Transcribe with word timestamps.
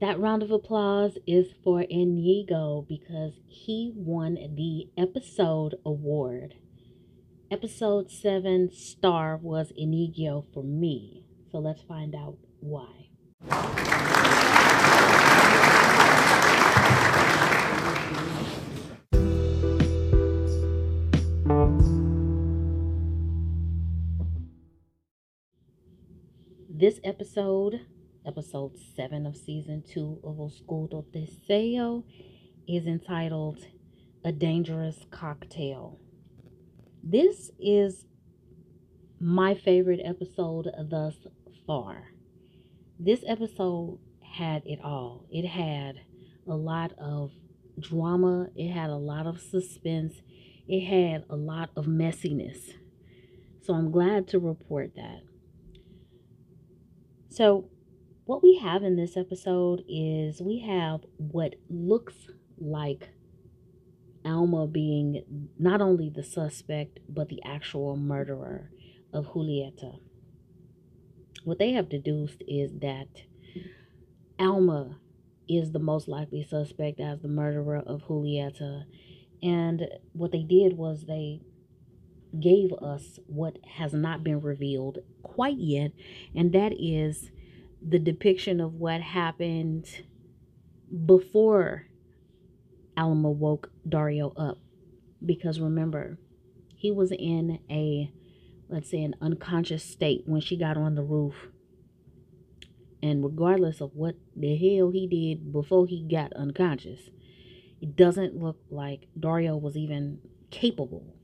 That 0.00 0.18
round 0.18 0.42
of 0.42 0.50
applause 0.50 1.18
is 1.24 1.54
for 1.62 1.82
Inigo 1.82 2.84
because 2.88 3.34
he 3.46 3.92
won 3.94 4.34
the 4.34 4.88
episode 4.98 5.76
award. 5.86 6.54
Episode 7.48 8.10
7 8.10 8.72
star 8.72 9.36
was 9.36 9.72
Inigo 9.76 10.46
for 10.52 10.64
me. 10.64 11.24
So 11.52 11.58
let's 11.58 11.82
find 11.82 12.12
out 12.14 12.36
why. 12.58 13.08
This 26.68 26.98
episode, 27.04 27.86
episode 28.26 28.72
7 28.96 29.26
of 29.26 29.36
season 29.36 29.82
2 29.92 30.20
of 30.24 30.40
Oscuro 30.40 31.04
Deseo, 31.12 32.04
is 32.66 32.86
entitled 32.86 33.58
A 34.24 34.32
Dangerous 34.32 34.96
Cocktail. 35.10 35.98
This 37.02 37.50
is 37.58 38.06
my 39.20 39.54
favorite 39.54 40.00
episode 40.04 40.68
thus 40.90 41.14
far. 41.66 42.08
This 42.98 43.22
episode 43.26 43.98
had 44.22 44.62
it 44.64 44.80
all. 44.82 45.26
It 45.30 45.46
had 45.46 45.96
a 46.46 46.54
lot 46.54 46.92
of 46.98 47.30
drama, 47.78 48.48
it 48.54 48.72
had 48.72 48.90
a 48.90 48.96
lot 48.96 49.26
of 49.26 49.40
suspense, 49.40 50.14
it 50.66 50.86
had 50.86 51.24
a 51.28 51.36
lot 51.36 51.70
of 51.76 51.86
messiness. 51.86 52.72
So 53.62 53.74
I'm 53.74 53.90
glad 53.90 54.28
to 54.28 54.38
report 54.38 54.94
that. 54.96 55.22
So, 57.30 57.68
what 58.26 58.42
we 58.42 58.58
have 58.62 58.82
in 58.82 58.96
this 58.96 59.16
episode 59.16 59.84
is 59.88 60.40
we 60.40 60.60
have 60.60 61.00
what 61.18 61.54
looks 61.68 62.14
like 62.58 63.10
Alma 64.24 64.66
being 64.66 65.48
not 65.58 65.82
only 65.82 66.08
the 66.08 66.22
suspect, 66.22 67.00
but 67.08 67.28
the 67.28 67.42
actual 67.44 67.96
murderer 67.96 68.70
of 69.12 69.26
Julieta. 69.26 69.98
What 71.44 71.58
they 71.58 71.72
have 71.72 71.90
deduced 71.90 72.42
is 72.48 72.72
that 72.80 73.08
Alma 74.38 74.98
is 75.46 75.72
the 75.72 75.78
most 75.78 76.08
likely 76.08 76.42
suspect 76.42 77.00
as 77.00 77.20
the 77.20 77.28
murderer 77.28 77.82
of 77.86 78.04
Julieta. 78.04 78.84
And 79.42 79.82
what 80.14 80.32
they 80.32 80.42
did 80.42 80.78
was 80.78 81.04
they 81.04 81.42
gave 82.40 82.72
us 82.72 83.18
what 83.26 83.58
has 83.76 83.92
not 83.92 84.24
been 84.24 84.40
revealed 84.40 84.98
quite 85.22 85.58
yet, 85.58 85.92
and 86.34 86.52
that 86.52 86.72
is 86.72 87.30
the 87.86 87.98
depiction 87.98 88.60
of 88.60 88.74
what 88.74 89.00
happened 89.00 89.86
before 91.06 91.86
Alma 92.96 93.30
woke 93.30 93.70
Dario 93.88 94.32
up. 94.36 94.58
Because 95.24 95.60
remember, 95.60 96.18
he 96.76 96.90
was 96.90 97.12
in 97.12 97.58
a, 97.70 98.12
let's 98.68 98.90
say, 98.90 99.02
an 99.02 99.14
unconscious 99.20 99.84
state 99.84 100.22
when 100.26 100.40
she 100.40 100.56
got 100.56 100.76
on 100.76 100.94
the 100.94 101.02
roof. 101.02 101.34
And 103.02 103.22
regardless 103.22 103.80
of 103.80 103.90
what 103.94 104.16
the 104.34 104.56
hell 104.56 104.90
he 104.90 105.06
did 105.06 105.52
before 105.52 105.86
he 105.86 106.06
got 106.06 106.32
unconscious, 106.34 107.00
it 107.80 107.96
doesn't 107.96 108.36
look 108.36 108.58
like 108.70 109.08
Dario 109.18 109.56
was 109.56 109.76
even 109.76 110.20
capable 110.50 111.14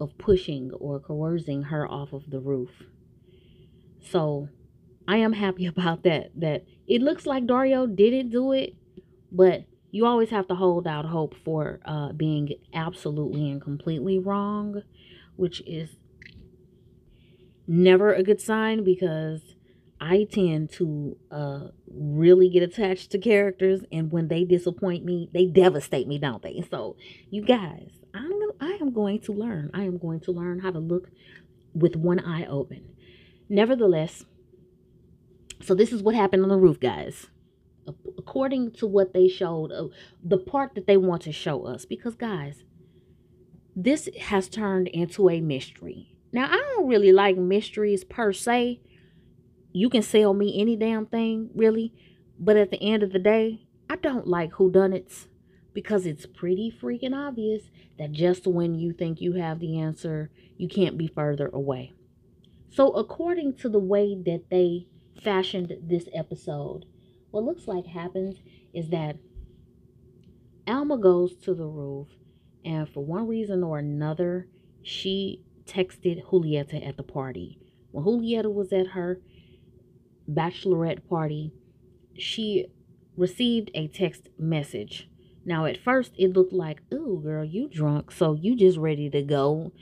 of 0.00 0.16
pushing 0.16 0.72
or 0.72 0.98
coercing 1.00 1.64
her 1.64 1.86
off 1.86 2.12
of 2.12 2.30
the 2.30 2.40
roof. 2.40 2.70
So 4.00 4.48
I 5.06 5.18
am 5.18 5.32
happy 5.32 5.66
about 5.74 6.02
that. 6.04 6.30
That 6.36 6.64
it 6.86 7.02
looks 7.02 7.26
like 7.26 7.46
Dario 7.46 7.86
didn't 7.86 8.30
do 8.30 8.52
it, 8.52 8.74
but 9.30 9.64
you 9.90 10.06
always 10.06 10.30
have 10.30 10.48
to 10.48 10.54
hold 10.54 10.86
out 10.86 11.04
hope 11.04 11.34
for 11.44 11.80
uh, 11.84 12.12
being 12.12 12.48
absolutely 12.72 13.50
and 13.50 13.60
completely 13.60 14.18
wrong, 14.18 14.82
which 15.36 15.62
is 15.66 15.90
never 17.66 18.12
a 18.12 18.22
good 18.22 18.40
sign 18.40 18.84
because 18.84 19.40
I 20.00 20.24
tend 20.24 20.72
to 20.72 21.16
uh, 21.30 21.68
really 21.86 22.48
get 22.48 22.64
attached 22.64 23.12
to 23.12 23.18
characters, 23.18 23.82
and 23.92 24.10
when 24.10 24.26
they 24.26 24.44
disappoint 24.44 25.04
me, 25.04 25.30
they 25.32 25.46
devastate 25.46 26.08
me, 26.08 26.18
don't 26.18 26.42
they? 26.42 26.64
So, 26.70 26.96
you 27.30 27.42
guys, 27.42 27.90
I'm 28.12 28.30
gonna, 28.30 28.52
I 28.60 28.78
am 28.80 28.92
going 28.92 29.20
to 29.20 29.32
learn. 29.32 29.70
I 29.72 29.84
am 29.84 29.98
going 29.98 30.20
to 30.20 30.32
learn 30.32 30.58
how 30.58 30.72
to 30.72 30.80
look 30.80 31.08
with 31.72 31.94
one 31.94 32.18
eye 32.18 32.46
open. 32.46 32.84
Nevertheless, 33.48 34.24
so 35.62 35.74
this 35.74 35.92
is 35.92 36.02
what 36.02 36.14
happened 36.14 36.42
on 36.42 36.48
the 36.48 36.56
roof, 36.56 36.80
guys. 36.80 37.26
According 38.18 38.72
to 38.72 38.86
what 38.86 39.12
they 39.12 39.28
showed, 39.28 39.72
uh, 39.72 39.88
the 40.22 40.38
part 40.38 40.74
that 40.74 40.86
they 40.86 40.96
want 40.96 41.22
to 41.22 41.32
show 41.32 41.66
us, 41.66 41.84
because 41.84 42.14
guys, 42.14 42.62
this 43.74 44.08
has 44.20 44.48
turned 44.48 44.88
into 44.88 45.28
a 45.28 45.40
mystery. 45.40 46.14
Now, 46.32 46.46
I 46.46 46.56
don't 46.56 46.88
really 46.88 47.12
like 47.12 47.36
mysteries 47.36 48.04
per 48.04 48.32
se. 48.32 48.80
You 49.72 49.90
can 49.90 50.02
sell 50.02 50.34
me 50.34 50.60
any 50.60 50.76
damn 50.76 51.06
thing, 51.06 51.50
really. 51.54 51.92
But 52.38 52.56
at 52.56 52.70
the 52.70 52.82
end 52.82 53.02
of 53.02 53.12
the 53.12 53.18
day, 53.18 53.66
I 53.88 53.96
don't 53.96 54.26
like 54.26 54.52
whodunits 54.52 55.26
because 55.74 56.06
it's 56.06 56.26
pretty 56.26 56.70
freaking 56.70 57.14
obvious 57.14 57.64
that 57.98 58.12
just 58.12 58.46
when 58.46 58.74
you 58.74 58.92
think 58.92 59.20
you 59.20 59.34
have 59.34 59.60
the 59.60 59.78
answer, 59.78 60.30
you 60.56 60.68
can't 60.68 60.98
be 60.98 61.06
further 61.06 61.50
away. 61.52 61.92
So, 62.70 62.90
according 62.92 63.56
to 63.56 63.68
the 63.68 63.78
way 63.78 64.14
that 64.14 64.44
they 64.50 64.86
fashioned 65.22 65.76
this 65.82 66.08
episode, 66.14 66.86
what 67.30 67.44
looks 67.44 67.66
like 67.66 67.86
happens 67.86 68.36
is 68.74 68.90
that 68.90 69.16
Alma 70.66 70.98
goes 70.98 71.34
to 71.36 71.54
the 71.54 71.66
roof, 71.66 72.08
and 72.64 72.88
for 72.88 73.04
one 73.04 73.26
reason 73.26 73.62
or 73.62 73.78
another, 73.78 74.48
she 74.82 75.42
texted 75.64 76.24
Julieta 76.26 76.86
at 76.86 76.96
the 76.96 77.02
party. 77.02 77.58
When 77.90 78.04
Julieta 78.04 78.52
was 78.52 78.72
at 78.72 78.88
her 78.88 79.20
bachelorette 80.30 81.08
party, 81.08 81.52
she 82.16 82.66
received 83.16 83.70
a 83.74 83.88
text 83.88 84.28
message. 84.38 85.08
Now, 85.44 85.64
at 85.66 85.76
first, 85.76 86.12
it 86.16 86.32
looked 86.32 86.52
like, 86.52 86.82
"Ooh, 86.92 87.20
girl, 87.22 87.44
you 87.44 87.68
drunk, 87.68 88.12
so 88.12 88.34
you 88.34 88.54
just 88.56 88.78
ready 88.78 89.10
to 89.10 89.22
go." 89.22 89.72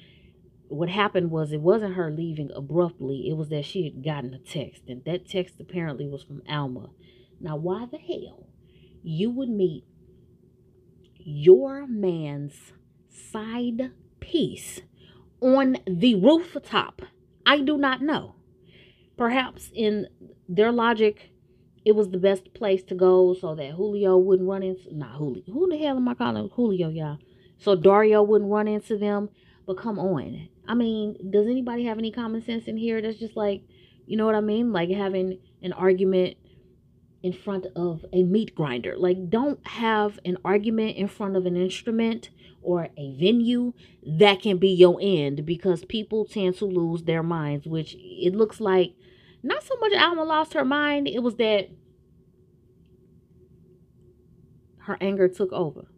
What 0.71 0.89
happened 0.89 1.31
was 1.31 1.53
it 1.53 1.61
wasn't 1.61 1.95
her 1.95 2.11
leaving 2.11 2.51
abruptly. 2.55 3.29
It 3.29 3.37
was 3.37 3.49
that 3.49 3.65
she 3.65 3.85
had 3.85 4.05
gotten 4.05 4.33
a 4.33 4.39
text, 4.39 4.83
and 4.87 5.05
that 5.05 5.29
text 5.29 5.57
apparently 5.59 6.07
was 6.07 6.23
from 6.23 6.43
Alma. 6.49 6.91
Now, 7.41 7.57
why 7.57 7.87
the 7.91 7.99
hell 7.99 8.47
you 9.03 9.31
would 9.31 9.49
meet 9.49 9.85
your 11.19 11.87
man's 11.89 12.73
side 13.09 13.91
piece 14.21 14.83
on 15.41 15.79
the 15.87 16.15
rooftop? 16.15 17.03
I 17.45 17.61
do 17.61 17.77
not 17.77 18.01
know. 18.01 18.37
Perhaps 19.17 19.71
in 19.75 20.07
their 20.49 20.71
logic, 20.71 21.33
it 21.85 21.97
was 21.97 22.11
the 22.11 22.19
best 22.19 22.55
place 22.55 22.85
to 22.85 22.95
go 22.95 23.35
so 23.35 23.57
that 23.57 23.73
Julio 23.73 24.17
wouldn't 24.19 24.49
run 24.49 24.63
into 24.63 24.97
not 24.97 25.17
Julio. 25.17 25.43
Who 25.47 25.69
the 25.69 25.79
hell 25.79 25.97
am 25.97 26.09
I 26.09 26.15
calling 26.15 26.49
Julio, 26.53 26.91
y'all? 26.91 27.19
So 27.59 27.75
Dario 27.75 28.23
wouldn't 28.23 28.51
run 28.51 28.69
into 28.69 28.97
them. 28.97 29.31
But 29.67 29.77
come 29.77 29.99
on. 29.99 30.49
I 30.71 30.75
mean, 30.75 31.33
does 31.33 31.49
anybody 31.49 31.85
have 31.87 31.99
any 31.99 32.13
common 32.13 32.45
sense 32.45 32.69
in 32.69 32.77
here 32.77 33.03
that's 33.03 33.19
just 33.19 33.37
like, 33.37 33.65
you 34.07 34.17
know 34.17 34.25
what 34.25 34.37
I 34.37 34.41
mean? 34.41 34.73
Like 34.73 34.89
having 34.89 35.41
an 35.63 35.73
argument 35.73 36.37
in 37.25 37.33
front 37.33 37.67
of 37.75 38.07
a 38.13 38.23
meat 38.23 38.55
grinder. 38.55 38.95
Like, 38.97 39.31
don't 39.31 39.67
have 39.67 40.21
an 40.25 40.37
argument 40.45 40.97
in 40.97 41.09
front 41.09 41.35
of 41.35 41.45
an 41.45 41.57
instrument 41.57 42.31
or 42.63 42.89
a 42.97 43.17
venue 43.19 43.73
that 44.07 44.43
can 44.43 44.59
be 44.59 44.69
your 44.69 44.97
end 45.03 45.45
because 45.45 45.85
people 45.87 46.25
tend 46.25 46.57
to 46.59 46.67
lose 46.67 47.03
their 47.03 47.25
minds, 47.25 47.67
which 47.67 47.97
it 47.99 48.37
looks 48.37 48.61
like 48.61 48.95
not 49.43 49.65
so 49.65 49.75
much 49.81 49.93
Alma 49.95 50.23
lost 50.23 50.55
her 50.55 50.65
mind, 50.65 51.09
it 51.09 51.21
was 51.21 51.35
that 51.35 51.69
her 54.83 54.97
anger 55.01 55.27
took 55.27 55.51
over. 55.53 55.90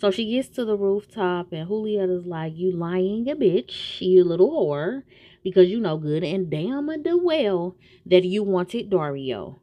So 0.00 0.10
she 0.10 0.30
gets 0.30 0.48
to 0.50 0.64
the 0.64 0.78
rooftop, 0.78 1.52
and 1.52 1.68
Julieta's 1.68 2.24
like, 2.24 2.54
You 2.56 2.72
lying 2.72 3.28
a 3.28 3.36
bitch, 3.36 4.00
you 4.00 4.24
little 4.24 4.50
whore, 4.50 5.02
because 5.44 5.68
you 5.68 5.78
know 5.78 5.98
good 5.98 6.24
and 6.24 6.50
damn 6.50 6.88
a 6.88 6.96
well 7.18 7.76
that 8.06 8.24
you 8.24 8.42
wanted 8.42 8.88
Dario. 8.88 9.60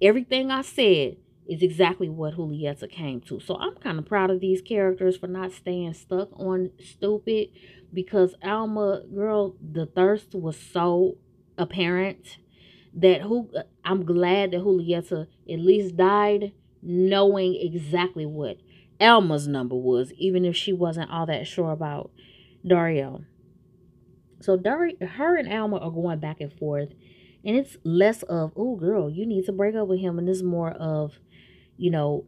Everything 0.00 0.50
I 0.50 0.62
said 0.62 1.18
is 1.46 1.62
exactly 1.62 2.08
what 2.08 2.36
Julieta 2.36 2.90
came 2.90 3.20
to. 3.22 3.38
So 3.40 3.56
I'm 3.56 3.74
kind 3.74 3.98
of 3.98 4.06
proud 4.06 4.30
of 4.30 4.40
these 4.40 4.62
characters 4.62 5.18
for 5.18 5.26
not 5.26 5.52
staying 5.52 5.92
stuck 5.92 6.30
on 6.32 6.70
stupid 6.82 7.48
because 7.92 8.34
Alma, 8.42 9.02
girl, 9.14 9.54
the 9.60 9.84
thirst 9.84 10.34
was 10.34 10.56
so 10.58 11.18
apparent 11.58 12.38
that 12.94 13.20
who 13.20 13.50
I'm 13.84 14.06
glad 14.06 14.52
that 14.52 14.62
Julieta 14.62 15.26
at 15.50 15.58
least 15.58 15.98
died 15.98 16.52
knowing 16.82 17.54
exactly 17.60 18.24
what 18.24 18.56
Alma's 19.00 19.48
number 19.48 19.74
was, 19.74 20.12
even 20.18 20.44
if 20.44 20.56
she 20.56 20.72
wasn't 20.72 21.10
all 21.10 21.26
that 21.26 21.46
sure 21.46 21.72
about 21.72 22.10
Dario. 22.66 23.24
So 24.40 24.56
Dario, 24.56 24.96
her 25.06 25.36
and 25.36 25.52
Alma 25.52 25.78
are 25.78 25.90
going 25.90 26.20
back 26.20 26.40
and 26.40 26.52
forth, 26.52 26.90
And 27.44 27.56
it's 27.56 27.76
less 27.84 28.22
of, 28.24 28.52
oh, 28.56 28.76
girl, 28.76 29.10
you 29.10 29.26
need 29.26 29.44
to 29.46 29.52
break 29.52 29.74
up 29.74 29.88
with 29.88 30.00
him. 30.00 30.18
And 30.18 30.28
it's 30.28 30.42
more 30.42 30.70
of, 30.70 31.18
you 31.76 31.90
know, 31.90 32.26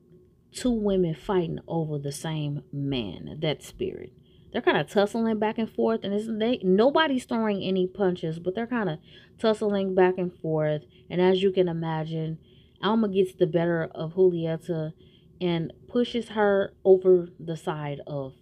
two 0.53 0.71
women 0.71 1.15
fighting 1.15 1.59
over 1.67 1.99
the 1.99 2.13
same 2.13 2.63
man, 2.73 3.39
that 3.41 3.63
spirit. 3.63 4.13
They're 4.53 4.63
kind 4.63 4.77
of 4.77 4.89
tussling 4.89 5.39
back 5.39 5.59
and 5.59 5.71
forth, 5.71 6.01
and 6.03 6.15
it's 6.15 6.27
they 6.27 6.61
nobody's 6.63 7.25
throwing 7.25 7.63
any 7.63 7.87
punches, 7.87 8.39
but 8.39 8.55
they're 8.55 8.67
kind 8.67 8.89
of 8.89 8.99
tussling 9.39 9.95
back 9.95 10.15
and 10.17 10.33
forth. 10.33 10.83
And 11.11 11.21
as 11.21 11.43
you 11.43 11.51
can 11.51 11.69
imagine, 11.69 12.39
Alma 12.83 13.09
gets 13.09 13.35
the 13.35 13.47
better 13.47 13.85
of 13.95 14.15
Julieta 14.15 14.93
and 15.41 15.73
pushes 15.89 16.31
her 16.31 16.73
over 16.85 17.29
the 17.39 17.57
side 17.57 18.01
of 18.07 18.35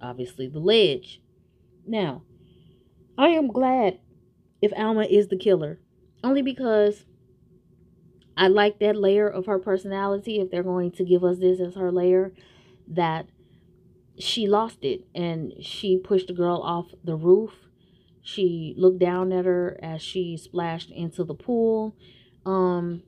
obviously 0.00 0.48
the 0.48 0.60
ledge. 0.60 1.20
Now, 1.86 2.22
I 3.18 3.28
am 3.28 3.48
glad 3.48 3.98
if 4.60 4.72
Alma 4.76 5.04
is 5.04 5.28
the 5.28 5.38
killer, 5.38 5.80
only 6.22 6.42
because 6.42 7.04
I 8.36 8.48
like 8.48 8.78
that 8.80 8.96
layer 8.96 9.28
of 9.28 9.46
her 9.46 9.58
personality. 9.58 10.40
If 10.40 10.50
they're 10.50 10.62
going 10.62 10.92
to 10.92 11.04
give 11.04 11.24
us 11.24 11.38
this 11.38 11.60
as 11.60 11.74
her 11.74 11.90
layer, 11.90 12.32
that 12.88 13.26
she 14.18 14.46
lost 14.46 14.78
it 14.82 15.06
and 15.14 15.52
she 15.60 15.98
pushed 15.98 16.28
the 16.28 16.32
girl 16.32 16.60
off 16.62 16.86
the 17.04 17.16
roof. 17.16 17.52
She 18.22 18.74
looked 18.76 18.98
down 18.98 19.32
at 19.32 19.44
her 19.44 19.78
as 19.82 20.02
she 20.02 20.36
splashed 20.36 20.90
into 20.90 21.22
the 21.24 21.34
pool. 21.34 21.94
Um, 22.44 23.02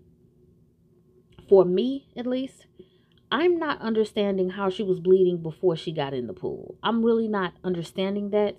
for 1.49 1.65
me, 1.65 2.09
at 2.17 2.27
least, 2.27 2.67
I'm 3.31 3.59
not 3.59 3.81
understanding 3.81 4.51
how 4.51 4.71
she 4.71 4.83
was 4.83 5.01
bleeding 5.01 5.43
before 5.43 5.77
she 5.77 5.93
got 5.93 6.15
in 6.15 6.27
the 6.27 6.33
pool. 6.33 6.77
I'm 6.83 7.05
really 7.05 7.29
not 7.29 7.55
understanding 7.63 8.31
that. 8.31 8.57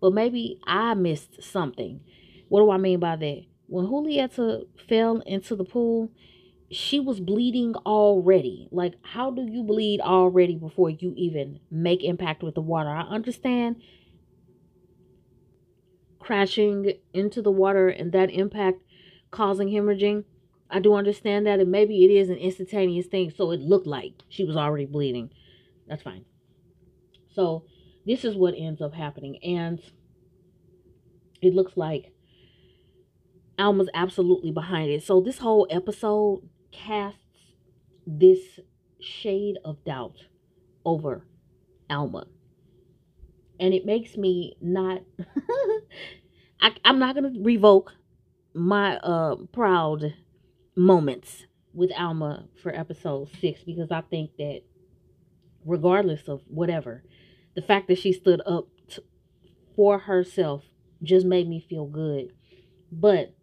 But 0.00 0.12
maybe 0.12 0.60
I 0.66 0.94
missed 0.94 1.42
something. 1.42 2.00
What 2.48 2.60
do 2.60 2.70
I 2.70 2.76
mean 2.76 3.00
by 3.00 3.16
that? 3.16 3.42
When 3.66 3.86
Julieta 3.86 4.66
fell 4.88 5.20
into 5.24 5.56
the 5.56 5.64
pool, 5.64 6.10
she 6.70 7.00
was 7.00 7.20
bleeding 7.20 7.74
already. 7.86 8.68
Like, 8.70 8.94
how 9.02 9.30
do 9.30 9.46
you 9.48 9.62
bleed 9.62 10.00
already 10.00 10.56
before 10.56 10.90
you 10.90 11.14
even 11.16 11.60
make 11.70 12.04
impact 12.04 12.42
with 12.42 12.54
the 12.54 12.60
water? 12.60 12.90
I 12.90 13.02
understand 13.02 13.76
crashing 16.18 16.92
into 17.12 17.42
the 17.42 17.50
water 17.50 17.88
and 17.88 18.12
that 18.12 18.30
impact 18.30 18.82
causing 19.30 19.68
hemorrhaging. 19.68 20.24
I 20.74 20.80
do 20.80 20.94
understand 20.94 21.46
that, 21.46 21.60
and 21.60 21.70
maybe 21.70 22.04
it 22.04 22.10
is 22.10 22.30
an 22.30 22.36
instantaneous 22.36 23.06
thing, 23.06 23.30
so 23.30 23.52
it 23.52 23.60
looked 23.60 23.86
like 23.86 24.14
she 24.28 24.42
was 24.42 24.56
already 24.56 24.86
bleeding. 24.86 25.30
That's 25.86 26.02
fine. 26.02 26.24
So, 27.32 27.64
this 28.04 28.24
is 28.24 28.34
what 28.34 28.54
ends 28.58 28.82
up 28.82 28.92
happening, 28.92 29.38
and 29.44 29.80
it 31.40 31.54
looks 31.54 31.76
like 31.76 32.12
Alma's 33.56 33.88
absolutely 33.94 34.50
behind 34.50 34.90
it. 34.90 35.04
So, 35.04 35.20
this 35.20 35.38
whole 35.38 35.68
episode 35.70 36.48
casts 36.72 37.20
this 38.04 38.58
shade 39.00 39.58
of 39.64 39.84
doubt 39.84 40.24
over 40.84 41.24
Alma. 41.88 42.26
And 43.60 43.72
it 43.72 43.86
makes 43.86 44.16
me 44.16 44.56
not 44.60 45.02
I, 46.60 46.72
I'm 46.84 46.98
not 46.98 47.14
gonna 47.14 47.32
revoke 47.38 47.92
my 48.54 48.96
uh 48.96 49.36
proud 49.52 50.14
moments 50.76 51.44
with 51.72 51.90
Alma 51.96 52.46
for 52.62 52.74
episode 52.74 53.28
six 53.40 53.62
because 53.64 53.90
I 53.90 54.02
think 54.02 54.36
that 54.38 54.62
regardless 55.64 56.28
of 56.28 56.42
whatever, 56.46 57.02
the 57.54 57.62
fact 57.62 57.88
that 57.88 57.98
she 57.98 58.12
stood 58.12 58.40
up 58.46 58.68
t- 58.88 59.02
for 59.76 59.98
herself 59.98 60.64
just 61.02 61.26
made 61.26 61.48
me 61.48 61.60
feel 61.60 61.86
good. 61.86 62.32
But 62.92 63.34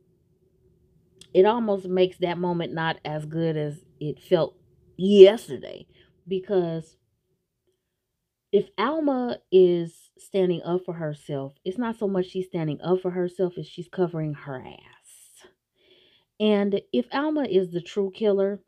it 1.33 1.45
almost 1.45 1.85
makes 1.85 2.17
that 2.17 2.37
moment 2.37 2.73
not 2.73 2.97
as 3.05 3.25
good 3.25 3.55
as 3.57 3.79
it 3.99 4.19
felt 4.19 4.55
yesterday 4.97 5.87
because 6.27 6.97
if 8.51 8.67
Alma 8.77 9.37
is 9.51 10.11
standing 10.17 10.61
up 10.63 10.81
for 10.85 10.93
herself, 10.95 11.53
it's 11.63 11.77
not 11.77 11.97
so 11.97 12.07
much 12.07 12.27
she's 12.27 12.47
standing 12.47 12.81
up 12.81 13.01
for 13.01 13.11
herself 13.11 13.53
as 13.57 13.65
she's 13.65 13.87
covering 13.87 14.33
her 14.33 14.61
ass. 14.61 15.00
And 16.41 16.81
if 16.91 17.05
Alma 17.13 17.43
is 17.43 17.69
the 17.69 17.81
true 17.81 18.11
killer, 18.11 18.61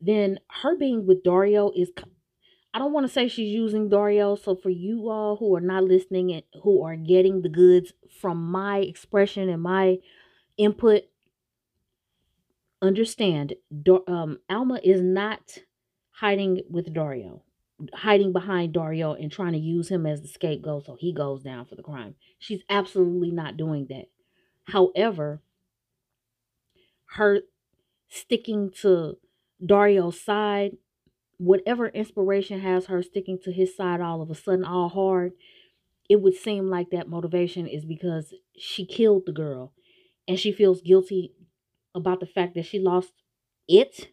then 0.00 0.40
her 0.62 0.74
being 0.74 1.06
with 1.06 1.22
Dario 1.22 1.70
is 1.76 1.92
I 2.72 2.78
don't 2.78 2.92
want 2.92 3.06
to 3.06 3.12
say 3.12 3.28
she's 3.28 3.52
using 3.52 3.90
Dario. 3.90 4.34
So 4.34 4.56
for 4.56 4.70
you 4.70 5.10
all 5.10 5.36
who 5.36 5.54
are 5.54 5.60
not 5.60 5.84
listening 5.84 6.32
and 6.32 6.42
who 6.62 6.82
are 6.82 6.96
getting 6.96 7.42
the 7.42 7.48
goods 7.50 7.92
from 8.20 8.50
my 8.50 8.78
expression 8.78 9.48
and 9.50 9.62
my 9.62 9.98
input, 10.56 11.02
understand 12.80 13.54
um, 14.08 14.40
Alma 14.50 14.80
is 14.82 15.02
not 15.02 15.58
hiding 16.10 16.62
with 16.68 16.92
Dario, 16.92 17.42
hiding 17.92 18.32
behind 18.32 18.72
Dario 18.72 19.12
and 19.12 19.30
trying 19.30 19.52
to 19.52 19.58
use 19.58 19.88
him 19.88 20.06
as 20.06 20.22
the 20.22 20.28
scapegoat 20.28 20.86
so 20.86 20.96
he 20.98 21.12
goes 21.12 21.42
down 21.42 21.66
for 21.66 21.76
the 21.76 21.82
crime. 21.82 22.14
She's 22.38 22.62
absolutely 22.68 23.30
not 23.30 23.56
doing 23.56 23.86
that. 23.90 24.06
However, 24.64 25.42
her 27.14 27.42
sticking 28.08 28.70
to 28.82 29.18
Dario's 29.64 30.20
side, 30.20 30.76
whatever 31.38 31.88
inspiration 31.88 32.60
has 32.60 32.86
her 32.86 33.02
sticking 33.02 33.38
to 33.44 33.52
his 33.52 33.76
side 33.76 34.00
all 34.00 34.22
of 34.22 34.30
a 34.30 34.34
sudden, 34.34 34.64
all 34.64 34.88
hard, 34.88 35.32
it 36.08 36.20
would 36.20 36.34
seem 36.34 36.68
like 36.70 36.90
that 36.90 37.08
motivation 37.08 37.66
is 37.66 37.84
because 37.84 38.34
she 38.56 38.86
killed 38.86 39.26
the 39.26 39.32
girl 39.32 39.72
and 40.28 40.38
she 40.38 40.52
feels 40.52 40.82
guilty 40.82 41.32
about 41.94 42.20
the 42.20 42.26
fact 42.26 42.54
that 42.54 42.66
she 42.66 42.78
lost 42.78 43.12
it. 43.68 44.10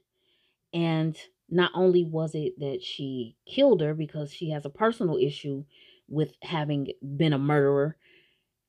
And 0.73 1.17
not 1.49 1.71
only 1.73 2.05
was 2.05 2.35
it 2.35 2.59
that 2.59 2.83
she 2.83 3.37
killed 3.45 3.81
her 3.81 3.93
because 3.93 4.33
she 4.33 4.51
has 4.51 4.65
a 4.65 4.69
personal 4.69 5.17
issue 5.17 5.65
with 6.07 6.35
having 6.43 6.87
been 7.17 7.33
a 7.33 7.39
murderer, 7.39 7.97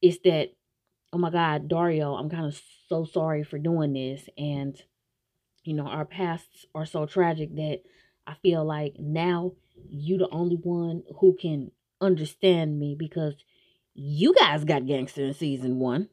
it's 0.03 0.19
that, 0.25 0.53
oh 1.13 1.19
my 1.19 1.31
God, 1.31 1.69
Dario, 1.69 2.15
I'm 2.15 2.31
kind 2.31 2.47
of 2.47 2.61
so 2.89 3.05
sorry 3.05 3.45
for 3.45 3.59
doing 3.59 3.93
this. 3.93 4.29
And, 4.39 4.81
you 5.65 5.75
know, 5.75 5.87
our 5.87 6.05
pasts 6.05 6.67
are 6.75 6.87
so 6.87 7.07
tragic 7.07 7.55
that 7.57 7.83
I 8.27 8.35
feel 8.35 8.65
like 8.65 8.97
now 8.99 9.53
you 9.91 10.19
the 10.19 10.29
only 10.31 10.57
one 10.57 11.03
who 11.21 11.37
can 11.41 11.71
understand 12.01 12.79
me 12.79 12.97
because 12.99 13.35
you 13.95 14.35
guys 14.35 14.65
got 14.65 14.87
gangster 14.87 15.25
in 15.25 15.35
season 15.35 15.79
one. 15.79 16.09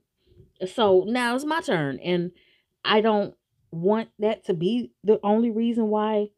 So 0.74 1.06
now 1.07 1.36
it's 1.36 1.46
my 1.46 1.62
turn. 1.62 2.00
And 2.00 2.31
I 2.84 3.01
don't 3.01 3.36
want 3.72 4.10
that 4.19 4.46
to 4.46 4.54
be 4.54 4.92
the 5.04 5.19
only 5.24 5.50
reason 5.50 5.88
why 5.88 6.29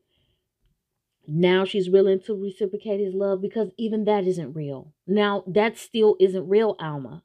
now 1.27 1.65
she's 1.65 1.89
willing 1.89 2.19
to 2.21 2.35
reciprocate 2.35 2.99
his 2.99 3.13
love 3.13 3.41
because 3.41 3.71
even 3.77 4.05
that 4.05 4.25
isn't 4.25 4.53
real. 4.53 4.93
Now, 5.07 5.43
that 5.47 5.77
still 5.77 6.15
isn't 6.19 6.47
real, 6.47 6.75
Alma. 6.79 7.23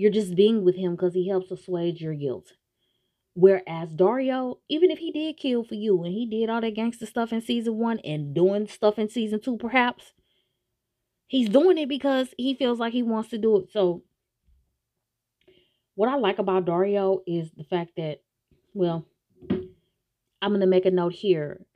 You're 0.00 0.10
just 0.10 0.34
being 0.34 0.64
with 0.64 0.76
him 0.76 0.92
because 0.92 1.12
he 1.12 1.28
helps 1.28 1.50
assuage 1.50 2.00
your 2.00 2.14
guilt. 2.14 2.54
Whereas 3.34 3.90
Dario, 3.92 4.60
even 4.70 4.90
if 4.90 4.98
he 4.98 5.12
did 5.12 5.36
kill 5.36 5.62
for 5.62 5.74
you 5.74 6.02
and 6.04 6.14
he 6.14 6.24
did 6.24 6.48
all 6.48 6.62
that 6.62 6.74
gangster 6.74 7.04
stuff 7.04 7.34
in 7.34 7.42
season 7.42 7.76
one 7.76 7.98
and 7.98 8.34
doing 8.34 8.66
stuff 8.66 8.98
in 8.98 9.10
season 9.10 9.42
two, 9.42 9.58
perhaps, 9.58 10.14
he's 11.26 11.50
doing 11.50 11.76
it 11.76 11.90
because 11.90 12.32
he 12.38 12.54
feels 12.54 12.78
like 12.78 12.94
he 12.94 13.02
wants 13.02 13.28
to 13.28 13.36
do 13.36 13.58
it. 13.58 13.72
So, 13.72 14.02
what 15.96 16.08
I 16.08 16.16
like 16.16 16.38
about 16.38 16.64
Dario 16.64 17.20
is 17.26 17.50
the 17.52 17.64
fact 17.64 17.90
that, 17.98 18.22
well, 18.72 19.04
I'm 19.50 20.52
going 20.52 20.60
to 20.62 20.66
make 20.66 20.86
a 20.86 20.90
note 20.90 21.12
here. 21.12 21.66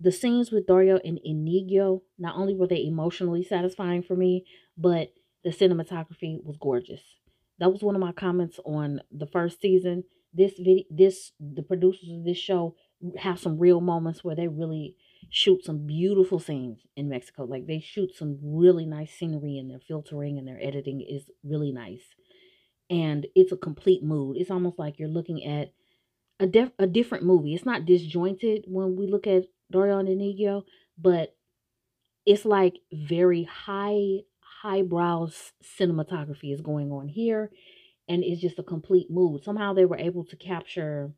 The 0.00 0.10
scenes 0.10 0.50
with 0.50 0.66
Dario 0.66 0.98
and 1.04 1.20
Inigo, 1.24 2.02
not 2.18 2.34
only 2.34 2.56
were 2.56 2.66
they 2.66 2.84
emotionally 2.84 3.44
satisfying 3.44 4.02
for 4.02 4.16
me, 4.16 4.44
but 4.76 5.12
the 5.44 5.50
cinematography 5.50 6.42
was 6.42 6.56
gorgeous. 6.60 7.19
That 7.60 7.72
was 7.72 7.82
one 7.82 7.94
of 7.94 8.00
my 8.00 8.12
comments 8.12 8.58
on 8.64 9.00
the 9.12 9.26
first 9.26 9.60
season 9.60 10.04
this 10.32 10.52
video 10.58 10.84
this 10.90 11.32
the 11.40 11.62
producers 11.62 12.10
of 12.10 12.24
this 12.24 12.38
show 12.38 12.74
have 13.18 13.38
some 13.38 13.58
real 13.58 13.80
moments 13.80 14.22
where 14.22 14.36
they 14.36 14.48
really 14.48 14.96
shoot 15.30 15.64
some 15.64 15.86
beautiful 15.86 16.38
scenes 16.38 16.80
in 16.96 17.08
Mexico. 17.08 17.44
Like 17.44 17.66
they 17.66 17.80
shoot 17.80 18.14
some 18.14 18.38
really 18.42 18.84
nice 18.84 19.12
scenery 19.12 19.58
and 19.58 19.70
their 19.70 19.80
filtering 19.80 20.38
and 20.38 20.46
their 20.46 20.62
editing 20.62 21.00
is 21.00 21.30
really 21.42 21.72
nice. 21.72 22.02
And 22.90 23.26
it's 23.34 23.52
a 23.52 23.56
complete 23.56 24.02
mood. 24.02 24.36
It's 24.36 24.50
almost 24.50 24.78
like 24.78 24.98
you're 24.98 25.08
looking 25.08 25.44
at 25.44 25.72
a 26.38 26.46
def- 26.46 26.72
a 26.78 26.86
different 26.86 27.24
movie. 27.24 27.54
It's 27.54 27.66
not 27.66 27.86
disjointed 27.86 28.64
when 28.66 28.96
we 28.96 29.06
look 29.06 29.26
at 29.26 29.44
Dario 29.70 29.98
and 29.98 30.62
but 30.98 31.34
it's 32.26 32.44
like 32.44 32.80
very 32.92 33.44
high 33.44 34.20
highbrow 34.62 35.28
cinematography 35.78 36.52
is 36.52 36.60
going 36.60 36.90
on 36.90 37.08
here 37.08 37.50
and 38.10 38.24
it's 38.24 38.40
just 38.40 38.58
a 38.58 38.62
complete 38.64 39.08
mood. 39.08 39.44
Somehow 39.44 39.72
they 39.72 39.84
were 39.84 39.96
able 39.96 40.24
to 40.24 40.36
capture 40.36 41.12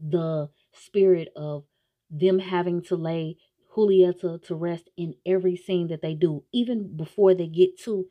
the 0.00 0.48
spirit 0.72 1.28
of 1.34 1.64
them 2.08 2.38
having 2.38 2.80
to 2.82 2.94
lay 2.94 3.36
Julieta 3.74 4.40
to 4.44 4.54
rest 4.54 4.90
in 4.96 5.14
every 5.26 5.56
scene 5.56 5.88
that 5.88 6.00
they 6.00 6.14
do, 6.14 6.44
even 6.52 6.96
before 6.96 7.34
they 7.34 7.48
get 7.48 7.76
to 7.80 8.06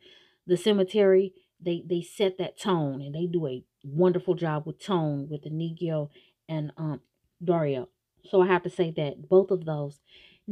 the 0.46 0.58
cemetery. 0.58 1.32
They 1.64 1.82
they 1.88 2.02
set 2.02 2.36
that 2.38 2.60
tone 2.60 3.00
and 3.00 3.14
they 3.14 3.26
do 3.26 3.46
a 3.46 3.64
wonderful 3.82 4.34
job 4.34 4.66
with 4.66 4.84
tone 4.84 5.28
with 5.30 5.46
Inigo 5.46 6.10
and 6.46 6.72
um 6.76 7.00
Dario. 7.42 7.88
So 8.28 8.42
I 8.42 8.48
have 8.48 8.64
to 8.64 8.70
say 8.70 8.92
that 8.96 9.30
both 9.30 9.50
of 9.50 9.64
those 9.64 10.00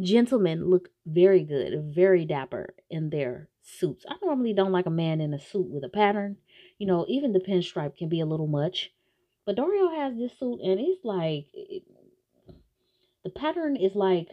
gentlemen 0.01 0.71
look 0.71 0.89
very 1.05 1.43
good, 1.43 1.93
very 1.95 2.25
dapper 2.25 2.75
in 2.89 3.11
their 3.11 3.50
suits. 3.63 4.05
I 4.09 4.15
normally 4.23 4.53
don't 4.53 4.73
like 4.73 4.87
a 4.87 4.91
man 4.91 5.21
in 5.21 5.35
a 5.35 5.39
suit 5.39 5.69
with 5.69 5.85
a 5.85 5.89
pattern. 5.89 6.37
You 6.79 6.87
know, 6.87 7.05
even 7.09 7.33
the 7.33 7.41
pinstripe 7.41 7.97
can 7.97 8.09
be 8.09 8.21
a 8.21 8.27
little 8.27 8.47
much. 8.47 8.91
But 9.47 9.57
Dario 9.57 9.89
has 9.89 10.17
this 10.17 10.33
suit 10.39 10.61
and 10.61 10.79
it's 10.81 11.05
like 11.05 11.47
it, 11.53 11.83
the 13.25 13.31
pattern 13.31 13.77
is 13.77 13.95
like 13.95 14.29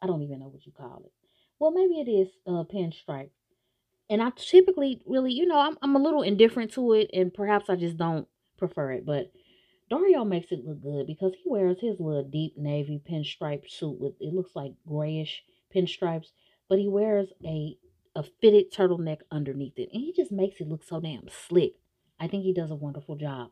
I 0.00 0.06
don't 0.06 0.22
even 0.22 0.40
know 0.40 0.48
what 0.48 0.66
you 0.66 0.72
call 0.72 1.02
it. 1.04 1.12
Well, 1.58 1.70
maybe 1.70 2.00
it 2.00 2.10
is 2.10 2.28
a 2.46 2.50
uh, 2.50 2.64
pinstripe. 2.64 3.30
And 4.08 4.22
I 4.22 4.30
typically 4.36 5.00
really, 5.06 5.32
you 5.32 5.46
know, 5.46 5.58
I'm 5.58 5.76
I'm 5.82 5.96
a 5.96 6.02
little 6.02 6.22
indifferent 6.22 6.72
to 6.72 6.92
it 6.92 7.10
and 7.12 7.32
perhaps 7.32 7.68
I 7.68 7.76
just 7.76 7.96
don't 7.96 8.28
prefer 8.58 8.92
it, 8.92 9.04
but 9.04 9.32
Dario 9.88 10.24
makes 10.24 10.50
it 10.50 10.64
look 10.64 10.82
good 10.82 11.06
because 11.06 11.32
he 11.34 11.48
wears 11.48 11.78
his 11.80 12.00
little 12.00 12.24
deep 12.24 12.56
navy 12.56 13.00
pinstripe 13.08 13.68
suit 13.68 14.00
with 14.00 14.14
it 14.20 14.34
looks 14.34 14.54
like 14.54 14.72
grayish 14.86 15.42
pinstripes, 15.74 16.28
but 16.68 16.78
he 16.78 16.88
wears 16.88 17.28
a 17.44 17.76
a 18.14 18.22
fitted 18.40 18.72
turtleneck 18.72 19.18
underneath 19.30 19.78
it, 19.78 19.90
and 19.92 20.02
he 20.02 20.12
just 20.12 20.32
makes 20.32 20.60
it 20.60 20.68
look 20.68 20.82
so 20.82 21.00
damn 21.00 21.28
slick. 21.28 21.74
I 22.18 22.28
think 22.28 22.44
he 22.44 22.54
does 22.54 22.70
a 22.70 22.76
wonderful 22.76 23.16
job. 23.16 23.50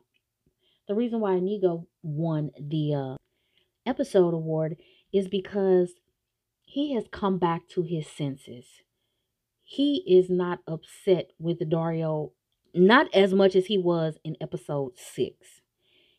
The 0.87 0.95
reason 0.95 1.19
why 1.19 1.35
Inigo 1.35 1.87
won 2.01 2.51
the 2.59 2.93
uh, 2.93 3.15
episode 3.85 4.33
award 4.33 4.77
is 5.13 5.27
because 5.27 5.93
he 6.63 6.95
has 6.95 7.05
come 7.11 7.37
back 7.37 7.67
to 7.69 7.83
his 7.83 8.07
senses. 8.07 8.65
He 9.63 10.03
is 10.07 10.29
not 10.29 10.59
upset 10.67 11.31
with 11.39 11.69
Dario, 11.69 12.31
not 12.73 13.13
as 13.13 13.33
much 13.33 13.55
as 13.55 13.67
he 13.67 13.77
was 13.77 14.17
in 14.23 14.35
episode 14.41 14.93
six 14.97 15.61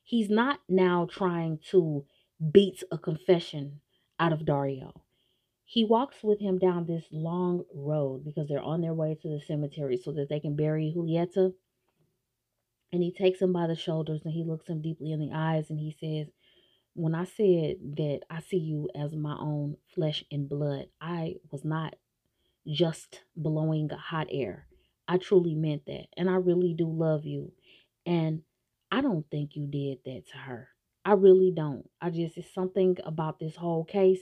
he's 0.07 0.31
not 0.31 0.61
now 0.69 1.07
trying 1.11 1.59
to 1.71 2.05
beat 2.53 2.83
a 2.93 2.97
confession 2.97 3.81
out 4.19 4.33
of 4.33 4.47
Dario. 4.47 4.93
He 5.69 5.85
walks 5.85 6.23
with 6.23 6.39
him 6.39 6.59
down 6.59 6.87
this 6.87 7.05
long 7.11 7.65
road 7.75 8.25
because 8.25 8.49
they're 8.49 8.63
on 8.63 8.83
their 8.83 8.95
way 8.95 9.19
to 9.21 9.29
the 9.29 9.41
cemetery 9.41 9.97
so 9.97 10.13
that 10.13 10.29
they 10.29 10.39
can 10.39 10.55
bury 10.55 10.95
Julieta. 10.97 11.53
And 12.93 13.03
he 13.03 13.13
takes 13.13 13.43
him 13.43 13.53
by 13.53 13.67
the 13.67 13.75
shoulders 13.75 14.23
and 14.25 14.33
he 14.33 14.45
looks 14.45 14.69
him 14.69 14.81
deeply 14.81 15.11
in 15.11 15.19
the 15.19 15.33
eyes 15.35 15.69
and 15.69 15.79
he 15.81 15.97
says, 16.01 16.33
When 16.95 17.17
I 17.17 17.25
said 17.25 17.79
that 17.97 18.21
I 18.31 18.43
see 18.43 18.59
you 18.59 18.89
as 18.95 19.13
my 19.13 19.37
own 19.37 19.77
flesh 19.93 20.23
and 20.31 20.49
blood, 20.49 20.87
I 21.01 21.35
was 21.51 21.65
not 21.65 21.97
just 22.65 23.23
blowing 23.37 23.91
hot 23.91 24.29
air. 24.31 24.69
I 25.09 25.19
truly 25.19 25.57
meant 25.57 25.87
that. 25.87 26.07
And 26.17 26.31
I 26.31 26.35
really 26.35 26.75
do 26.75 26.89
love 26.89 27.25
you. 27.25 27.51
And 28.07 28.43
I 28.93 29.01
don't 29.01 29.29
think 29.33 29.57
you 29.57 29.67
did 29.67 29.99
that 30.05 30.29
to 30.31 30.39
her. 30.39 30.69
I 31.05 31.15
really 31.15 31.53
don't. 31.55 31.91
I 32.01 32.11
just, 32.11 32.37
it's 32.37 32.55
something 32.55 32.97
about 33.05 33.41
this 33.41 33.57
whole 33.57 33.85
case 33.85 34.21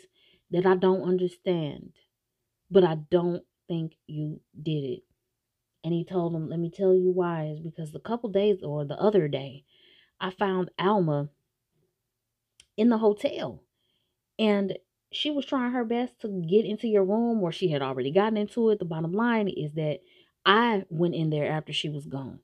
that 0.55 0.65
I 0.65 0.77
don't 0.77 1.03
understand. 1.03 1.93
But 2.71 2.85
I 2.85 2.95
don't 3.11 3.43
think 3.69 3.97
you 4.07 4.41
did 4.61 4.85
it. 4.85 5.03
And 5.83 5.93
he 5.93 6.05
told 6.05 6.35
him, 6.35 6.49
let 6.49 6.61
me 6.61 6.71
tell 6.71 6.95
you 6.95 7.11
why. 7.11 7.47
Is 7.47 7.61
because 7.61 7.93
the 7.93 7.99
couple 7.99 8.31
days 8.31 8.63
or 8.63 8.85
the 8.85 8.95
other 8.95 9.29
day, 9.29 9.65
I 10.21 10.31
found 10.31 10.71
Alma 10.79 11.29
in 12.77 12.89
the 12.89 12.99
hotel. 12.99 13.63
And 14.39 14.79
she 15.13 15.31
was 15.31 15.45
trying 15.45 15.73
her 15.73 15.85
best 15.85 16.21
to 16.21 16.29
get 16.49 16.65
into 16.65 16.87
your 16.87 17.05
room 17.05 17.43
or 17.43 17.51
she 17.53 17.69
had 17.69 17.83
already 17.83 18.13
gotten 18.13 18.37
into 18.37 18.71
it. 18.71 18.79
The 18.79 18.85
bottom 18.85 19.13
line 19.13 19.49
is 19.49 19.73
that 19.75 20.01
I 20.47 20.85
went 20.89 21.17
in 21.17 21.31
there 21.31 21.51
after 21.51 21.73
she 21.73 21.89
was 21.89 22.07
gone. 22.07 22.39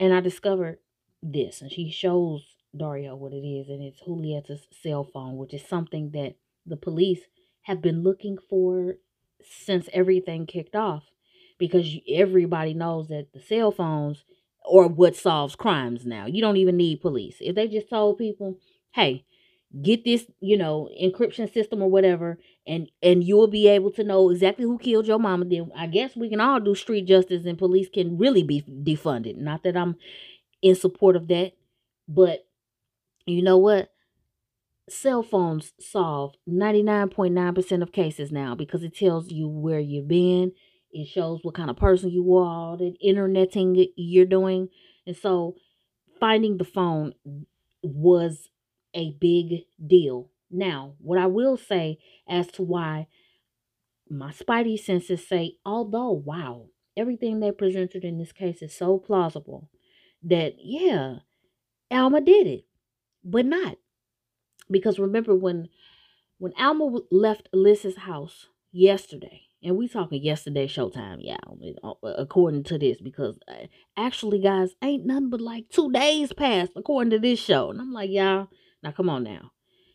And 0.00 0.12
I 0.12 0.20
discovered 0.20 0.78
this 1.22 1.62
and 1.62 1.70
she 1.70 1.90
shows 1.90 2.44
Dario 2.76 3.14
what 3.14 3.32
it 3.32 3.46
is 3.46 3.68
and 3.68 3.82
it's 3.82 4.00
Julieta's 4.00 4.66
cell 4.82 5.04
phone, 5.04 5.36
which 5.36 5.54
is 5.54 5.66
something 5.66 6.10
that 6.10 6.34
the 6.68 6.76
police 6.76 7.20
have 7.62 7.82
been 7.82 8.02
looking 8.02 8.38
for 8.48 8.96
since 9.42 9.88
everything 9.92 10.46
kicked 10.46 10.74
off 10.76 11.04
because 11.58 11.96
everybody 12.08 12.74
knows 12.74 13.08
that 13.08 13.32
the 13.32 13.40
cell 13.40 13.70
phones 13.70 14.24
are 14.70 14.88
what 14.88 15.16
solves 15.16 15.56
crimes 15.56 16.04
now. 16.06 16.26
You 16.26 16.40
don't 16.40 16.56
even 16.56 16.76
need 16.76 17.00
police. 17.00 17.36
If 17.40 17.54
they 17.54 17.68
just 17.68 17.88
told 17.90 18.18
people, 18.18 18.58
"Hey, 18.92 19.24
get 19.82 20.04
this, 20.04 20.26
you 20.40 20.56
know, 20.56 20.88
encryption 21.00 21.52
system 21.52 21.82
or 21.82 21.90
whatever 21.90 22.38
and 22.66 22.90
and 23.02 23.22
you'll 23.22 23.46
be 23.48 23.68
able 23.68 23.90
to 23.92 24.04
know 24.04 24.30
exactly 24.30 24.64
who 24.64 24.78
killed 24.78 25.06
your 25.06 25.18
mama 25.18 25.44
then 25.44 25.70
I 25.76 25.86
guess 25.86 26.16
we 26.16 26.30
can 26.30 26.40
all 26.40 26.58
do 26.58 26.74
street 26.74 27.06
justice 27.06 27.44
and 27.44 27.58
police 27.58 27.88
can 27.92 28.16
really 28.16 28.42
be 28.42 28.62
defunded. 28.62 29.36
Not 29.36 29.62
that 29.64 29.76
I'm 29.76 29.96
in 30.62 30.74
support 30.74 31.16
of 31.16 31.28
that. 31.28 31.52
But 32.08 32.46
you 33.26 33.42
know 33.42 33.58
what? 33.58 33.90
Cell 34.92 35.22
phones 35.22 35.72
solve 35.80 36.34
99.9% 36.48 37.82
of 37.82 37.92
cases 37.92 38.32
now 38.32 38.54
because 38.54 38.82
it 38.82 38.94
tells 38.94 39.30
you 39.30 39.48
where 39.48 39.80
you've 39.80 40.08
been. 40.08 40.52
It 40.90 41.08
shows 41.08 41.40
what 41.42 41.54
kind 41.54 41.70
of 41.70 41.76
person 41.76 42.10
you 42.10 42.36
are, 42.36 42.76
the 42.76 42.94
interneting 43.00 43.86
you're 43.96 44.26
doing. 44.26 44.68
And 45.06 45.16
so 45.16 45.56
finding 46.18 46.56
the 46.56 46.64
phone 46.64 47.14
was 47.82 48.48
a 48.94 49.12
big 49.20 49.64
deal. 49.84 50.30
Now, 50.50 50.94
what 50.98 51.18
I 51.18 51.26
will 51.26 51.56
say 51.56 51.98
as 52.28 52.46
to 52.52 52.62
why 52.62 53.06
my 54.08 54.32
spidey 54.32 54.78
senses 54.78 55.26
say, 55.26 55.56
although, 55.64 56.10
wow, 56.12 56.68
everything 56.96 57.40
they 57.40 57.52
presented 57.52 58.04
in 58.04 58.18
this 58.18 58.32
case 58.32 58.62
is 58.62 58.74
so 58.74 58.98
plausible, 58.98 59.70
that, 60.22 60.54
yeah, 60.58 61.16
Alma 61.90 62.20
did 62.20 62.46
it, 62.46 62.64
but 63.22 63.44
not. 63.44 63.76
Because 64.70 64.98
remember 64.98 65.34
when 65.34 65.68
when 66.38 66.52
Alma 66.58 67.00
left 67.10 67.48
Alyssa's 67.52 67.96
house 67.96 68.46
yesterday, 68.70 69.42
and 69.62 69.76
we 69.76 69.88
talking 69.88 70.22
yesterday 70.22 70.68
showtime, 70.68 71.18
yeah, 71.20 71.38
uh, 71.82 71.94
according 72.02 72.62
to 72.64 72.78
this, 72.78 73.00
because 73.00 73.38
uh, 73.48 73.66
actually, 73.96 74.40
guys, 74.40 74.74
ain't 74.82 75.04
nothing 75.04 75.30
but 75.30 75.40
like 75.40 75.68
two 75.68 75.90
days 75.90 76.32
passed 76.32 76.72
according 76.76 77.10
to 77.10 77.18
this 77.18 77.40
show. 77.40 77.70
And 77.70 77.80
I'm 77.80 77.92
like, 77.92 78.10
y'all, 78.10 78.48
now 78.82 78.92
come 78.92 79.10
on 79.10 79.24
now. 79.24 79.50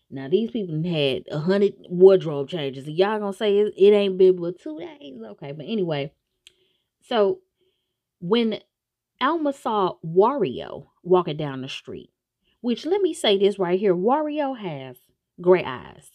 Now 0.10 0.28
these 0.28 0.52
people 0.52 0.76
had 0.84 1.24
a 1.32 1.40
hundred 1.40 1.74
wardrobe 1.90 2.50
changes. 2.50 2.86
And 2.88 2.96
y'all 2.96 3.20
gonna 3.20 3.34
say 3.34 3.58
it, 3.58 3.74
it 3.78 3.94
ain't 3.94 4.18
been 4.18 4.40
but 4.40 4.60
two 4.60 4.80
days. 4.80 5.20
Okay, 5.32 5.54
but 5.54 5.66
anyway. 5.66 6.12
So 7.02 7.40
when 8.20 8.60
Alma 9.20 9.54
saw 9.54 9.94
Wario 10.06 10.88
walking 11.04 11.38
down 11.38 11.62
the 11.62 11.70
street, 11.70 12.12
which 12.64 12.86
let 12.86 13.02
me 13.02 13.14
say 13.14 13.38
this 13.38 13.60
right 13.60 13.78
here 13.78 13.94
Wario 13.94 14.58
has 14.58 14.96
gray 15.42 15.66
eyes, 15.66 16.12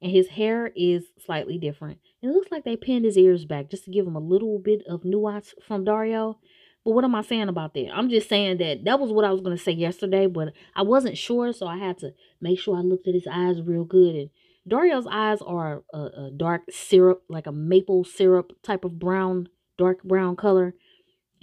and 0.00 0.10
his 0.10 0.28
hair 0.28 0.72
is 0.74 1.04
slightly 1.22 1.58
different. 1.58 1.98
It 2.22 2.28
looks 2.28 2.50
like 2.50 2.64
they 2.64 2.74
pinned 2.74 3.04
his 3.04 3.18
ears 3.18 3.44
back 3.44 3.68
just 3.68 3.84
to 3.84 3.90
give 3.90 4.06
him 4.06 4.16
a 4.16 4.20
little 4.20 4.58
bit 4.58 4.82
of 4.88 5.04
nuance 5.04 5.52
from 5.62 5.84
Dario. 5.84 6.38
But 6.86 6.92
what 6.92 7.04
am 7.04 7.14
I 7.14 7.20
saying 7.20 7.50
about 7.50 7.74
that? 7.74 7.90
I'm 7.94 8.08
just 8.08 8.30
saying 8.30 8.56
that 8.58 8.86
that 8.86 8.98
was 8.98 9.12
what 9.12 9.26
I 9.26 9.30
was 9.30 9.42
going 9.42 9.54
to 9.54 9.62
say 9.62 9.72
yesterday, 9.72 10.26
but 10.26 10.54
I 10.74 10.80
wasn't 10.80 11.18
sure, 11.18 11.52
so 11.52 11.66
I 11.66 11.76
had 11.76 11.98
to 11.98 12.14
make 12.40 12.58
sure 12.58 12.78
I 12.78 12.80
looked 12.80 13.06
at 13.06 13.14
his 13.14 13.26
eyes 13.30 13.60
real 13.60 13.84
good. 13.84 14.14
And 14.16 14.30
Dario's 14.66 15.06
eyes 15.10 15.42
are 15.42 15.82
a, 15.92 15.98
a 15.98 16.30
dark 16.34 16.62
syrup, 16.70 17.24
like 17.28 17.46
a 17.46 17.52
maple 17.52 18.04
syrup 18.04 18.52
type 18.62 18.86
of 18.86 18.98
brown, 18.98 19.48
dark 19.76 20.02
brown 20.02 20.36
color. 20.36 20.74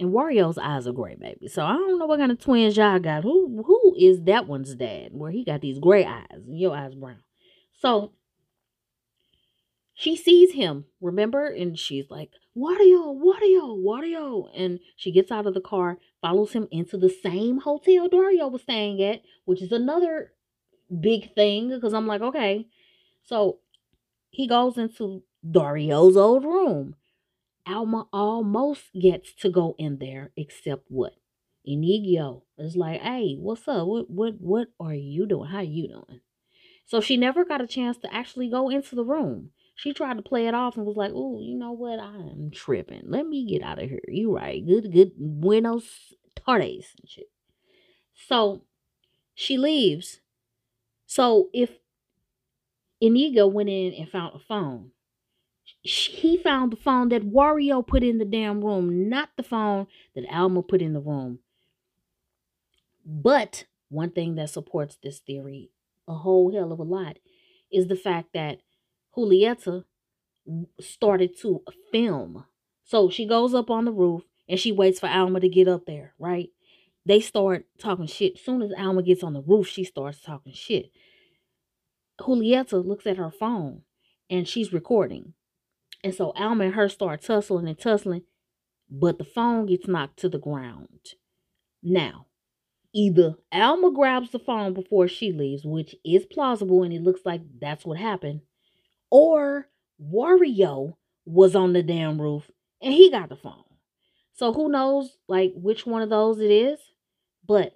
And 0.02 0.10
Wario's 0.10 0.58
eyes 0.58 0.88
are 0.88 0.92
gray, 0.92 1.14
baby. 1.14 1.46
So 1.46 1.64
I 1.64 1.74
don't 1.74 1.96
know 1.96 2.06
what 2.06 2.18
kind 2.18 2.32
of 2.32 2.40
twins 2.40 2.76
y'all 2.76 2.98
got. 2.98 3.22
Who 3.22 3.62
who 3.64 3.94
is 3.96 4.24
that 4.24 4.48
one's 4.48 4.74
dad? 4.74 5.10
Where 5.12 5.30
he 5.30 5.44
got 5.44 5.60
these 5.60 5.78
gray 5.78 6.04
eyes 6.04 6.26
and 6.44 6.58
your 6.58 6.76
eyes 6.76 6.96
brown. 6.96 7.22
So 7.78 8.10
she 9.94 10.16
sees 10.16 10.54
him, 10.54 10.86
remember? 11.00 11.46
And 11.46 11.78
she's 11.78 12.10
like, 12.10 12.30
Wario, 12.56 13.16
Wario, 13.16 13.78
Wario. 13.80 14.48
And 14.56 14.80
she 14.96 15.12
gets 15.12 15.30
out 15.30 15.46
of 15.46 15.54
the 15.54 15.60
car, 15.60 15.98
follows 16.20 16.52
him 16.52 16.66
into 16.72 16.96
the 16.98 17.08
same 17.08 17.60
hotel 17.60 18.08
Dario 18.08 18.48
was 18.48 18.62
staying 18.62 19.00
at, 19.04 19.22
which 19.44 19.62
is 19.62 19.70
another 19.70 20.32
big 21.00 21.32
thing 21.36 21.68
because 21.68 21.94
I'm 21.94 22.08
like, 22.08 22.22
okay. 22.22 22.66
So 23.22 23.60
he 24.30 24.48
goes 24.48 24.78
into 24.78 25.22
Dario's 25.48 26.16
old 26.16 26.44
room. 26.44 26.96
Alma 27.66 28.08
almost 28.12 28.92
gets 29.00 29.32
to 29.34 29.50
go 29.50 29.74
in 29.78 29.98
there, 29.98 30.32
except 30.36 30.84
what? 30.88 31.12
Inigo 31.64 32.44
is 32.58 32.76
like, 32.76 33.00
hey, 33.00 33.36
what's 33.38 33.68
up? 33.68 33.86
What 33.86 34.10
what 34.10 34.34
what 34.40 34.68
are 34.80 34.94
you 34.94 35.26
doing? 35.26 35.50
How 35.50 35.60
you 35.60 35.88
doing? 35.88 36.20
So 36.86 37.00
she 37.00 37.16
never 37.16 37.44
got 37.44 37.60
a 37.60 37.66
chance 37.66 37.98
to 37.98 38.12
actually 38.12 38.50
go 38.50 38.68
into 38.68 38.96
the 38.96 39.04
room. 39.04 39.50
She 39.74 39.92
tried 39.92 40.16
to 40.16 40.22
play 40.22 40.46
it 40.46 40.54
off 40.54 40.76
and 40.76 40.84
was 40.84 40.96
like, 40.96 41.12
oh, 41.14 41.40
you 41.40 41.56
know 41.56 41.72
what? 41.72 41.98
I'm 41.98 42.50
tripping. 42.52 43.04
Let 43.06 43.26
me 43.26 43.46
get 43.46 43.62
out 43.62 43.82
of 43.82 43.88
here. 43.88 44.02
You 44.08 44.34
right. 44.34 44.64
Good, 44.64 44.92
good 44.92 45.12
buenos 45.16 46.14
tardes 46.36 46.86
and 47.00 47.08
shit. 47.08 47.30
So 48.28 48.62
she 49.34 49.56
leaves. 49.56 50.20
So 51.06 51.48
if 51.52 51.70
Inigo 53.00 53.46
went 53.46 53.68
in 53.68 53.94
and 53.94 54.08
found 54.08 54.36
a 54.36 54.38
phone, 54.38 54.90
he 55.82 56.36
found 56.36 56.72
the 56.72 56.76
phone 56.76 57.08
that 57.08 57.30
Wario 57.30 57.86
put 57.86 58.04
in 58.04 58.18
the 58.18 58.24
damn 58.24 58.64
room, 58.64 59.08
not 59.08 59.30
the 59.36 59.42
phone 59.42 59.88
that 60.14 60.24
Alma 60.30 60.62
put 60.62 60.80
in 60.80 60.92
the 60.92 61.00
room. 61.00 61.40
But 63.04 63.64
one 63.88 64.10
thing 64.10 64.36
that 64.36 64.50
supports 64.50 64.96
this 65.02 65.18
theory 65.18 65.70
a 66.08 66.14
whole 66.14 66.52
hell 66.52 66.72
of 66.72 66.78
a 66.78 66.84
lot 66.84 67.18
is 67.70 67.86
the 67.86 67.96
fact 67.96 68.32
that 68.34 68.60
Julieta 69.16 69.84
started 70.80 71.38
to 71.38 71.62
film. 71.90 72.44
So 72.84 73.08
she 73.08 73.26
goes 73.26 73.54
up 73.54 73.70
on 73.70 73.84
the 73.84 73.92
roof 73.92 74.22
and 74.48 74.58
she 74.58 74.72
waits 74.72 75.00
for 75.00 75.08
Alma 75.08 75.40
to 75.40 75.48
get 75.48 75.68
up 75.68 75.86
there, 75.86 76.14
right? 76.18 76.50
They 77.06 77.20
start 77.20 77.66
talking 77.78 78.06
shit. 78.06 78.38
Soon 78.38 78.62
as 78.62 78.72
Alma 78.76 79.02
gets 79.02 79.22
on 79.22 79.32
the 79.32 79.42
roof, 79.42 79.68
she 79.68 79.84
starts 79.84 80.20
talking 80.20 80.52
shit. 80.52 80.90
Julieta 82.20 82.84
looks 82.84 83.06
at 83.06 83.16
her 83.16 83.30
phone 83.30 83.82
and 84.28 84.46
she's 84.46 84.72
recording. 84.72 85.34
And 86.04 86.14
so 86.14 86.32
Alma 86.32 86.64
and 86.64 86.74
her 86.74 86.88
start 86.88 87.22
tussling 87.22 87.68
and 87.68 87.78
tussling, 87.78 88.22
but 88.90 89.18
the 89.18 89.24
phone 89.24 89.66
gets 89.66 89.86
knocked 89.86 90.18
to 90.18 90.28
the 90.28 90.38
ground. 90.38 91.14
Now, 91.82 92.26
either 92.92 93.36
Alma 93.52 93.90
grabs 93.92 94.30
the 94.30 94.38
phone 94.38 94.74
before 94.74 95.08
she 95.08 95.32
leaves, 95.32 95.64
which 95.64 95.94
is 96.04 96.26
plausible 96.26 96.82
and 96.82 96.92
it 96.92 97.02
looks 97.02 97.22
like 97.24 97.42
that's 97.60 97.84
what 97.84 97.98
happened, 97.98 98.40
or 99.10 99.68
Wario 100.00 100.96
was 101.24 101.54
on 101.54 101.72
the 101.72 101.82
damn 101.82 102.20
roof 102.20 102.50
and 102.80 102.92
he 102.92 103.10
got 103.10 103.28
the 103.28 103.36
phone. 103.36 103.64
So 104.34 104.52
who 104.52 104.68
knows 104.68 105.18
like 105.28 105.52
which 105.54 105.86
one 105.86 106.02
of 106.02 106.10
those 106.10 106.40
it 106.40 106.50
is, 106.50 106.80
but 107.46 107.74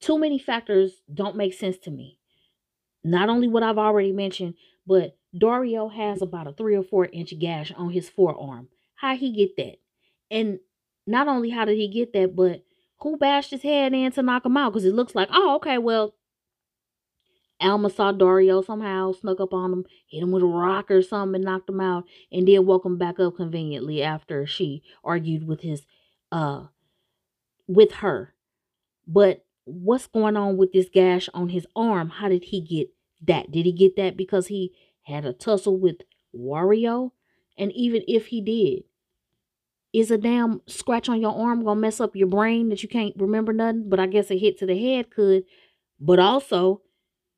too 0.00 0.18
many 0.18 0.38
factors 0.38 1.02
don't 1.12 1.36
make 1.36 1.52
sense 1.52 1.76
to 1.78 1.90
me. 1.90 2.18
Not 3.04 3.28
only 3.28 3.48
what 3.48 3.62
I've 3.62 3.78
already 3.78 4.12
mentioned, 4.12 4.54
but 4.90 5.16
Dario 5.38 5.86
has 5.86 6.20
about 6.20 6.48
a 6.48 6.52
three 6.52 6.74
or 6.74 6.82
four 6.82 7.06
inch 7.12 7.32
gash 7.38 7.70
on 7.76 7.90
his 7.90 8.08
forearm. 8.08 8.66
How 8.96 9.14
he 9.14 9.30
get 9.32 9.56
that? 9.56 9.76
And 10.32 10.58
not 11.06 11.28
only 11.28 11.50
how 11.50 11.64
did 11.64 11.76
he 11.76 11.86
get 11.86 12.12
that, 12.12 12.34
but 12.34 12.64
who 12.98 13.16
bashed 13.16 13.52
his 13.52 13.62
head 13.62 13.94
in 13.94 14.10
to 14.10 14.22
knock 14.22 14.44
him 14.44 14.56
out? 14.56 14.72
Because 14.72 14.84
it 14.84 14.92
looks 14.92 15.14
like, 15.14 15.28
oh, 15.30 15.54
okay, 15.58 15.78
well, 15.78 16.16
Alma 17.60 17.88
saw 17.88 18.10
Dario 18.10 18.62
somehow, 18.62 19.12
snuck 19.12 19.38
up 19.38 19.54
on 19.54 19.72
him, 19.72 19.84
hit 20.08 20.24
him 20.24 20.32
with 20.32 20.42
a 20.42 20.46
rock 20.46 20.90
or 20.90 21.02
something, 21.02 21.36
and 21.36 21.44
knocked 21.44 21.70
him 21.70 21.80
out, 21.80 22.02
and 22.32 22.48
then 22.48 22.66
woke 22.66 22.84
him 22.84 22.98
back 22.98 23.20
up 23.20 23.36
conveniently 23.36 24.02
after 24.02 24.44
she 24.44 24.82
argued 25.04 25.46
with 25.46 25.60
his, 25.60 25.86
uh, 26.32 26.64
with 27.68 27.92
her. 27.92 28.34
But 29.06 29.44
what's 29.66 30.08
going 30.08 30.36
on 30.36 30.56
with 30.56 30.72
this 30.72 30.88
gash 30.92 31.28
on 31.32 31.50
his 31.50 31.64
arm? 31.76 32.08
How 32.08 32.28
did 32.28 32.42
he 32.42 32.60
get 32.60 32.90
that? 33.26 33.50
Did 33.50 33.66
he 33.66 33.72
get 33.72 33.96
that 33.96 34.16
because 34.16 34.46
he 34.46 34.72
had 35.02 35.24
a 35.24 35.32
tussle 35.32 35.78
with 35.78 35.96
Wario? 36.34 37.12
And 37.58 37.72
even 37.72 38.02
if 38.08 38.26
he 38.28 38.40
did, 38.40 38.84
is 39.92 40.10
a 40.10 40.18
damn 40.18 40.62
scratch 40.66 41.08
on 41.08 41.20
your 41.20 41.36
arm 41.36 41.64
gonna 41.64 41.80
mess 41.80 42.00
up 42.00 42.14
your 42.14 42.28
brain 42.28 42.68
that 42.68 42.82
you 42.82 42.88
can't 42.88 43.14
remember 43.16 43.52
nothing? 43.52 43.88
But 43.88 44.00
I 44.00 44.06
guess 44.06 44.30
a 44.30 44.38
hit 44.38 44.58
to 44.58 44.66
the 44.66 44.78
head 44.78 45.10
could. 45.10 45.44
But 45.98 46.18
also, 46.18 46.82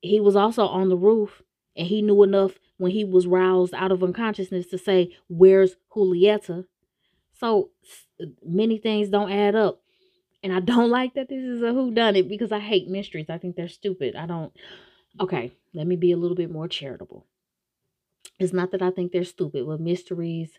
he 0.01 0.19
was 0.19 0.35
also 0.35 0.65
on 0.67 0.89
the 0.89 0.97
roof 0.97 1.41
and 1.75 1.87
he 1.87 2.01
knew 2.01 2.23
enough 2.23 2.59
when 2.77 2.91
he 2.91 3.03
was 3.03 3.27
roused 3.27 3.73
out 3.73 3.91
of 3.91 4.03
unconsciousness 4.03 4.67
to 4.67 4.77
say, 4.77 5.15
Where's 5.27 5.75
Julieta? 5.95 6.65
So 7.33 7.71
uh, 8.21 8.25
many 8.45 8.77
things 8.77 9.09
don't 9.09 9.31
add 9.31 9.55
up. 9.55 9.81
And 10.43 10.53
I 10.53 10.59
don't 10.59 10.89
like 10.91 11.15
that 11.15 11.29
this 11.29 11.43
is 11.43 11.61
a 11.61 11.73
who 11.73 11.91
done 11.91 12.15
it 12.15 12.29
because 12.29 12.51
I 12.51 12.59
hate 12.59 12.87
mysteries. 12.87 13.29
I 13.29 13.37
think 13.37 13.55
they're 13.55 13.67
stupid. 13.67 14.15
I 14.15 14.25
don't 14.25 14.53
okay, 15.19 15.53
let 15.73 15.87
me 15.87 15.95
be 15.95 16.11
a 16.11 16.17
little 16.17 16.35
bit 16.35 16.51
more 16.51 16.67
charitable. 16.67 17.25
It's 18.39 18.53
not 18.53 18.71
that 18.71 18.81
I 18.81 18.91
think 18.91 19.11
they're 19.11 19.23
stupid, 19.23 19.65
but 19.67 19.79
mysteries, 19.79 20.51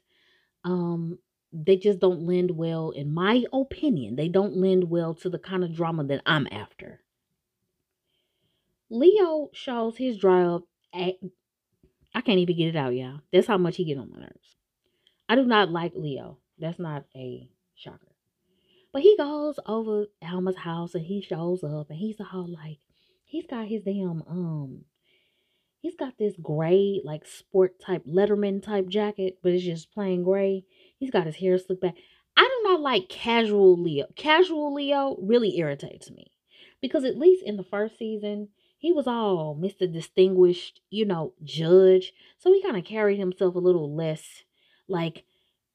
um, 0.65 1.19
they 1.53 1.77
just 1.77 1.99
don't 1.99 2.27
lend 2.27 2.51
well, 2.51 2.91
in 2.91 3.15
my 3.15 3.45
opinion, 3.53 4.17
they 4.17 4.29
don't 4.29 4.57
lend 4.57 4.91
well 4.91 5.15
to 5.15 5.29
the 5.31 5.39
kind 5.39 5.63
of 5.63 5.75
drama 5.75 6.05
that 6.05 6.23
I'm 6.27 6.49
after. 6.51 7.01
Leo 8.91 9.51
shows 9.53 9.97
his 9.97 10.19
dry 10.19 10.45
up. 10.45 10.63
At, 10.93 11.15
I 12.15 12.21
can't 12.21 12.39
even 12.39 12.57
get 12.57 12.69
it 12.69 12.77
out, 12.77 12.95
y'all. 12.95 13.21
That's 13.33 13.47
how 13.47 13.59
much 13.59 13.77
he 13.77 13.85
get 13.85 13.99
on 13.99 14.11
my 14.11 14.21
nerves. 14.21 14.57
I 15.29 15.37
do 15.37 15.45
not 15.45 15.71
like 15.71 15.93
Leo. 15.95 16.39
That's 16.59 16.79
not 16.79 17.05
a 17.17 17.49
shocker. 17.75 18.15
But 18.93 19.03
he 19.03 19.17
goes 19.17 19.59
over 19.67 20.07
Alma's 20.23 20.57
house 20.57 20.95
and 20.95 21.05
he 21.05 21.21
shows 21.21 21.65
up 21.65 21.91
and 21.91 21.99
he's 21.99 22.21
all 22.21 22.47
like, 22.47 22.79
he's 23.35 23.47
got 23.47 23.67
his 23.67 23.83
damn 23.83 24.23
um 24.29 24.85
he's 25.81 25.97
got 25.97 26.17
this 26.19 26.35
gray 26.41 27.01
like 27.05 27.27
sport 27.27 27.81
type 27.81 28.05
letterman 28.07 28.63
type 28.63 28.89
jacket 28.89 29.39
but 29.43 29.53
it's 29.53 29.65
just 29.65 29.93
plain 29.93 30.23
gray 30.23 30.65
He's 31.05 31.11
got 31.11 31.27
his 31.27 31.37
hair 31.37 31.59
slicked 31.59 31.83
back. 31.83 31.97
I 32.35 32.43
do 32.43 32.71
not 32.71 32.81
like 32.81 33.11
casual 33.11 33.77
Leo. 33.77 34.07
Casual 34.17 34.73
Leo 34.73 35.19
really 35.21 35.59
irritates 35.59 36.11
me 36.11 36.33
because 36.81 37.05
at 37.05 37.19
least 37.19 37.45
in 37.45 37.59
the 37.59 37.63
first 37.63 37.99
season, 37.99 38.49
he 38.79 38.91
was 38.91 39.07
all 39.07 39.55
Mr. 39.55 39.91
Distinguished, 39.93 40.81
you 40.89 41.05
know, 41.05 41.35
judge. 41.43 42.15
So 42.39 42.55
he 42.55 42.63
kind 42.63 42.79
of 42.79 42.87
carried 42.87 43.19
himself 43.19 43.55
a 43.55 43.59
little 43.59 43.95
less 43.95 44.45
like, 44.89 45.25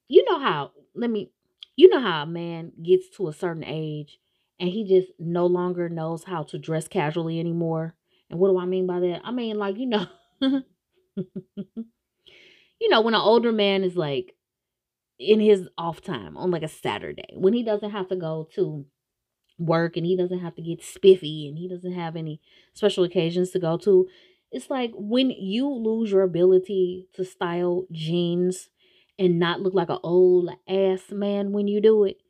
you 0.08 0.26
know 0.26 0.40
how, 0.40 0.72
let 0.96 1.12
me, 1.12 1.30
you 1.76 1.88
know 1.90 2.00
how 2.00 2.24
a 2.24 2.26
man 2.26 2.72
gets 2.84 3.08
to 3.18 3.28
a 3.28 3.34
certain 3.34 3.64
age 3.64 4.20
and 4.60 4.70
he 4.70 4.84
just 4.84 5.12
no 5.20 5.46
longer 5.46 5.90
knows 5.90 6.24
how 6.26 6.44
to 6.44 6.58
dress 6.58 6.88
casually 6.88 7.40
anymore. 7.40 7.96
And 8.30 8.40
what 8.40 8.50
do 8.50 8.60
I 8.60 8.66
mean 8.66 8.86
by 8.88 9.00
that? 9.00 9.22
I 9.24 9.32
mean, 9.32 9.58
like, 9.58 9.78
you 9.78 9.88
know, 9.88 10.06
you 10.42 10.64
know, 12.90 13.02
when 13.02 13.16
an 13.16 13.22
older 13.22 13.52
man 13.52 13.84
is 13.84 13.96
like 13.96 14.36
in 15.18 15.40
his 15.40 15.68
off 15.78 16.02
time 16.02 16.38
on 16.38 16.52
like 16.52 16.64
a 16.64 16.68
Saturday 16.68 17.34
when 17.34 17.54
he 17.54 17.64
doesn't 17.64 17.92
have 17.92 18.08
to 18.10 18.16
go 18.16 18.48
to 18.56 18.86
work 19.58 19.98
and 19.98 20.06
he 20.06 20.16
doesn't 20.16 20.40
have 20.40 20.56
to 20.56 20.62
get 20.62 20.84
spiffy 20.84 21.48
and 21.48 21.58
he 21.58 21.68
doesn't 21.68 21.94
have 21.94 22.16
any 22.16 22.40
special 22.74 23.04
occasions 23.04 23.52
to 23.52 23.60
go 23.60 23.78
to. 23.78 24.08
It's 24.52 24.70
like 24.70 24.92
when 24.96 25.30
you 25.32 25.70
lose 25.70 26.12
your 26.12 26.24
ability 26.24 27.08
to 27.14 27.26
style 27.26 27.86
jeans 27.92 28.70
and 29.20 29.38
not 29.38 29.62
look 29.62 29.74
like 29.74 29.90
an 29.90 30.00
old 30.02 30.50
ass 30.68 31.12
man 31.12 31.52
when 31.52 31.68
you 31.68 31.82
do 31.82 32.06
it. 32.06 32.22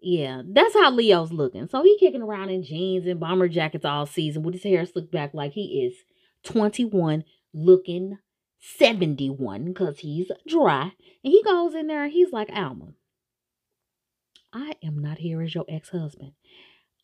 Yeah, 0.00 0.42
that's 0.46 0.74
how 0.74 0.90
Leo's 0.90 1.32
looking. 1.32 1.68
So 1.68 1.82
he 1.82 1.98
kicking 1.98 2.22
around 2.22 2.50
in 2.50 2.62
jeans 2.62 3.06
and 3.06 3.18
bomber 3.18 3.48
jackets 3.48 3.84
all 3.84 4.06
season 4.06 4.42
with 4.42 4.54
his 4.54 4.62
hair 4.62 4.86
slicked 4.86 5.10
back 5.10 5.34
like 5.34 5.52
he 5.52 5.84
is 5.84 5.94
21 6.44 7.24
looking 7.52 8.18
71 8.60 9.64
because 9.64 9.98
he's 9.98 10.30
dry. 10.46 10.92
And 11.24 11.32
he 11.32 11.42
goes 11.42 11.74
in 11.74 11.88
there 11.88 12.04
and 12.04 12.12
he's 12.12 12.32
like, 12.32 12.48
Alma, 12.52 12.92
I 14.52 14.74
am 14.82 14.98
not 14.98 15.18
here 15.18 15.42
as 15.42 15.54
your 15.54 15.64
ex 15.68 15.88
husband. 15.90 16.32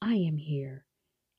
I 0.00 0.14
am 0.14 0.37
here 0.37 0.85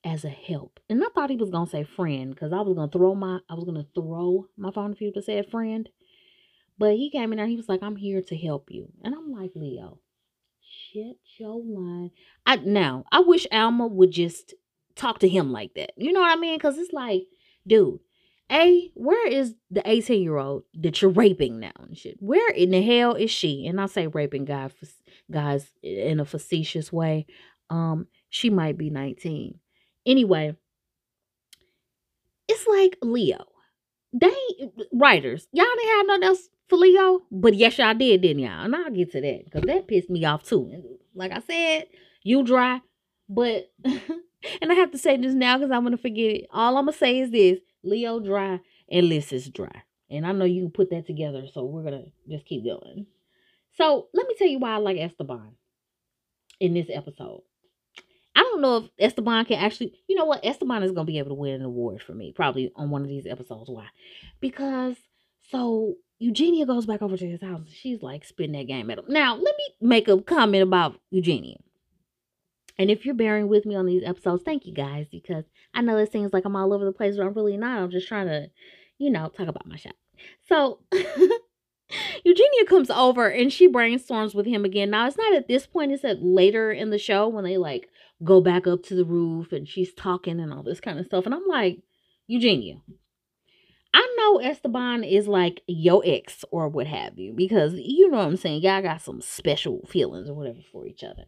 as 0.04 0.24
a 0.24 0.30
help. 0.30 0.78
And 0.88 1.02
I 1.02 1.08
thought 1.14 1.30
he 1.30 1.36
was 1.36 1.50
gonna 1.50 1.68
say 1.68 1.84
friend 1.84 2.34
because 2.34 2.52
I 2.52 2.60
was 2.60 2.74
gonna 2.74 2.90
throw 2.90 3.14
my 3.14 3.40
I 3.48 3.54
was 3.54 3.64
gonna 3.64 3.86
throw 3.94 4.46
my 4.56 4.70
phone 4.70 4.92
if 4.92 5.00
would 5.00 5.16
have 5.16 5.24
said 5.24 5.50
friend. 5.50 5.88
But 6.78 6.96
he 6.96 7.10
came 7.10 7.32
in 7.32 7.36
there, 7.36 7.44
and 7.44 7.50
he 7.50 7.56
was 7.56 7.70
like, 7.70 7.82
I'm 7.82 7.96
here 7.96 8.20
to 8.20 8.36
help 8.36 8.70
you. 8.70 8.92
And 9.02 9.14
I'm 9.14 9.32
like, 9.32 9.52
Leo, 9.54 9.98
shit 10.96 11.16
your 11.38 11.62
line. 11.62 12.10
I 12.44 12.56
now 12.56 13.04
I 13.12 13.20
wish 13.20 13.46
Alma 13.52 13.86
would 13.86 14.10
just 14.10 14.54
talk 14.94 15.18
to 15.20 15.28
him 15.28 15.52
like 15.52 15.74
that. 15.74 15.92
You 15.96 16.12
know 16.12 16.20
what 16.20 16.36
I 16.36 16.40
mean? 16.40 16.58
Cause 16.58 16.78
it's 16.78 16.92
like, 16.92 17.24
dude, 17.66 18.00
a, 18.50 18.90
where 18.94 19.28
is 19.28 19.54
the 19.70 19.82
18 19.84 20.22
year 20.22 20.36
old 20.36 20.64
that 20.74 21.02
you're 21.02 21.10
raping 21.10 21.60
now 21.60 21.72
and 21.78 21.96
shit? 21.96 22.16
Where 22.20 22.50
in 22.50 22.70
the 22.70 22.82
hell 22.82 23.14
is 23.14 23.30
she? 23.30 23.66
And 23.66 23.80
I 23.80 23.86
say 23.86 24.06
raping 24.06 24.44
guy, 24.44 24.70
guys 25.30 25.70
in 25.82 26.20
a 26.20 26.24
facetious 26.24 26.92
way. 26.92 27.26
Um, 27.68 28.06
she 28.30 28.48
might 28.48 28.78
be 28.78 28.90
19. 28.90 29.58
Anyway, 30.06 30.56
it's 32.48 32.66
like 32.66 32.96
Leo. 33.02 33.44
They 34.12 34.34
writers, 34.92 35.48
y'all 35.52 35.66
didn't 35.76 35.96
have 35.96 36.06
nothing 36.06 36.22
else 36.22 36.48
for 36.68 36.76
Leo, 36.76 37.22
but 37.30 37.54
yes, 37.54 37.78
y'all 37.78 37.94
did, 37.94 38.22
didn't 38.22 38.42
y'all? 38.42 38.64
And 38.64 38.74
I'll 38.74 38.90
get 38.90 39.12
to 39.12 39.20
that 39.20 39.44
because 39.44 39.62
that 39.62 39.86
pissed 39.86 40.10
me 40.10 40.24
off 40.24 40.44
too. 40.44 40.70
And 40.72 40.84
like 41.14 41.32
I 41.32 41.40
said, 41.40 41.86
you 42.22 42.42
dry, 42.42 42.80
but 43.28 43.70
and 43.84 44.72
I 44.72 44.74
have 44.74 44.90
to 44.92 44.98
say 44.98 45.16
this 45.16 45.34
now 45.34 45.58
because 45.58 45.70
I'm 45.70 45.84
gonna 45.84 45.96
forget 45.96 46.36
it. 46.36 46.46
All 46.52 46.76
I'm 46.76 46.86
gonna 46.86 46.96
say 46.96 47.20
is 47.20 47.30
this: 47.30 47.60
Leo 47.82 48.20
dry 48.20 48.60
and 48.90 49.08
Liz 49.08 49.32
is 49.32 49.48
dry. 49.48 49.82
And 50.08 50.26
I 50.26 50.32
know 50.32 50.44
you 50.44 50.62
can 50.62 50.70
put 50.70 50.90
that 50.90 51.06
together, 51.06 51.44
so 51.52 51.64
we're 51.64 51.82
gonna 51.82 52.04
just 52.28 52.46
keep 52.46 52.64
going. 52.64 53.06
So 53.76 54.08
let 54.14 54.26
me 54.26 54.34
tell 54.38 54.48
you 54.48 54.58
why 54.58 54.72
I 54.72 54.76
like 54.78 54.98
Esteban 54.98 55.52
in 56.60 56.74
this 56.74 56.88
episode. 56.92 57.42
I 58.34 58.42
don't 58.42 58.60
know 58.60 58.76
if 58.78 58.90
Esteban 58.98 59.46
can 59.46 59.58
actually, 59.58 59.94
you 60.08 60.14
know 60.14 60.26
what, 60.26 60.44
Esteban 60.44 60.82
is 60.82 60.92
gonna 60.92 61.06
be 61.06 61.18
able 61.18 61.30
to 61.30 61.34
win 61.34 61.54
an 61.54 61.62
award 61.62 62.02
for 62.02 62.12
me, 62.12 62.32
probably 62.32 62.70
on 62.76 62.90
one 62.90 63.02
of 63.02 63.08
these 63.08 63.26
episodes. 63.26 63.70
Why? 63.70 63.86
Because 64.40 64.96
so 65.50 65.94
Eugenia 66.18 66.64
goes 66.64 66.86
back 66.86 67.02
over 67.02 67.16
to 67.16 67.28
his 67.28 67.42
house. 67.42 67.68
She's 67.70 68.02
like 68.02 68.24
spitting 68.24 68.52
that 68.52 68.66
game 68.66 68.90
at 68.90 68.98
him. 68.98 69.04
Now, 69.08 69.34
let 69.34 69.54
me 69.56 69.68
make 69.80 70.08
a 70.08 70.20
comment 70.20 70.62
about 70.62 70.98
Eugenia. 71.10 71.58
And 72.78 72.90
if 72.90 73.04
you're 73.04 73.14
bearing 73.14 73.48
with 73.48 73.66
me 73.66 73.74
on 73.74 73.86
these 73.86 74.02
episodes, 74.04 74.42
thank 74.42 74.66
you 74.66 74.74
guys 74.74 75.06
because 75.10 75.44
I 75.74 75.80
know 75.80 75.96
it 75.96 76.12
seems 76.12 76.32
like 76.32 76.44
I'm 76.44 76.56
all 76.56 76.72
over 76.72 76.84
the 76.84 76.92
place, 76.92 77.16
but 77.16 77.26
I'm 77.26 77.34
really 77.34 77.56
not. 77.56 77.80
I'm 77.80 77.90
just 77.90 78.08
trying 78.08 78.26
to, 78.26 78.50
you 78.98 79.10
know, 79.10 79.28
talk 79.28 79.48
about 79.48 79.66
my 79.66 79.76
shop. 79.76 79.94
So 80.48 80.80
Eugenia 82.24 82.64
comes 82.66 82.90
over 82.90 83.28
and 83.28 83.52
she 83.52 83.68
brainstorms 83.68 84.34
with 84.34 84.46
him 84.46 84.64
again. 84.64 84.90
Now, 84.90 85.06
it's 85.06 85.16
not 85.16 85.34
at 85.34 85.48
this 85.48 85.66
point, 85.66 85.92
it's 85.92 86.04
at 86.04 86.22
later 86.22 86.70
in 86.70 86.90
the 86.90 86.98
show 86.98 87.28
when 87.28 87.44
they 87.44 87.56
like 87.56 87.88
go 88.24 88.40
back 88.40 88.66
up 88.66 88.82
to 88.84 88.94
the 88.94 89.04
roof 89.04 89.52
and 89.52 89.68
she's 89.68 89.92
talking 89.94 90.40
and 90.40 90.52
all 90.52 90.62
this 90.62 90.80
kind 90.80 90.98
of 90.98 91.06
stuff. 91.06 91.26
And 91.26 91.34
I'm 91.34 91.46
like, 91.46 91.78
Eugenia, 92.26 92.80
I 93.96 94.14
know 94.18 94.40
Esteban 94.40 95.04
is 95.04 95.26
like 95.26 95.62
your 95.66 96.02
ex 96.04 96.44
or 96.50 96.68
what 96.68 96.86
have 96.86 97.18
you, 97.18 97.32
because 97.32 97.72
you 97.72 98.10
know 98.10 98.18
what 98.18 98.26
I'm 98.26 98.36
saying. 98.36 98.60
Y'all 98.60 98.82
got 98.82 99.00
some 99.00 99.22
special 99.22 99.86
feelings 99.88 100.28
or 100.28 100.34
whatever 100.34 100.58
for 100.70 100.86
each 100.86 101.02
other. 101.02 101.24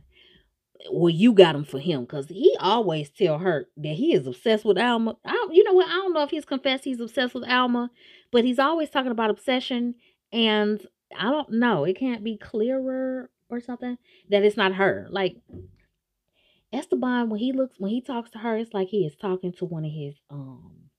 Well, 0.92 1.08
you 1.08 1.32
got 1.32 1.54
them 1.54 1.64
for 1.64 1.78
him 1.78 2.02
because 2.02 2.28
he 2.28 2.54
always 2.60 3.08
tell 3.08 3.38
her 3.38 3.68
that 3.78 3.94
he 3.94 4.12
is 4.12 4.26
obsessed 4.26 4.66
with 4.66 4.76
Alma. 4.76 5.16
I, 5.24 5.48
you 5.50 5.64
know 5.64 5.72
what? 5.72 5.88
I 5.88 5.92
don't 5.92 6.12
know 6.12 6.22
if 6.24 6.30
he's 6.30 6.44
confessed 6.44 6.84
he's 6.84 7.00
obsessed 7.00 7.32
with 7.32 7.48
Alma, 7.48 7.90
but 8.30 8.44
he's 8.44 8.58
always 8.58 8.90
talking 8.90 9.12
about 9.12 9.30
obsession. 9.30 9.94
And 10.30 10.86
I 11.18 11.30
don't 11.30 11.50
know. 11.50 11.84
It 11.84 11.98
can't 11.98 12.22
be 12.22 12.36
clearer 12.36 13.30
or 13.48 13.60
something 13.60 13.96
that 14.28 14.44
it's 14.44 14.58
not 14.58 14.74
her. 14.74 15.06
Like 15.08 15.36
Esteban, 16.70 17.30
when 17.30 17.40
he 17.40 17.52
looks, 17.52 17.76
when 17.78 17.92
he 17.92 18.02
talks 18.02 18.30
to 18.32 18.38
her, 18.38 18.58
it's 18.58 18.74
like 18.74 18.88
he 18.88 19.06
is 19.06 19.16
talking 19.16 19.54
to 19.54 19.64
one 19.64 19.86
of 19.86 19.90
his 19.90 20.16
um 20.28 20.90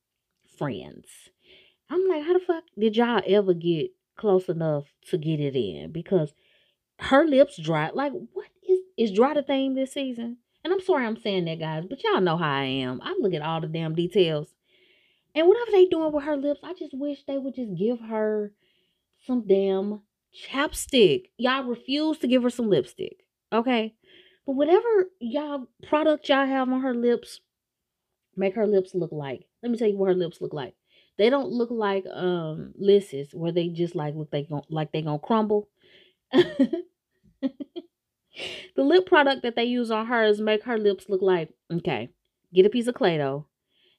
friends. 0.58 1.05
I'm 1.89 2.08
like, 2.08 2.23
how 2.23 2.34
the 2.34 2.39
fuck 2.39 2.63
did 2.78 2.95
y'all 2.95 3.21
ever 3.25 3.54
get 3.54 3.91
close 4.15 4.47
enough 4.47 4.86
to 5.10 5.17
get 5.17 5.39
it 5.39 5.56
in? 5.56 5.91
Because 5.91 6.34
her 6.99 7.25
lips 7.25 7.58
dry. 7.58 7.89
Like, 7.93 8.13
what 8.34 8.47
is 8.67 8.80
is 8.97 9.12
dry 9.12 9.34
the 9.34 9.41
thing 9.41 9.75
this 9.75 9.93
season? 9.93 10.38
And 10.63 10.73
I'm 10.73 10.82
sorry 10.82 11.06
I'm 11.06 11.19
saying 11.19 11.45
that, 11.45 11.60
guys, 11.60 11.86
but 11.89 12.04
y'all 12.04 12.21
know 12.21 12.38
how 12.38 12.52
I 12.52 12.63
am. 12.63 12.99
I 13.02 13.15
look 13.19 13.34
at 13.34 13.41
all 13.41 13.62
the 13.62 13.67
damn 13.67 13.95
details. 13.95 14.54
And 15.34 15.47
whatever 15.47 15.71
they 15.71 15.86
doing 15.86 16.12
with 16.12 16.25
her 16.25 16.36
lips, 16.36 16.60
I 16.63 16.73
just 16.73 16.93
wish 16.93 17.23
they 17.23 17.38
would 17.38 17.56
just 17.56 17.78
give 17.78 17.99
her 18.02 18.52
some 19.25 19.47
damn 19.47 20.02
chapstick. 20.34 21.28
Y'all 21.38 21.63
refuse 21.63 22.17
to 22.19 22.28
give 22.28 22.43
her 22.43 22.49
some 22.49 22.69
lipstick. 22.69 23.25
Okay? 23.54 23.95
But 24.45 24.54
whatever 24.54 25.10
y'all 25.19 25.67
product 25.88 26.28
y'all 26.28 26.45
have 26.45 26.69
on 26.69 26.82
her 26.82 26.93
lips, 26.93 27.39
make 28.36 28.56
her 28.56 28.67
lips 28.67 28.93
look 28.93 29.12
like. 29.12 29.45
Let 29.63 29.71
me 29.71 29.78
tell 29.78 29.88
you 29.88 29.97
what 29.97 30.08
her 30.08 30.15
lips 30.15 30.41
look 30.41 30.54
like. 30.54 30.73
They 31.19 31.29
don't 31.29 31.51
look 31.51 31.69
like 31.69 32.05
um 32.12 32.73
Liss's 32.77 33.36
where 33.36 33.51
they 33.51 33.67
just 33.67 33.93
like 33.93 34.15
look 34.15 34.32
they 34.32 34.43
gon' 34.43 34.63
like 34.69 34.93
they 34.93 35.01
gonna 35.01 35.19
crumble. 35.19 35.67
the 36.32 36.84
lip 38.77 39.05
product 39.05 39.43
that 39.43 39.58
they 39.58 39.65
use 39.65 39.91
on 39.91 40.05
hers 40.08 40.39
make 40.39 40.63
her 40.63 40.77
lips 40.77 41.08
look 41.10 41.21
like 41.21 41.53
okay. 41.71 42.10
Get 42.53 42.65
a 42.65 42.69
piece 42.69 42.88
of 42.88 42.95
Play-Doh. 42.95 43.45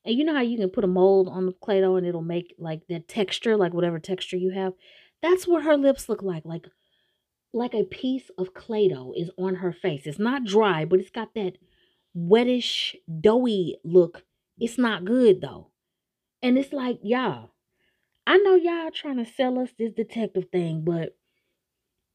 And 0.05 0.17
you 0.17 0.25
know 0.25 0.35
how 0.35 0.41
you 0.41 0.57
can 0.57 0.71
put 0.71 0.83
a 0.83 0.89
mold 0.89 1.29
on 1.29 1.47
the 1.47 1.53
Play-Doh 1.53 1.97
and 1.97 2.07
it'll 2.07 2.23
make 2.23 2.55
like 2.59 2.87
that 2.89 3.07
texture, 3.07 3.57
like 3.57 3.75
whatever 3.75 3.99
texture 3.99 4.39
you 4.39 4.51
have. 4.51 4.73
That's 5.23 5.47
what 5.47 5.63
her 5.65 5.77
lips 5.77 6.09
look 6.09 6.23
like. 6.23 6.45
Like 6.47 6.67
like 7.53 7.75
a 7.75 7.85
piece 7.85 8.31
of 8.39 8.55
Play-Doh 8.55 9.13
is 9.15 9.31
on 9.37 9.57
her 9.57 9.73
face. 9.73 10.07
It's 10.07 10.19
not 10.19 10.45
dry, 10.45 10.87
but 10.87 11.01
it's 11.01 11.11
got 11.11 11.35
that 11.35 11.59
wettish, 12.17 12.97
doughy 13.21 13.77
look. 13.85 14.25
It's 14.59 14.79
not 14.79 15.05
good 15.05 15.43
though. 15.43 15.70
And 16.43 16.57
it's 16.59 16.73
like, 16.73 16.99
y'all, 17.03 17.51
I 18.27 18.39
know 18.39 18.55
y'all 18.55 18.91
trying 18.91 19.23
to 19.23 19.31
sell 19.31 19.59
us 19.59 19.71
this 19.79 19.93
detective 19.93 20.47
thing, 20.51 20.83
but 20.85 21.17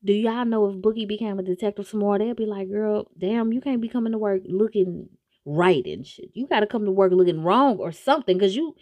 do 0.03 0.13
y'all 0.13 0.45
know 0.45 0.67
if 0.69 0.75
Boogie 0.75 1.07
became 1.07 1.39
a 1.39 1.43
detective 1.43 1.87
some 1.87 1.99
more, 1.99 2.17
they'll 2.17 2.35
be 2.35 2.45
like, 2.45 2.69
girl, 2.69 3.07
damn, 3.17 3.51
you 3.51 3.61
can't 3.61 3.81
be 3.81 3.89
coming 3.89 4.11
to 4.11 4.17
work 4.17 4.41
looking 4.45 5.09
right 5.45 5.85
and 5.85 6.05
shit. 6.05 6.29
You 6.33 6.47
gotta 6.47 6.67
come 6.67 6.85
to 6.85 6.91
work 6.91 7.11
looking 7.11 7.43
wrong 7.43 7.77
or 7.77 7.91
something, 7.91 8.39
cause 8.39 8.55
you 8.55 8.75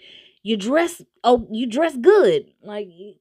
you 0.43 0.57
dress 0.57 1.01
oh 1.23 1.47
you 1.51 1.65
dress 1.67 1.95
good. 1.97 2.51
Like 2.61 2.87
you, 2.89 3.15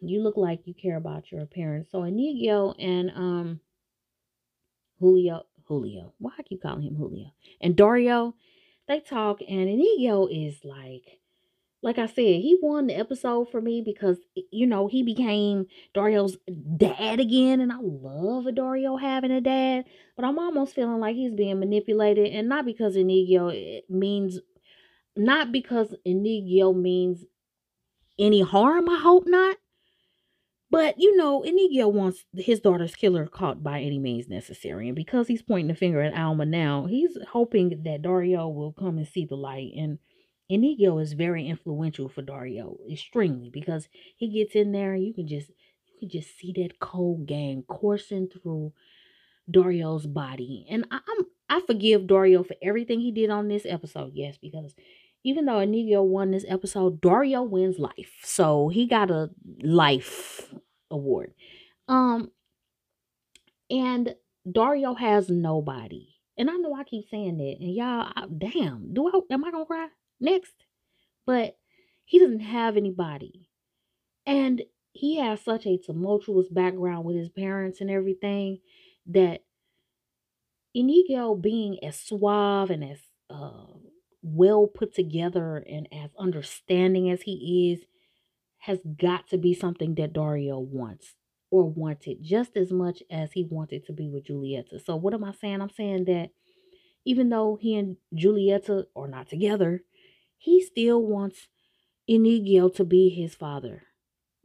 you 0.00 0.22
look 0.22 0.36
like 0.36 0.60
you 0.64 0.74
care 0.74 0.96
about 0.96 1.30
your 1.30 1.42
appearance. 1.42 1.88
So 1.90 2.02
Inigo 2.02 2.74
and 2.78 3.10
um 3.14 3.60
Julio 5.00 5.44
Julio. 5.64 6.14
Why 6.18 6.32
I 6.38 6.42
keep 6.42 6.62
calling 6.62 6.82
him 6.82 6.96
Julio? 6.96 7.32
And 7.60 7.76
Dario, 7.76 8.34
they 8.88 9.00
talk 9.00 9.40
and 9.40 9.68
Inigo 9.68 10.26
is 10.26 10.64
like 10.64 11.20
like 11.82 11.98
I 11.98 12.06
said, 12.06 12.16
he 12.16 12.58
won 12.60 12.88
the 12.88 12.94
episode 12.96 13.50
for 13.50 13.60
me 13.60 13.80
because 13.80 14.18
you 14.50 14.66
know 14.66 14.88
he 14.88 15.04
became 15.04 15.66
Dario's 15.94 16.36
dad 16.76 17.20
again, 17.20 17.60
and 17.60 17.70
I 17.70 17.76
love 17.80 18.52
Dario 18.54 18.96
having 18.96 19.30
a 19.30 19.40
dad. 19.40 19.84
But 20.16 20.24
I'm 20.24 20.38
almost 20.38 20.74
feeling 20.74 20.98
like 21.00 21.14
he's 21.14 21.34
being 21.34 21.60
manipulated, 21.60 22.32
and 22.32 22.48
not 22.48 22.64
because 22.64 22.96
Inigo 22.96 23.48
eh, 23.50 23.82
means, 23.88 24.40
not 25.14 25.52
because 25.52 25.94
Inigo 26.04 26.72
means 26.72 27.24
any 28.18 28.40
harm. 28.40 28.88
I 28.88 28.98
hope 28.98 29.24
not. 29.26 29.56
But 30.70 30.96
you 30.98 31.16
know, 31.16 31.42
Inigo 31.42 31.88
wants 31.88 32.24
his 32.34 32.60
daughter's 32.60 32.96
killer 32.96 33.26
caught 33.26 33.62
by 33.62 33.80
any 33.80 33.98
means 33.98 34.28
necessary, 34.28 34.88
and 34.88 34.96
because 34.96 35.28
he's 35.28 35.42
pointing 35.42 35.68
the 35.68 35.74
finger 35.74 36.02
at 36.02 36.16
Alma 36.16 36.44
now, 36.44 36.86
he's 36.86 37.16
hoping 37.30 37.82
that 37.84 38.02
Dario 38.02 38.48
will 38.48 38.72
come 38.72 38.98
and 38.98 39.06
see 39.06 39.24
the 39.24 39.36
light 39.36 39.72
and 39.76 39.98
Inigo 40.48 40.98
is 40.98 41.12
very 41.14 41.48
influential 41.48 42.08
for 42.08 42.22
Dario, 42.22 42.76
extremely, 42.90 43.50
because 43.50 43.88
he 44.16 44.28
gets 44.28 44.54
in 44.54 44.72
there 44.72 44.94
and 44.94 45.04
you 45.04 45.12
can 45.12 45.26
just 45.26 45.48
you 45.48 45.98
can 46.00 46.08
just 46.08 46.38
see 46.38 46.52
that 46.56 46.78
cold 46.78 47.26
game 47.26 47.64
coursing 47.66 48.28
through 48.28 48.72
Dario's 49.50 50.06
body. 50.06 50.66
And 50.68 50.86
I, 50.90 50.96
am 50.96 51.26
I 51.48 51.60
forgive 51.66 52.06
Dario 52.06 52.44
for 52.44 52.54
everything 52.62 53.00
he 53.00 53.10
did 53.10 53.30
on 53.30 53.48
this 53.48 53.66
episode, 53.66 54.12
yes, 54.14 54.36
because 54.40 54.74
even 55.26 55.44
though 55.44 55.58
Inigo 55.58 56.02
won 56.02 56.30
this 56.30 56.44
episode, 56.48 57.00
Dario 57.00 57.42
wins 57.42 57.80
life. 57.80 58.14
So 58.22 58.68
he 58.68 58.86
got 58.86 59.10
a 59.10 59.30
life 59.60 60.54
award. 60.90 61.34
Um 61.88 62.30
and 63.68 64.14
Dario 64.50 64.94
has 64.94 65.28
nobody. 65.28 66.08
And 66.38 66.48
I 66.48 66.54
know 66.54 66.74
I 66.74 66.84
keep 66.84 67.08
saying 67.10 67.38
that. 67.38 67.56
And 67.58 67.74
y'all, 67.74 68.12
I, 68.14 68.26
damn, 68.38 68.94
do 68.94 69.08
I 69.08 69.34
am 69.34 69.44
I 69.44 69.50
gonna 69.50 69.66
cry? 69.66 69.88
next. 70.20 70.54
But 71.26 71.56
he 72.04 72.18
doesn't 72.18 72.40
have 72.40 72.76
anybody. 72.76 73.48
And 74.24 74.62
he 74.92 75.18
has 75.18 75.40
such 75.40 75.66
a 75.66 75.76
tumultuous 75.78 76.48
background 76.48 77.04
with 77.04 77.16
his 77.16 77.28
parents 77.28 77.80
and 77.80 77.90
everything 77.90 78.60
that 79.06 79.42
Inigo 80.74 81.34
being 81.34 81.82
as 81.82 81.98
suave 81.98 82.70
and 82.70 82.84
as 82.84 83.00
uh, 83.28 83.66
well 84.26 84.66
put 84.66 84.94
together 84.94 85.64
and 85.68 85.88
as 85.92 86.10
understanding 86.18 87.10
as 87.10 87.22
he 87.22 87.72
is 87.72 87.86
has 88.58 88.80
got 89.00 89.28
to 89.28 89.38
be 89.38 89.54
something 89.54 89.94
that 89.94 90.12
Dario 90.12 90.58
wants 90.58 91.14
or 91.50 91.70
wanted 91.70 92.22
just 92.22 92.56
as 92.56 92.72
much 92.72 93.02
as 93.08 93.32
he 93.32 93.44
wanted 93.44 93.86
to 93.86 93.92
be 93.92 94.08
with 94.08 94.26
Julieta. 94.26 94.84
So 94.84 94.96
what 94.96 95.14
am 95.14 95.22
I 95.22 95.32
saying? 95.32 95.60
I'm 95.60 95.70
saying 95.70 96.06
that 96.06 96.30
even 97.04 97.28
though 97.28 97.56
he 97.60 97.76
and 97.76 97.96
Julieta 98.14 98.86
are 98.96 99.06
not 99.06 99.28
together, 99.28 99.84
he 100.36 100.60
still 100.60 101.00
wants 101.00 101.46
Inigo 102.08 102.68
to 102.70 102.84
be 102.84 103.08
his 103.10 103.36
father. 103.36 103.84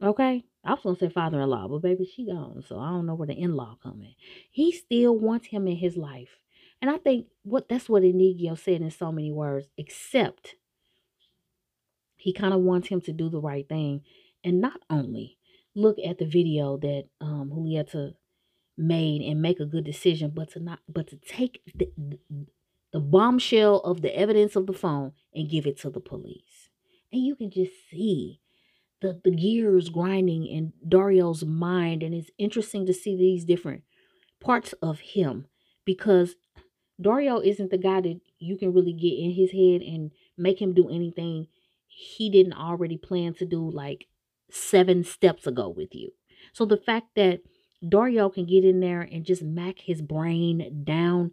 Okay? 0.00 0.44
I 0.64 0.74
was 0.74 0.80
gonna 0.84 0.96
say 0.96 1.08
father-in-law, 1.08 1.68
but 1.68 1.82
baby, 1.82 2.04
she 2.04 2.24
gone, 2.26 2.62
so 2.64 2.78
I 2.78 2.90
don't 2.90 3.06
know 3.06 3.16
where 3.16 3.26
the 3.26 3.34
in-law 3.34 3.78
coming. 3.82 4.14
He 4.52 4.70
still 4.70 5.18
wants 5.18 5.48
him 5.48 5.66
in 5.66 5.76
his 5.76 5.96
life. 5.96 6.38
And 6.82 6.90
I 6.90 6.98
think 6.98 7.28
what 7.44 7.68
that's 7.68 7.88
what 7.88 8.02
Inigo 8.02 8.56
said 8.56 8.82
in 8.82 8.90
so 8.90 9.12
many 9.12 9.32
words, 9.32 9.68
except 9.78 10.56
he 12.16 12.32
kind 12.32 12.52
of 12.52 12.60
wants 12.60 12.88
him 12.88 13.00
to 13.02 13.12
do 13.12 13.30
the 13.30 13.40
right 13.40 13.66
thing. 13.68 14.02
And 14.44 14.60
not 14.60 14.80
only 14.90 15.38
look 15.74 15.96
at 16.04 16.18
the 16.18 16.26
video 16.26 16.76
that 16.78 17.04
um 17.20 17.50
Julieta 17.54 18.14
made 18.76 19.22
and 19.22 19.40
make 19.40 19.60
a 19.60 19.66
good 19.66 19.84
decision, 19.84 20.32
but 20.34 20.50
to 20.50 20.60
not 20.60 20.80
but 20.88 21.06
to 21.08 21.16
take 21.16 21.62
the, 21.74 21.88
the 22.92 23.00
bombshell 23.00 23.78
of 23.80 24.02
the 24.02 24.14
evidence 24.16 24.56
of 24.56 24.66
the 24.66 24.72
phone 24.72 25.12
and 25.34 25.48
give 25.48 25.66
it 25.66 25.78
to 25.78 25.90
the 25.90 26.00
police. 26.00 26.68
And 27.12 27.24
you 27.24 27.36
can 27.36 27.50
just 27.50 27.72
see 27.90 28.40
the, 29.00 29.20
the 29.22 29.30
gears 29.30 29.88
grinding 29.88 30.46
in 30.46 30.72
Dario's 30.86 31.44
mind. 31.44 32.02
And 32.02 32.14
it's 32.14 32.30
interesting 32.38 32.86
to 32.86 32.94
see 32.94 33.16
these 33.16 33.44
different 33.44 33.82
parts 34.40 34.72
of 34.82 35.00
him 35.00 35.46
because 35.84 36.36
Dario 37.02 37.40
isn't 37.40 37.70
the 37.70 37.78
guy 37.78 38.00
that 38.00 38.20
you 38.38 38.56
can 38.56 38.72
really 38.72 38.92
get 38.92 39.18
in 39.18 39.32
his 39.32 39.50
head 39.50 39.82
and 39.82 40.10
make 40.36 40.60
him 40.60 40.74
do 40.74 40.88
anything 40.88 41.48
he 41.92 42.30
didn't 42.30 42.54
already 42.54 42.96
plan 42.96 43.34
to 43.34 43.44
do 43.44 43.70
like 43.70 44.06
seven 44.50 45.04
steps 45.04 45.46
ago 45.46 45.68
with 45.68 45.94
you. 45.94 46.12
So 46.52 46.64
the 46.64 46.76
fact 46.76 47.08
that 47.16 47.40
Dario 47.86 48.28
can 48.28 48.46
get 48.46 48.64
in 48.64 48.80
there 48.80 49.02
and 49.02 49.24
just 49.24 49.42
mac 49.42 49.80
his 49.80 50.00
brain 50.00 50.82
down 50.84 51.32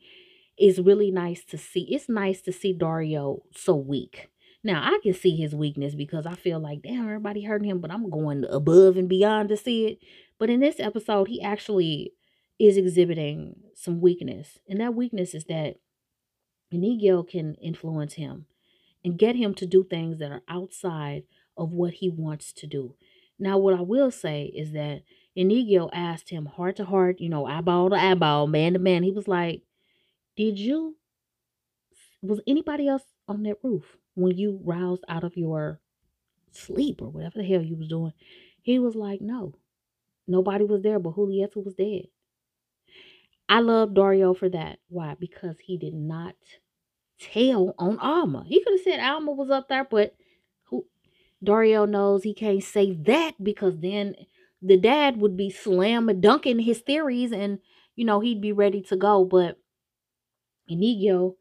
is 0.58 0.80
really 0.80 1.12
nice 1.12 1.44
to 1.46 1.58
see. 1.58 1.88
It's 1.94 2.10
nice 2.10 2.42
to 2.42 2.52
see 2.52 2.74
Dario 2.74 3.44
so 3.56 3.76
weak. 3.76 4.30
Now, 4.62 4.82
I 4.84 5.00
can 5.02 5.14
see 5.14 5.38
his 5.38 5.56
weakness 5.56 5.96
because 5.96 6.26
I 6.26 6.36
feel 6.36 6.60
like, 6.60 6.82
damn, 6.82 7.06
everybody 7.06 7.44
hurting 7.44 7.70
him, 7.70 7.80
but 7.80 7.92
I'm 7.92 8.10
going 8.10 8.44
above 8.50 8.98
and 8.98 9.08
beyond 9.08 9.48
to 9.50 9.58
see 9.58 9.86
it. 9.86 10.00
But 10.38 10.50
in 10.50 10.60
this 10.60 10.82
episode, 10.82 11.30
he 11.30 11.42
actually 11.42 12.12
is 12.60 12.78
exhibiting 12.78 13.56
some 13.74 14.02
weakness. 14.02 14.60
And 14.68 14.80
that 14.82 14.94
weakness 14.94 15.34
is 15.34 15.46
that 15.46 15.78
Inigo 16.72 17.24
can 17.24 17.56
influence 17.56 18.14
him 18.14 18.46
and 19.04 19.18
get 19.18 19.36
him 19.36 19.54
to 19.56 19.66
do 19.66 19.84
things 19.84 20.20
that 20.20 20.32
are 20.32 20.44
outside 20.48 21.24
of 21.58 21.72
what 21.72 21.96
he 21.96 22.10
wants 22.10 22.52
to 22.54 22.68
do. 22.68 22.96
Now, 23.40 23.58
what 23.58 23.74
I 23.74 23.82
will 23.82 24.12
say 24.12 24.52
is 24.54 24.74
that 24.74 25.04
Inigo 25.36 25.90
asked 25.94 26.30
him 26.30 26.46
heart 26.46 26.76
to 26.76 26.86
heart, 26.86 27.22
you 27.22 27.30
know, 27.30 27.46
eyeball 27.46 27.90
to 27.92 27.96
eyeball, 27.96 28.48
man 28.48 28.74
to 28.74 28.80
man. 28.80 29.04
He 29.04 29.12
was 29.12 29.28
like, 29.28 29.62
Did 30.36 30.60
you 30.60 30.98
was 32.22 32.42
anybody 32.46 32.88
else 32.90 33.04
on 33.30 33.44
that 33.44 33.64
roof 33.64 33.96
when 34.16 34.38
you 34.38 34.60
roused 34.64 35.06
out 35.08 35.24
of 35.24 35.38
your 35.38 35.80
sleep 36.52 37.02
or 37.02 37.10
whatever 37.10 37.38
the 37.38 37.48
hell 37.48 37.62
you 37.62 37.78
was 37.78 37.88
doing? 37.88 38.14
He 38.62 38.78
was 38.80 38.96
like, 38.96 39.22
No. 39.22 39.54
Nobody 40.28 40.66
was 40.66 40.84
there, 40.84 41.00
but 41.00 41.16
Julieta 41.16 41.64
was 41.64 41.74
dead. 41.74 42.08
I 43.50 43.62
love 43.62 43.96
Dario 43.96 44.36
for 44.36 44.48
that. 44.50 44.80
Why? 44.90 45.16
Because 45.20 45.58
he 45.60 45.78
did 45.78 45.96
not 45.96 46.36
tell 47.20 47.76
on 47.80 47.98
Alma. 48.00 48.46
He 48.48 48.64
could 48.64 48.74
have 48.74 48.82
said 48.84 49.00
Alma 49.00 49.32
was 49.32 49.50
up 49.50 49.68
there, 49.70 49.84
but 49.84 50.16
who 50.66 50.86
Dario 51.44 51.86
knows 51.86 52.24
he 52.24 52.34
can't 52.34 52.64
say 52.64 52.94
that 52.94 53.34
because 53.44 53.80
then 53.80 54.16
the 54.62 54.78
dad 54.78 55.18
would 55.18 55.36
be 55.36 55.50
slam 55.50 56.22
dunking 56.22 56.60
his 56.60 56.80
theories 56.80 57.32
and 57.32 57.60
you 57.96 58.06
know 58.06 58.20
he'd 58.20 58.42
be 58.42 58.52
ready 58.52 58.82
to 58.84 58.96
go. 58.96 59.26
But 59.26 59.58
Inigo, 60.68 61.38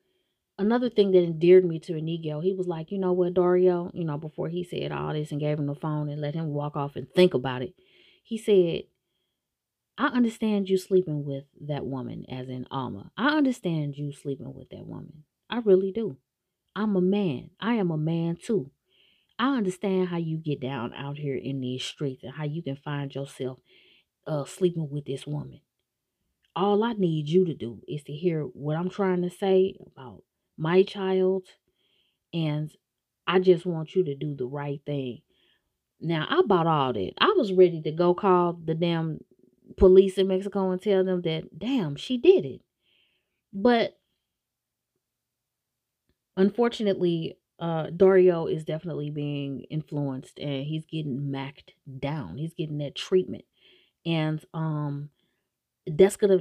another 0.58 0.88
thing 0.88 1.12
that 1.12 1.22
endeared 1.22 1.66
me 1.66 1.78
to 1.80 1.96
Inigo, 1.96 2.40
he 2.40 2.54
was 2.54 2.66
like, 2.66 2.90
you 2.90 2.98
know 2.98 3.12
what, 3.12 3.34
Dario, 3.34 3.90
you 3.92 4.04
know, 4.04 4.16
before 4.16 4.48
he 4.48 4.64
said 4.64 4.92
all 4.92 5.12
this 5.12 5.30
and 5.30 5.40
gave 5.40 5.58
him 5.58 5.66
the 5.66 5.74
phone 5.74 6.08
and 6.08 6.22
let 6.22 6.34
him 6.34 6.48
walk 6.48 6.76
off 6.76 6.96
and 6.96 7.06
think 7.12 7.34
about 7.34 7.62
it, 7.62 7.74
he 8.22 8.38
said, 8.38 8.84
I 9.98 10.06
understand 10.06 10.68
you 10.68 10.78
sleeping 10.78 11.24
with 11.24 11.44
that 11.62 11.84
woman, 11.84 12.24
as 12.30 12.48
in 12.48 12.66
Alma. 12.70 13.10
I 13.16 13.36
understand 13.36 13.96
you 13.96 14.12
sleeping 14.12 14.54
with 14.54 14.70
that 14.70 14.86
woman. 14.86 15.24
I 15.50 15.58
really 15.58 15.90
do. 15.90 16.16
I'm 16.76 16.94
a 16.94 17.00
man. 17.00 17.50
I 17.60 17.74
am 17.74 17.90
a 17.90 17.98
man 17.98 18.36
too. 18.40 18.70
I 19.40 19.56
understand 19.56 20.08
how 20.08 20.18
you 20.18 20.36
get 20.36 20.60
down 20.60 20.94
out 20.94 21.18
here 21.18 21.36
in 21.36 21.60
these 21.60 21.84
streets 21.84 22.22
and 22.22 22.32
how 22.32 22.44
you 22.44 22.62
can 22.62 22.76
find 22.76 23.12
yourself 23.12 23.58
uh, 24.24 24.44
sleeping 24.44 24.88
with 24.88 25.04
this 25.04 25.26
woman. 25.26 25.60
All 26.54 26.84
I 26.84 26.92
need 26.92 27.28
you 27.28 27.44
to 27.46 27.54
do 27.54 27.80
is 27.88 28.04
to 28.04 28.12
hear 28.12 28.42
what 28.42 28.76
I'm 28.76 28.90
trying 28.90 29.22
to 29.22 29.30
say 29.30 29.74
about 29.80 30.22
my 30.56 30.84
child, 30.84 31.44
and 32.32 32.70
I 33.26 33.40
just 33.40 33.66
want 33.66 33.96
you 33.96 34.04
to 34.04 34.14
do 34.14 34.36
the 34.36 34.46
right 34.46 34.80
thing. 34.86 35.22
Now, 36.00 36.26
I 36.28 36.42
bought 36.42 36.68
all 36.68 36.92
that. 36.92 37.12
I 37.18 37.34
was 37.36 37.52
ready 37.52 37.82
to 37.82 37.90
go 37.90 38.14
call 38.14 38.52
the 38.64 38.74
damn 38.74 39.18
police 39.76 40.18
in 40.18 40.28
Mexico 40.28 40.70
and 40.70 40.80
tell 40.80 41.04
them 41.04 41.22
that, 41.22 41.58
damn, 41.58 41.96
she 41.96 42.16
did 42.18 42.44
it. 42.44 42.60
But 43.52 43.98
unfortunately, 46.36 47.38
uh, 47.58 47.90
Dario 47.90 48.46
is 48.46 48.64
definitely 48.64 49.10
being 49.10 49.62
influenced 49.70 50.38
and 50.38 50.64
he's 50.64 50.84
getting 50.86 51.30
macked 51.30 51.72
down. 51.98 52.38
He's 52.38 52.54
getting 52.54 52.78
that 52.78 52.94
treatment. 52.94 53.44
And 54.06 54.44
um 54.54 55.10
that's 55.86 56.16
gonna 56.16 56.40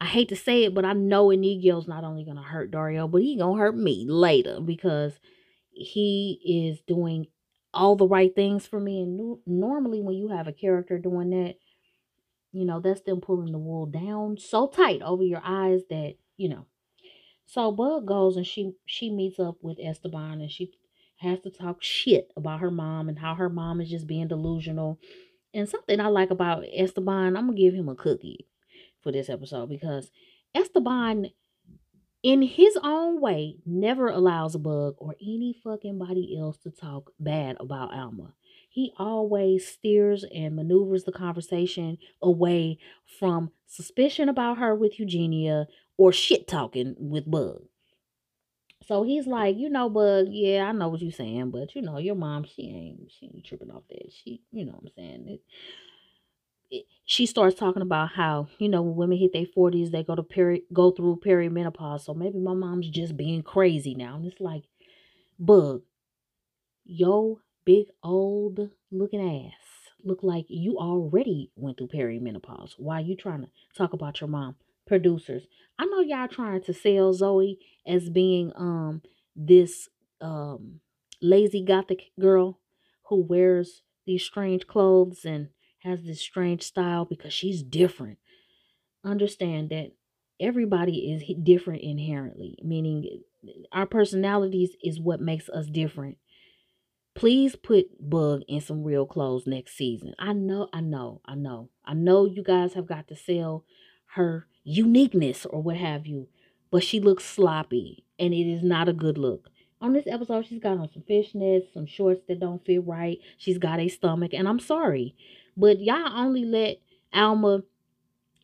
I 0.00 0.06
hate 0.06 0.28
to 0.30 0.36
say 0.36 0.64
it, 0.64 0.74
but 0.74 0.84
I 0.84 0.94
know 0.94 1.30
Inigo's 1.30 1.86
not 1.86 2.04
only 2.04 2.24
gonna 2.24 2.42
hurt 2.42 2.70
Dario, 2.70 3.06
but 3.06 3.22
he 3.22 3.36
gonna 3.36 3.58
hurt 3.58 3.76
me 3.76 4.04
later 4.08 4.60
because 4.60 5.18
he 5.70 6.40
is 6.44 6.80
doing 6.82 7.26
all 7.74 7.96
the 7.96 8.08
right 8.08 8.34
things 8.34 8.66
for 8.66 8.80
me. 8.80 9.02
And 9.02 9.38
normally 9.46 10.00
when 10.00 10.16
you 10.16 10.28
have 10.28 10.48
a 10.48 10.52
character 10.52 10.98
doing 10.98 11.30
that, 11.30 11.56
you 12.52 12.64
know, 12.64 12.80
that's 12.80 13.00
them 13.02 13.20
pulling 13.20 13.52
the 13.52 13.58
wool 13.58 13.86
down 13.86 14.36
so 14.38 14.66
tight 14.66 15.02
over 15.02 15.22
your 15.22 15.42
eyes 15.44 15.82
that, 15.90 16.14
you 16.36 16.48
know. 16.48 16.66
So 17.46 17.70
Bug 17.72 18.06
goes 18.06 18.36
and 18.36 18.46
she 18.46 18.72
she 18.86 19.10
meets 19.10 19.38
up 19.38 19.56
with 19.62 19.78
Esteban 19.82 20.40
and 20.40 20.50
she 20.50 20.72
has 21.18 21.40
to 21.40 21.50
talk 21.50 21.82
shit 21.82 22.32
about 22.36 22.60
her 22.60 22.70
mom 22.70 23.08
and 23.08 23.18
how 23.18 23.34
her 23.34 23.48
mom 23.48 23.80
is 23.80 23.90
just 23.90 24.06
being 24.06 24.28
delusional. 24.28 24.98
And 25.54 25.68
something 25.68 26.00
I 26.00 26.06
like 26.06 26.30
about 26.30 26.64
Esteban, 26.74 27.36
I'm 27.36 27.46
gonna 27.46 27.58
give 27.58 27.74
him 27.74 27.88
a 27.88 27.94
cookie 27.94 28.46
for 29.02 29.12
this 29.12 29.28
episode 29.28 29.68
because 29.68 30.10
Esteban 30.54 31.30
in 32.22 32.42
his 32.42 32.78
own 32.82 33.20
way, 33.20 33.56
never 33.66 34.08
allows 34.08 34.56
bug 34.56 34.94
or 34.98 35.16
any 35.20 35.56
fucking 35.64 35.98
body 35.98 36.38
else 36.38 36.56
to 36.58 36.70
talk 36.70 37.10
bad 37.18 37.56
about 37.58 37.92
Alma. 37.92 38.34
He 38.72 38.94
always 38.96 39.68
steers 39.68 40.24
and 40.34 40.56
maneuvers 40.56 41.04
the 41.04 41.12
conversation 41.12 41.98
away 42.22 42.78
from 43.18 43.50
suspicion 43.66 44.30
about 44.30 44.56
her 44.56 44.74
with 44.74 44.98
Eugenia 44.98 45.66
or 45.98 46.10
shit 46.10 46.48
talking 46.48 46.94
with 46.98 47.30
Bug. 47.30 47.64
So 48.86 49.02
he's 49.02 49.26
like, 49.26 49.58
you 49.58 49.68
know, 49.68 49.90
Bug, 49.90 50.28
yeah, 50.30 50.64
I 50.68 50.72
know 50.72 50.88
what 50.88 51.02
you're 51.02 51.12
saying, 51.12 51.50
but 51.50 51.74
you 51.74 51.82
know, 51.82 51.98
your 51.98 52.14
mom, 52.14 52.44
she 52.44 52.62
ain't, 52.62 53.12
she 53.12 53.26
ain't 53.26 53.44
tripping 53.44 53.70
off 53.70 53.82
that. 53.90 54.10
She, 54.10 54.40
you 54.52 54.64
know 54.64 54.72
what 54.72 54.84
I'm 54.84 54.90
saying? 54.96 55.38
It, 56.70 56.86
she 57.04 57.26
starts 57.26 57.54
talking 57.54 57.82
about 57.82 58.08
how 58.12 58.48
you 58.58 58.70
know 58.70 58.80
when 58.80 58.96
women 58.96 59.18
hit 59.18 59.34
their 59.34 59.44
40s 59.44 59.90
they 59.90 60.02
go 60.02 60.14
to 60.14 60.22
peri- 60.22 60.64
go 60.72 60.90
through 60.90 61.20
perimenopause 61.22 62.00
so 62.00 62.14
maybe 62.14 62.38
my 62.38 62.54
mom's 62.54 62.88
just 62.88 63.14
being 63.14 63.42
crazy 63.42 63.94
now 63.94 64.16
and 64.16 64.24
it's 64.24 64.40
like 64.40 64.62
bug 65.38 65.82
yo 66.86 67.38
big 67.64 67.86
old 68.02 68.70
looking 68.90 69.46
ass 69.46 69.52
look 70.04 70.22
like 70.22 70.46
you 70.48 70.78
already 70.78 71.50
went 71.56 71.78
through 71.78 71.88
perimenopause 71.88 72.74
why 72.76 72.98
you 73.00 73.16
trying 73.16 73.42
to 73.42 73.48
talk 73.76 73.92
about 73.92 74.20
your 74.20 74.28
mom 74.28 74.56
producers 74.86 75.44
i 75.78 75.84
know 75.84 76.00
y'all 76.00 76.28
trying 76.28 76.60
to 76.60 76.72
sell 76.72 77.12
zoe 77.12 77.58
as 77.86 78.10
being 78.10 78.52
um 78.56 79.00
this 79.36 79.88
um 80.20 80.80
lazy 81.22 81.64
gothic 81.64 82.10
girl 82.20 82.58
who 83.04 83.22
wears 83.22 83.82
these 84.06 84.24
strange 84.24 84.66
clothes 84.66 85.24
and 85.24 85.48
has 85.80 86.02
this 86.02 86.20
strange 86.20 86.62
style 86.62 87.04
because 87.04 87.32
she's 87.32 87.62
different. 87.62 88.18
Understand 89.04 89.70
that 89.70 89.92
everybody 90.40 91.12
is 91.12 91.22
different 91.42 91.82
inherently, 91.82 92.56
meaning 92.62 93.22
our 93.72 93.86
personalities 93.86 94.76
is 94.82 95.00
what 95.00 95.20
makes 95.20 95.48
us 95.48 95.66
different. 95.66 96.18
Please 97.14 97.56
put 97.56 97.86
Bug 98.00 98.42
in 98.48 98.60
some 98.60 98.84
real 98.84 99.06
clothes 99.06 99.46
next 99.46 99.76
season. 99.76 100.14
I 100.18 100.32
know, 100.32 100.68
I 100.72 100.80
know, 100.80 101.20
I 101.24 101.34
know. 101.34 101.68
I 101.84 101.94
know 101.94 102.24
you 102.24 102.42
guys 102.42 102.74
have 102.74 102.86
got 102.86 103.08
to 103.08 103.16
sell 103.16 103.64
her 104.14 104.46
uniqueness 104.64 105.44
or 105.46 105.62
what 105.62 105.76
have 105.76 106.06
you, 106.06 106.28
but 106.70 106.82
she 106.82 107.00
looks 107.00 107.24
sloppy 107.24 108.04
and 108.18 108.32
it 108.32 108.50
is 108.50 108.62
not 108.62 108.88
a 108.88 108.92
good 108.92 109.18
look. 109.18 109.50
On 109.80 109.92
this 109.92 110.06
episode, 110.06 110.46
she's 110.46 110.60
got 110.60 110.78
on 110.78 110.88
some 110.92 111.02
fishnets, 111.02 111.72
some 111.74 111.86
shorts 111.86 112.22
that 112.28 112.38
don't 112.38 112.64
fit 112.64 112.86
right. 112.86 113.18
She's 113.36 113.58
got 113.58 113.80
a 113.80 113.88
stomach, 113.88 114.32
and 114.32 114.46
I'm 114.46 114.60
sorry. 114.60 115.16
But 115.56 115.80
y'all 115.80 116.16
only 116.16 116.44
let 116.44 116.78
Alma 117.12 117.62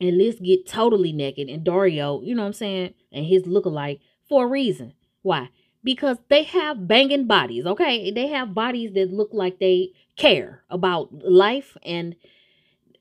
and 0.01 0.19
Liz 0.19 0.41
get 0.43 0.67
totally 0.67 1.13
naked 1.13 1.49
and 1.49 1.63
Dario, 1.63 2.23
you 2.23 2.35
know 2.35 2.43
what 2.43 2.49
I'm 2.49 2.53
saying, 2.55 2.95
and 3.13 3.25
his 3.25 3.45
lookalike 3.45 4.01
for 4.29 4.47
a 4.47 4.49
reason. 4.49 4.95
Why? 5.23 5.51
Because 5.89 6.19
they 6.29 6.43
have 6.43 6.87
banging 6.87 7.27
bodies, 7.27 7.65
okay? 7.65 8.11
They 8.11 8.27
have 8.27 8.53
bodies 8.53 8.93
that 8.93 9.11
look 9.11 9.31
like 9.33 9.59
they 9.59 9.93
care 10.17 10.63
about 10.69 11.09
life 11.25 11.79
and 11.83 12.15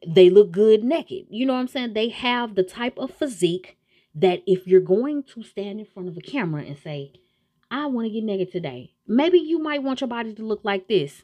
they 0.07 0.29
look 0.29 0.51
good 0.51 0.85
naked. 0.85 1.25
You 1.29 1.45
know 1.45 1.51
what 1.51 1.59
I'm 1.59 1.67
saying? 1.67 1.95
They 1.95 2.07
have 2.07 2.55
the 2.55 2.63
type 2.63 2.97
of 2.97 3.13
physique 3.13 3.77
that 4.15 4.41
if 4.47 4.65
you're 4.65 4.79
going 4.79 5.23
to 5.33 5.43
stand 5.43 5.81
in 5.81 5.85
front 5.85 6.07
of 6.07 6.15
a 6.15 6.21
camera 6.21 6.63
and 6.63 6.77
say, 6.77 7.11
I 7.69 7.87
want 7.87 8.05
to 8.05 8.09
get 8.09 8.23
naked 8.23 8.53
today, 8.53 8.93
maybe 9.05 9.37
you 9.37 9.59
might 9.59 9.83
want 9.83 9.99
your 9.99 10.07
body 10.07 10.33
to 10.33 10.45
look 10.45 10.61
like 10.63 10.87
this. 10.87 11.23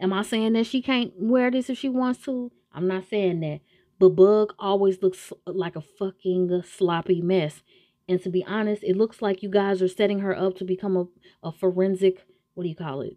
Am 0.00 0.12
I 0.12 0.22
saying 0.22 0.54
that 0.54 0.66
she 0.66 0.82
can't 0.82 1.12
wear 1.16 1.48
this 1.48 1.70
if 1.70 1.78
she 1.78 1.88
wants 1.88 2.24
to? 2.24 2.50
I'm 2.72 2.88
not 2.88 3.08
saying 3.08 3.38
that. 3.38 3.60
But 4.00 4.16
Bug 4.16 4.52
always 4.58 5.00
looks 5.00 5.32
like 5.46 5.76
a 5.76 5.80
fucking 5.80 6.64
sloppy 6.66 7.20
mess. 7.20 7.62
And 8.08 8.22
to 8.22 8.30
be 8.30 8.44
honest, 8.44 8.82
it 8.82 8.96
looks 8.96 9.22
like 9.22 9.42
you 9.42 9.48
guys 9.48 9.80
are 9.80 9.88
setting 9.88 10.20
her 10.20 10.36
up 10.36 10.56
to 10.56 10.64
become 10.64 10.96
a, 10.96 11.06
a 11.42 11.52
forensic, 11.52 12.26
what 12.54 12.64
do 12.64 12.68
you 12.68 12.76
call 12.76 13.00
it? 13.00 13.16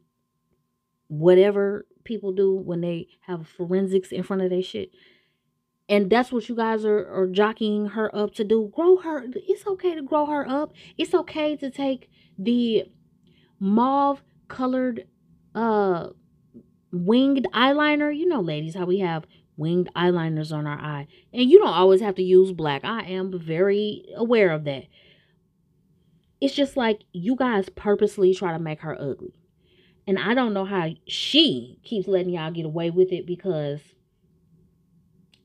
Whatever 1.08 1.86
people 2.04 2.32
do 2.32 2.56
when 2.56 2.82
they 2.82 3.08
have 3.22 3.48
forensics 3.48 4.12
in 4.12 4.24
front 4.24 4.42
of 4.42 4.50
their 4.50 4.64
shit. 4.64 4.92
And 5.90 6.10
that's 6.10 6.32
what 6.32 6.50
you 6.50 6.56
guys 6.56 6.84
are, 6.86 7.06
are 7.08 7.28
jockeying 7.28 7.88
her 7.88 8.14
up 8.16 8.34
to 8.36 8.44
do. 8.44 8.72
Grow 8.76 8.98
her. 8.98 9.26
It's 9.36 9.66
okay 9.68 9.96
to 9.96 10.02
grow 10.02 10.26
her 10.26 10.48
up. 10.48 10.74
It's 10.98 11.14
okay 11.14 11.56
to 11.58 11.70
take 11.70 12.10
the 12.38 12.86
mauve 13.60 14.22
colored 14.48 15.08
uh 15.56 16.10
winged 16.92 17.48
eyeliner. 17.54 18.16
You 18.16 18.28
know, 18.28 18.42
ladies, 18.42 18.76
how 18.76 18.86
we 18.86 19.00
have 19.00 19.26
winged 19.58 19.90
eyeliners 19.96 20.54
on 20.56 20.66
our 20.66 20.80
eye. 20.80 21.08
And 21.34 21.50
you 21.50 21.60
don't 21.60 21.68
always 21.68 22.02
have 22.02 22.16
to 22.16 22.24
use 22.24 22.52
black. 22.52 22.86
I 22.86 23.02
am 23.04 23.38
very 23.38 24.06
aware 24.16 24.52
of 24.52 24.64
that. 24.66 24.84
It's 26.40 26.56
just 26.56 26.78
like 26.78 27.02
you 27.12 27.36
guys 27.36 27.70
purposely 27.70 28.34
try 28.34 28.54
to 28.54 28.60
make 28.60 28.82
her 28.82 28.96
ugly. 29.00 29.34
And 30.06 30.18
I 30.18 30.34
don't 30.34 30.54
know 30.54 30.66
how 30.66 30.92
she 31.08 31.80
keeps 31.84 32.08
letting 32.08 32.34
y'all 32.34 32.52
get 32.52 32.66
away 32.66 32.90
with 32.92 33.12
it 33.12 33.26
because 33.26 33.82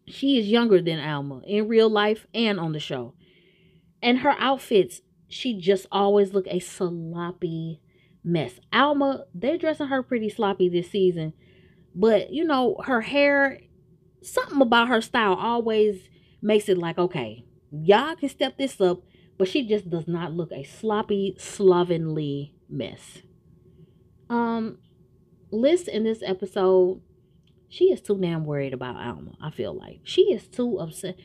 she 0.06 0.38
is 0.38 0.48
younger 0.48 0.80
than 0.80 1.00
Alma 1.00 1.40
in 1.46 1.66
real 1.66 1.88
life 1.88 2.26
and 2.34 2.60
on 2.60 2.72
the 2.72 2.78
show. 2.78 3.14
And 4.02 4.18
her 4.18 4.34
outfits, 4.38 5.00
she 5.28 5.58
just 5.58 5.86
always 5.90 6.34
look 6.34 6.46
a 6.48 6.60
sloppy 6.60 7.80
mess. 8.22 8.60
Alma, 8.72 9.24
they're 9.34 9.58
dressing 9.58 9.88
her 9.88 10.02
pretty 10.02 10.28
sloppy 10.28 10.68
this 10.68 10.90
season, 10.90 11.32
but 11.94 12.32
you 12.32 12.44
know, 12.44 12.76
her 12.84 13.00
hair, 13.00 13.60
something 14.22 14.60
about 14.60 14.88
her 14.88 15.00
style 15.00 15.34
always 15.34 16.08
makes 16.40 16.68
it 16.68 16.78
like, 16.78 16.98
okay, 16.98 17.44
y'all 17.70 18.16
can 18.16 18.28
step 18.28 18.58
this 18.58 18.80
up, 18.80 19.02
but 19.38 19.48
she 19.48 19.66
just 19.66 19.90
does 19.90 20.06
not 20.06 20.32
look 20.32 20.52
a 20.52 20.64
sloppy, 20.64 21.34
slovenly 21.38 22.54
mess. 22.68 23.22
Um, 24.28 24.78
Liz 25.50 25.88
in 25.88 26.04
this 26.04 26.22
episode, 26.24 27.00
she 27.68 27.86
is 27.86 28.00
too 28.00 28.18
damn 28.18 28.44
worried 28.44 28.74
about 28.74 28.96
Alma. 28.96 29.32
I 29.40 29.50
feel 29.50 29.74
like 29.74 30.00
she 30.04 30.32
is 30.32 30.48
too 30.48 30.78
upset. 30.78 31.16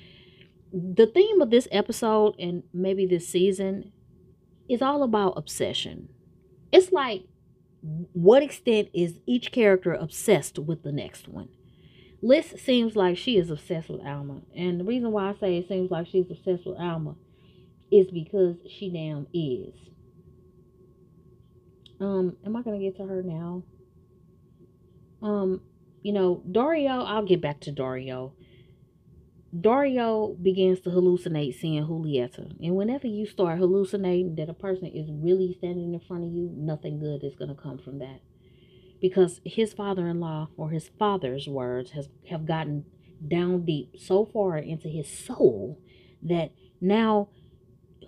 The 0.74 1.08
theme 1.08 1.42
of 1.42 1.50
this 1.50 1.68
episode 1.72 2.36
and 2.40 2.64
maybe 2.74 3.06
this 3.06 3.28
season 3.28 3.92
is 4.70 4.82
all 4.82 5.04
about 5.04 5.38
obsession. 5.38 6.10
It's 6.72 6.92
like 6.92 7.24
what 8.14 8.44
extent 8.44 8.90
is 8.94 9.20
each 9.26 9.52
character 9.52 9.94
obsessed 9.94 10.60
with 10.60 10.84
the 10.84 10.92
next 10.92 11.28
one? 11.28 11.50
Liz 12.22 12.56
seems 12.58 12.96
like 12.96 13.18
she 13.18 13.38
is 13.38 13.50
obsessed 13.50 13.90
with 13.90 14.02
Alma. 14.02 14.42
And 14.56 14.80
the 14.80 14.84
reason 14.84 15.12
why 15.12 15.30
I 15.30 15.36
say 15.40 15.58
it 15.58 15.68
seems 15.68 15.92
like 15.92 16.08
she's 16.08 16.30
obsessed 16.30 16.66
with 16.66 16.78
Alma 16.80 17.16
is 17.92 18.08
because 18.12 18.56
she 18.70 18.90
damn 18.90 19.28
is. 19.34 19.74
Um, 22.00 22.38
am 22.46 22.56
I 22.56 22.62
gonna 22.62 22.80
get 22.80 22.98
to 22.98 23.06
her 23.06 23.24
now? 23.24 23.64
Um, 25.22 25.62
you 26.04 26.14
know, 26.14 26.44
Dario, 26.52 27.04
I'll 27.04 27.26
get 27.26 27.42
back 27.42 27.60
to 27.62 27.72
Dario. 27.72 28.34
Dario 29.60 30.36
begins 30.42 30.82
to 30.82 30.90
hallucinate 30.90 31.60
seeing 31.60 31.86
Julieta. 31.86 32.52
And 32.62 32.76
whenever 32.76 33.08
you 33.08 33.26
start 33.26 33.58
hallucinating 33.58 34.36
that 34.36 34.50
a 34.50 34.54
person 34.54 34.88
is 34.88 35.10
really 35.10 35.56
standing 35.58 35.94
in 35.94 36.00
front 36.02 36.26
of 36.26 36.32
you, 36.32 36.52
nothing 36.54 37.00
good 37.00 37.24
is 37.24 37.36
going 37.36 37.50
to 37.50 37.62
come 37.62 37.80
from 37.80 38.00
that. 38.00 38.20
Because 39.00 39.42
his 39.46 39.74
father 39.74 40.08
in 40.08 40.20
law, 40.20 40.50
or 40.58 40.70
his 40.70 40.90
father's 40.98 41.48
words, 41.48 41.92
has 41.92 42.10
have 42.30 42.46
gotten 42.46 42.86
down 43.26 43.66
deep 43.66 43.94
so 43.98 44.26
far 44.26 44.58
into 44.58 44.88
his 44.88 45.08
soul 45.08 45.80
that 46.24 46.52
now 46.82 47.30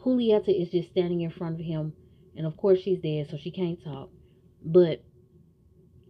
Julieta 0.04 0.50
is 0.50 0.70
just 0.70 0.90
standing 0.90 1.22
in 1.22 1.30
front 1.30 1.60
of 1.60 1.66
him. 1.66 1.94
And 2.36 2.46
of 2.46 2.58
course, 2.58 2.80
she's 2.80 3.00
dead, 3.00 3.28
so 3.30 3.38
she 3.38 3.52
can't 3.52 3.84
talk. 3.84 4.10
But 4.64 5.04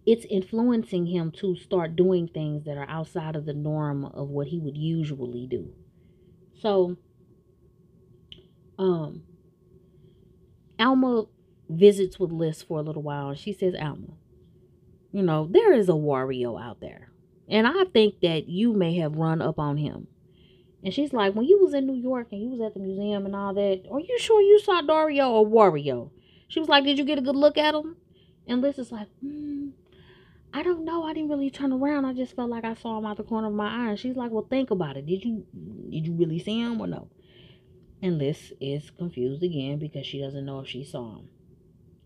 it's 0.06 0.26
influencing 0.30 1.08
him 1.08 1.32
to 1.32 1.56
start 1.56 1.96
doing 1.96 2.28
things 2.28 2.65
that 2.65 2.78
are 2.78 2.89
outside 2.89 3.36
of 3.36 3.46
the 3.46 3.54
norm 3.54 4.06
of 4.06 4.30
what 4.30 4.48
he 4.48 4.60
would 4.60 4.78
usually 4.78 5.48
do. 5.48 5.70
So, 6.62 6.98
um, 8.78 9.24
Alma 10.80 11.26
visits 11.70 12.20
with 12.20 12.32
Liz 12.32 12.62
for 12.62 12.80
a 12.80 12.82
little 12.82 13.04
while, 13.04 13.30
and 13.30 13.38
she 13.38 13.54
says, 13.54 13.76
Alma, 13.80 14.13
you 15.12 15.24
know, 15.24 15.48
there 15.50 15.74
is 15.74 15.89
a 15.89 15.93
Wario 15.93 16.62
out 16.62 16.80
there. 16.82 17.10
And 17.48 17.67
I 17.67 17.86
think 17.86 18.22
that 18.22 18.48
you 18.48 18.74
may 18.74 18.98
have 18.98 19.15
run 19.15 19.41
up 19.41 19.58
on 19.58 19.78
him. 19.78 20.08
And 20.84 20.93
she's 20.93 21.12
like, 21.12 21.34
when 21.34 21.45
you 21.45 21.60
was 21.62 21.74
in 21.74 21.88
New 21.88 21.95
York 21.95 22.28
and 22.32 22.41
you 22.41 22.50
was 22.50 22.62
at 22.62 22.74
the 22.74 22.80
museum 22.80 23.26
and 23.26 23.36
all 23.36 23.54
that, 23.54 23.84
are 23.91 24.00
you 24.00 24.17
sure 24.19 24.41
you 24.41 24.60
saw 24.60 24.82
Dario 24.82 25.30
or 25.30 25.45
Wario? 25.45 26.12
She 26.48 26.60
was 26.60 26.69
like, 26.69 26.84
did 26.84 26.98
you 26.98 27.06
get 27.06 27.17
a 27.17 27.22
good 27.22 27.36
look 27.36 27.58
at 27.58 27.76
him? 27.76 27.98
And 28.48 28.62
Liz 28.62 28.80
is 28.80 28.91
like, 28.91 29.08
mm, 29.24 29.72
I 30.54 30.63
don't 30.63 30.84
know. 30.84 31.04
I 31.04 31.13
didn't 31.13 31.30
really 31.30 31.52
turn 31.52 31.72
around. 31.72 32.06
I 32.06 32.13
just 32.13 32.36
felt 32.36 32.50
like 32.50 32.65
I 32.65 32.74
saw 32.74 32.98
him 32.98 33.06
out 33.06 33.17
the 33.17 33.24
corner 33.24 33.48
of 33.48 33.54
my 33.54 33.67
eye. 33.67 33.89
And 33.89 34.00
she's 34.00 34.15
like, 34.15 34.32
Well, 34.32 34.48
think 34.50 34.72
about 34.72 34.98
it. 34.98 35.06
Did 35.06 35.24
you 35.24 35.45
did 35.89 36.08
you 36.08 36.13
really 36.13 36.39
see 36.39 36.60
him 36.60 36.82
or 36.82 36.88
no? 36.88 37.08
And 38.02 38.17
Liz 38.17 38.54
is 38.60 38.89
confused 38.89 39.43
again 39.43 39.78
because 39.78 40.06
she 40.06 40.19
doesn't 40.19 40.45
know 40.45 40.62
if 40.62 40.67
she 40.67 40.84
saw 40.84 41.17
him. 41.17 41.28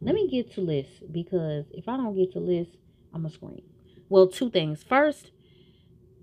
Let 0.02 0.16
me 0.16 0.28
get 0.28 0.54
to 0.56 0.62
Liz 0.62 0.88
because 1.10 1.66
if 1.72 1.88
I 1.88 1.96
don't 1.96 2.16
get 2.16 2.34
to 2.34 2.40
Liz, 2.40 2.68
I'm 3.14 3.22
gonna 3.22 3.34
scream. 3.34 3.62
Well, 4.10 4.28
two 4.28 4.50
things. 4.50 4.84
First, 4.84 5.32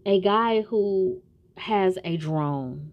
a 0.05 0.21
guy 0.21 0.63
who 0.63 1.23
has 1.57 1.99
a 2.05 2.17
drone 2.17 2.93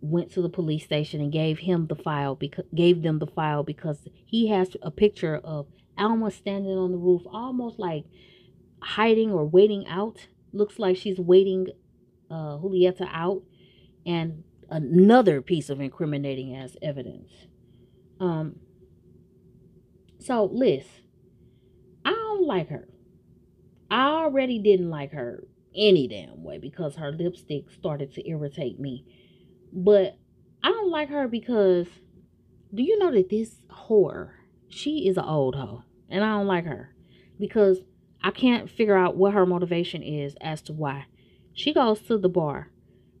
went 0.00 0.32
to 0.32 0.42
the 0.42 0.48
police 0.48 0.84
station 0.84 1.20
and 1.20 1.32
gave 1.32 1.58
him 1.58 1.86
the 1.86 1.96
file 1.96 2.34
because 2.34 2.64
gave 2.74 3.02
them 3.02 3.18
the 3.18 3.26
file 3.26 3.62
because 3.62 4.08
he 4.24 4.48
has 4.48 4.76
a 4.82 4.90
picture 4.90 5.36
of 5.36 5.66
Alma 5.98 6.30
standing 6.30 6.76
on 6.76 6.92
the 6.92 6.98
roof 6.98 7.22
almost 7.30 7.78
like 7.78 8.04
hiding 8.80 9.30
or 9.30 9.44
waiting 9.44 9.86
out. 9.86 10.28
Looks 10.52 10.78
like 10.78 10.96
she's 10.96 11.18
waiting 11.18 11.68
uh, 12.30 12.56
Julieta 12.58 13.08
out. 13.12 13.42
And 14.06 14.44
another 14.70 15.42
piece 15.42 15.68
of 15.68 15.80
incriminating 15.80 16.56
as 16.56 16.76
evidence. 16.80 17.30
Um, 18.18 18.56
so, 20.18 20.44
Liz, 20.44 20.84
I 22.04 22.10
don't 22.12 22.46
like 22.46 22.68
her. 22.68 22.88
I 23.90 24.06
already 24.06 24.58
didn't 24.58 24.90
like 24.90 25.12
her 25.12 25.44
any 25.74 26.08
damn 26.08 26.42
way 26.42 26.58
because 26.58 26.96
her 26.96 27.12
lipstick 27.12 27.70
started 27.70 28.12
to 28.14 28.28
irritate 28.28 28.78
me. 28.78 29.04
But 29.72 30.18
I 30.62 30.68
don't 30.68 30.90
like 30.90 31.08
her 31.08 31.28
because 31.28 31.86
do 32.72 32.82
you 32.82 32.98
know 32.98 33.10
that 33.12 33.30
this 33.30 33.62
whore, 33.68 34.30
she 34.68 35.08
is 35.08 35.16
an 35.16 35.24
old 35.24 35.56
hoe. 35.56 35.82
And 36.08 36.24
I 36.24 36.36
don't 36.36 36.46
like 36.46 36.64
her 36.64 36.94
because 37.38 37.78
I 38.22 38.30
can't 38.30 38.70
figure 38.70 38.96
out 38.96 39.16
what 39.16 39.32
her 39.34 39.46
motivation 39.46 40.02
is 40.02 40.34
as 40.40 40.60
to 40.62 40.72
why. 40.72 41.06
She 41.52 41.72
goes 41.72 42.00
to 42.02 42.18
the 42.18 42.28
bar, 42.28 42.70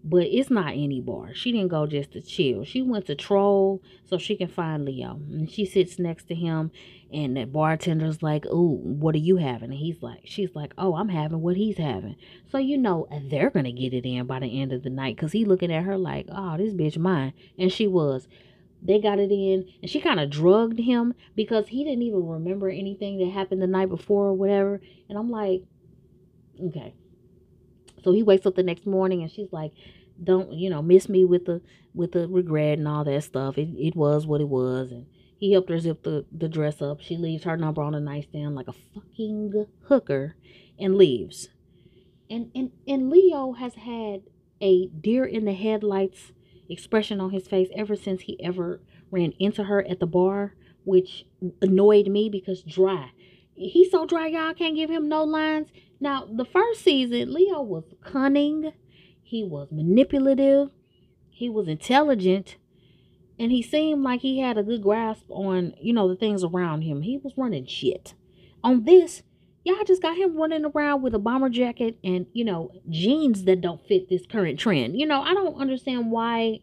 but 0.02 0.22
it's 0.24 0.50
not 0.50 0.72
any 0.72 1.00
bar. 1.00 1.34
She 1.34 1.52
didn't 1.52 1.68
go 1.68 1.86
just 1.86 2.12
to 2.12 2.22
chill. 2.22 2.64
She 2.64 2.80
went 2.80 3.06
to 3.06 3.14
troll 3.14 3.82
so 4.08 4.16
she 4.16 4.36
can 4.36 4.48
find 4.48 4.84
Leo. 4.84 5.20
And 5.30 5.50
she 5.50 5.66
sits 5.66 5.98
next 5.98 6.24
to 6.28 6.34
him, 6.34 6.70
and 7.12 7.36
the 7.36 7.44
bartender's 7.44 8.22
like, 8.22 8.46
Ooh, 8.46 8.80
what 8.82 9.14
are 9.14 9.18
you 9.18 9.36
having? 9.36 9.70
And 9.70 9.78
he's 9.78 10.02
like, 10.02 10.22
She's 10.24 10.54
like, 10.54 10.72
Oh, 10.78 10.94
I'm 10.94 11.10
having 11.10 11.42
what 11.42 11.56
he's 11.56 11.76
having. 11.76 12.16
So, 12.50 12.58
you 12.58 12.78
know, 12.78 13.08
they're 13.30 13.50
to 13.50 13.72
get 13.72 13.92
it 13.92 14.06
in 14.06 14.26
by 14.26 14.40
the 14.40 14.60
end 14.60 14.72
of 14.72 14.82
the 14.82 14.90
night 14.90 15.16
because 15.16 15.32
he 15.32 15.44
looking 15.44 15.72
at 15.72 15.84
her 15.84 15.98
like, 15.98 16.26
Oh, 16.30 16.56
this 16.56 16.72
bitch 16.72 16.96
mine. 16.96 17.34
And 17.58 17.70
she 17.70 17.86
was 17.86 18.26
they 18.82 18.98
got 18.98 19.18
it 19.18 19.30
in 19.30 19.68
and 19.82 19.90
she 19.90 20.00
kind 20.00 20.18
of 20.18 20.30
drugged 20.30 20.78
him 20.78 21.14
because 21.36 21.68
he 21.68 21.84
didn't 21.84 22.02
even 22.02 22.26
remember 22.26 22.68
anything 22.70 23.18
that 23.18 23.30
happened 23.30 23.60
the 23.60 23.66
night 23.66 23.88
before 23.88 24.28
or 24.28 24.32
whatever 24.32 24.80
and 25.08 25.18
i'm 25.18 25.30
like 25.30 25.62
okay 26.64 26.94
so 28.02 28.12
he 28.12 28.22
wakes 28.22 28.46
up 28.46 28.54
the 28.54 28.62
next 28.62 28.86
morning 28.86 29.22
and 29.22 29.30
she's 29.30 29.52
like 29.52 29.72
don't 30.22 30.52
you 30.52 30.68
know 30.68 30.82
miss 30.82 31.08
me 31.08 31.24
with 31.24 31.46
the 31.46 31.60
with 31.94 32.12
the 32.12 32.28
regret 32.28 32.78
and 32.78 32.88
all 32.88 33.04
that 33.04 33.24
stuff. 33.24 33.58
It, 33.58 33.68
it 33.76 33.96
was 33.96 34.26
what 34.26 34.40
it 34.40 34.48
was. 34.48 34.90
And 34.90 35.06
he 35.38 35.52
helped 35.52 35.70
her 35.70 35.78
zip 35.78 36.02
the, 36.02 36.26
the 36.30 36.48
dress 36.48 36.82
up. 36.82 37.00
She 37.00 37.16
leaves 37.16 37.44
her 37.44 37.56
number 37.56 37.82
on 37.82 37.92
the 37.92 38.00
nightstand 38.00 38.54
like 38.54 38.68
a 38.68 38.74
fucking 38.94 39.66
hooker 39.88 40.36
and 40.78 40.96
leaves. 40.96 41.48
And 42.28 42.50
and 42.54 42.70
and 42.86 43.10
leo 43.10 43.52
has 43.52 43.74
had 43.74 44.22
a 44.60 44.86
deer 44.88 45.24
in 45.24 45.44
the 45.46 45.54
headlights 45.54 46.32
expression 46.68 47.20
on 47.20 47.30
his 47.30 47.48
face 47.48 47.68
ever 47.74 47.96
since 47.96 48.22
he 48.22 48.42
ever 48.42 48.80
ran 49.10 49.32
into 49.40 49.64
her 49.64 49.82
at 49.88 49.98
the 49.98 50.06
bar, 50.06 50.54
which 50.84 51.24
annoyed 51.60 52.06
me 52.06 52.28
because 52.28 52.62
dry. 52.62 53.10
He's 53.54 53.90
so 53.90 54.06
dry, 54.06 54.28
y'all. 54.28 54.54
Can't 54.54 54.76
give 54.76 54.88
him 54.88 55.08
no 55.08 55.24
lines. 55.24 55.68
Now, 56.00 56.26
the 56.30 56.46
first 56.46 56.82
season, 56.82 57.32
Leo 57.32 57.60
was 57.60 57.84
cunning, 58.02 58.72
he 59.22 59.44
was 59.44 59.68
manipulative, 59.70 60.70
he 61.28 61.48
was 61.48 61.68
intelligent, 61.68 62.56
and 63.38 63.52
he 63.52 63.62
seemed 63.62 64.02
like 64.02 64.20
he 64.20 64.40
had 64.40 64.58
a 64.58 64.62
good 64.62 64.82
grasp 64.82 65.24
on, 65.28 65.74
you 65.80 65.92
know, 65.92 66.08
the 66.08 66.16
things 66.16 66.42
around 66.42 66.82
him. 66.82 67.02
He 67.02 67.18
was 67.18 67.34
running 67.36 67.66
shit. 67.66 68.14
On 68.64 68.84
this, 68.84 69.22
y'all 69.64 69.84
just 69.84 70.02
got 70.02 70.16
him 70.16 70.36
running 70.36 70.64
around 70.64 71.02
with 71.02 71.14
a 71.14 71.18
bomber 71.18 71.48
jacket 71.48 71.98
and 72.02 72.26
you 72.32 72.44
know 72.44 72.70
jeans 72.88 73.44
that 73.44 73.60
don't 73.60 73.86
fit 73.86 74.08
this 74.08 74.24
current 74.26 74.58
trend 74.58 74.98
you 74.98 75.06
know 75.06 75.20
i 75.20 75.34
don't 75.34 75.60
understand 75.60 76.10
why 76.10 76.58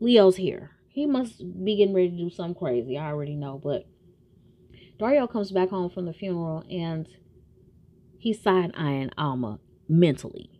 leo's 0.00 0.36
here 0.36 0.70
he 0.88 1.06
must 1.06 1.38
be 1.64 1.76
getting 1.76 1.94
ready 1.94 2.10
to 2.10 2.16
do 2.16 2.30
something 2.30 2.54
crazy 2.54 2.98
i 2.98 3.06
already 3.06 3.34
know 3.34 3.58
but 3.62 3.86
dario 4.98 5.26
comes 5.26 5.50
back 5.50 5.70
home 5.70 5.88
from 5.88 6.04
the 6.04 6.12
funeral 6.12 6.62
and 6.70 7.08
he's 8.22 8.42
side-eyeing 8.42 9.10
alma 9.18 9.58
mentally 9.88 10.50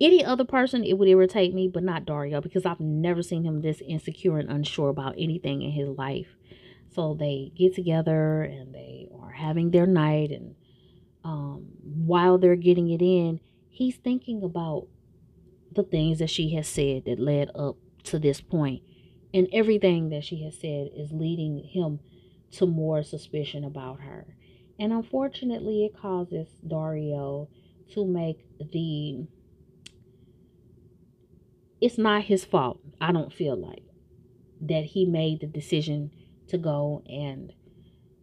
any 0.00 0.24
other 0.24 0.44
person 0.44 0.84
it 0.84 0.94
would 0.94 1.08
irritate 1.08 1.54
me 1.54 1.68
but 1.68 1.82
not 1.82 2.04
dario 2.04 2.40
because 2.40 2.66
i've 2.66 2.80
never 2.80 3.22
seen 3.22 3.44
him 3.44 3.60
this 3.60 3.82
insecure 3.86 4.38
and 4.38 4.50
unsure 4.50 4.88
about 4.88 5.14
anything 5.16 5.62
in 5.62 5.70
his 5.70 5.88
life 5.88 6.36
so 6.96 7.12
they 7.12 7.52
get 7.54 7.74
together 7.74 8.42
and 8.42 8.74
they 8.74 9.06
are 9.20 9.30
having 9.30 9.70
their 9.70 9.86
night. 9.86 10.30
And 10.30 10.54
um, 11.22 11.66
while 11.82 12.38
they're 12.38 12.56
getting 12.56 12.88
it 12.88 13.02
in, 13.02 13.38
he's 13.68 13.96
thinking 13.96 14.42
about 14.42 14.86
the 15.70 15.82
things 15.82 16.20
that 16.20 16.30
she 16.30 16.54
has 16.54 16.66
said 16.66 17.04
that 17.04 17.20
led 17.20 17.50
up 17.54 17.76
to 18.04 18.18
this. 18.18 18.42
And 18.50 19.46
everything 19.52 20.08
that 20.08 20.24
she 20.24 20.42
has 20.44 20.58
said 20.58 20.88
is 20.96 21.12
leading 21.12 21.58
him 21.58 22.00
to 22.52 22.64
more 22.64 23.02
suspicion 23.02 23.62
about 23.62 24.00
her. 24.00 24.34
And 24.78 24.92
unfortunately, 24.92 25.84
it 25.84 26.00
causes 26.00 26.48
Dario 26.66 27.48
to 27.94 28.06
make 28.06 28.44
the. 28.72 29.26
It's 31.80 31.98
not 31.98 32.24
his 32.24 32.44
fault, 32.44 32.80
I 33.00 33.12
don't 33.12 33.32
feel 33.32 33.56
like, 33.56 33.84
that 34.62 34.84
he 34.84 35.04
made 35.04 35.40
the 35.40 35.46
decision 35.46 36.10
to 36.48 36.58
go 36.58 37.02
and 37.06 37.52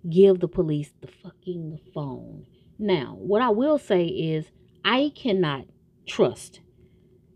give 0.10 0.40
the 0.40 0.48
police 0.48 0.92
the 1.02 1.08
fucking 1.08 1.80
phone. 1.94 2.46
Now, 2.80 3.16
what 3.20 3.42
I 3.42 3.50
will 3.50 3.78
say 3.78 4.06
is 4.06 4.48
I 4.84 5.12
cannot 5.16 5.66
trust 6.08 6.62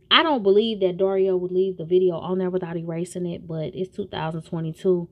I 0.09 0.23
don't 0.23 0.43
believe 0.43 0.79
that 0.79 0.97
Dario 0.97 1.35
would 1.35 1.51
leave 1.51 1.77
the 1.77 1.85
video 1.85 2.15
on 2.17 2.37
there 2.37 2.49
without 2.49 2.77
erasing 2.77 3.25
it, 3.25 3.47
but 3.47 3.75
it's 3.75 3.95
2022. 3.95 5.09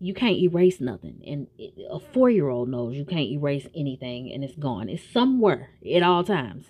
You 0.00 0.14
can't 0.14 0.38
erase 0.38 0.80
nothing. 0.80 1.22
And 1.26 1.48
a 1.90 1.98
four 1.98 2.30
year 2.30 2.48
old 2.48 2.68
knows 2.68 2.96
you 2.96 3.04
can't 3.04 3.30
erase 3.30 3.66
anything 3.74 4.32
and 4.32 4.44
it's 4.44 4.56
gone. 4.56 4.88
It's 4.88 5.02
somewhere 5.02 5.70
at 5.92 6.02
all 6.02 6.24
times. 6.24 6.66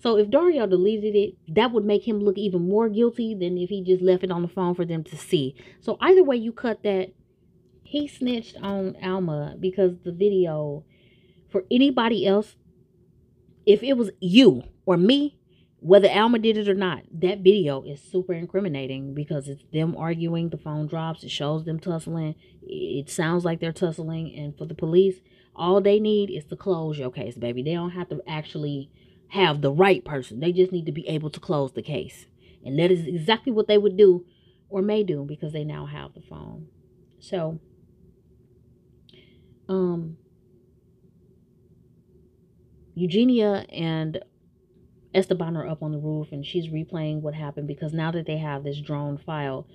So 0.00 0.16
if 0.16 0.30
Dario 0.30 0.66
deleted 0.66 1.16
it, 1.16 1.34
that 1.54 1.72
would 1.72 1.84
make 1.84 2.06
him 2.06 2.20
look 2.20 2.38
even 2.38 2.68
more 2.68 2.88
guilty 2.88 3.34
than 3.34 3.58
if 3.58 3.68
he 3.68 3.82
just 3.82 4.02
left 4.02 4.22
it 4.22 4.30
on 4.30 4.42
the 4.42 4.48
phone 4.48 4.74
for 4.74 4.84
them 4.84 5.02
to 5.04 5.16
see. 5.16 5.56
So 5.80 5.98
either 6.00 6.22
way 6.22 6.36
you 6.36 6.52
cut 6.52 6.84
that, 6.84 7.12
he 7.82 8.06
snitched 8.06 8.56
on 8.62 8.96
Alma 9.02 9.56
because 9.58 9.94
the 10.04 10.12
video 10.12 10.84
for 11.50 11.64
anybody 11.70 12.26
else, 12.26 12.54
if 13.66 13.82
it 13.82 13.94
was 13.94 14.10
you 14.20 14.62
or 14.86 14.96
me, 14.96 15.37
whether 15.80 16.08
Alma 16.08 16.38
did 16.38 16.56
it 16.56 16.68
or 16.68 16.74
not, 16.74 17.02
that 17.12 17.40
video 17.40 17.82
is 17.82 18.02
super 18.02 18.32
incriminating 18.32 19.14
because 19.14 19.48
it's 19.48 19.62
them 19.72 19.96
arguing. 19.96 20.48
The 20.48 20.58
phone 20.58 20.88
drops. 20.88 21.22
It 21.22 21.30
shows 21.30 21.64
them 21.64 21.78
tussling. 21.78 22.34
It 22.62 23.08
sounds 23.08 23.44
like 23.44 23.60
they're 23.60 23.72
tussling. 23.72 24.34
And 24.34 24.56
for 24.56 24.66
the 24.66 24.74
police, 24.74 25.20
all 25.54 25.80
they 25.80 26.00
need 26.00 26.30
is 26.30 26.44
to 26.46 26.56
close 26.56 26.98
your 26.98 27.12
case, 27.12 27.36
baby. 27.36 27.62
They 27.62 27.74
don't 27.74 27.90
have 27.90 28.08
to 28.08 28.20
actually 28.26 28.90
have 29.28 29.60
the 29.60 29.70
right 29.72 30.04
person. 30.04 30.40
They 30.40 30.52
just 30.52 30.72
need 30.72 30.86
to 30.86 30.92
be 30.92 31.06
able 31.06 31.30
to 31.30 31.40
close 31.40 31.72
the 31.72 31.82
case. 31.82 32.26
And 32.64 32.78
that 32.78 32.90
is 32.90 33.06
exactly 33.06 33.52
what 33.52 33.68
they 33.68 33.78
would 33.78 33.96
do 33.96 34.24
or 34.68 34.82
may 34.82 35.04
do 35.04 35.24
because 35.24 35.52
they 35.52 35.64
now 35.64 35.86
have 35.86 36.14
the 36.14 36.20
phone. 36.20 36.66
So, 37.20 37.60
um, 39.68 40.16
Eugenia 42.94 43.64
and 43.68 44.20
Esteban 45.18 45.56
are 45.56 45.66
up 45.66 45.82
on 45.82 45.90
the 45.90 45.98
roof 45.98 46.28
and 46.30 46.46
she's 46.46 46.68
replaying 46.68 47.20
what 47.20 47.34
happened 47.34 47.66
because 47.66 47.92
now 47.92 48.12
that 48.12 48.26
they 48.26 48.38
have 48.38 48.62
this 48.62 48.80
drone 48.80 49.18
file, 49.18 49.66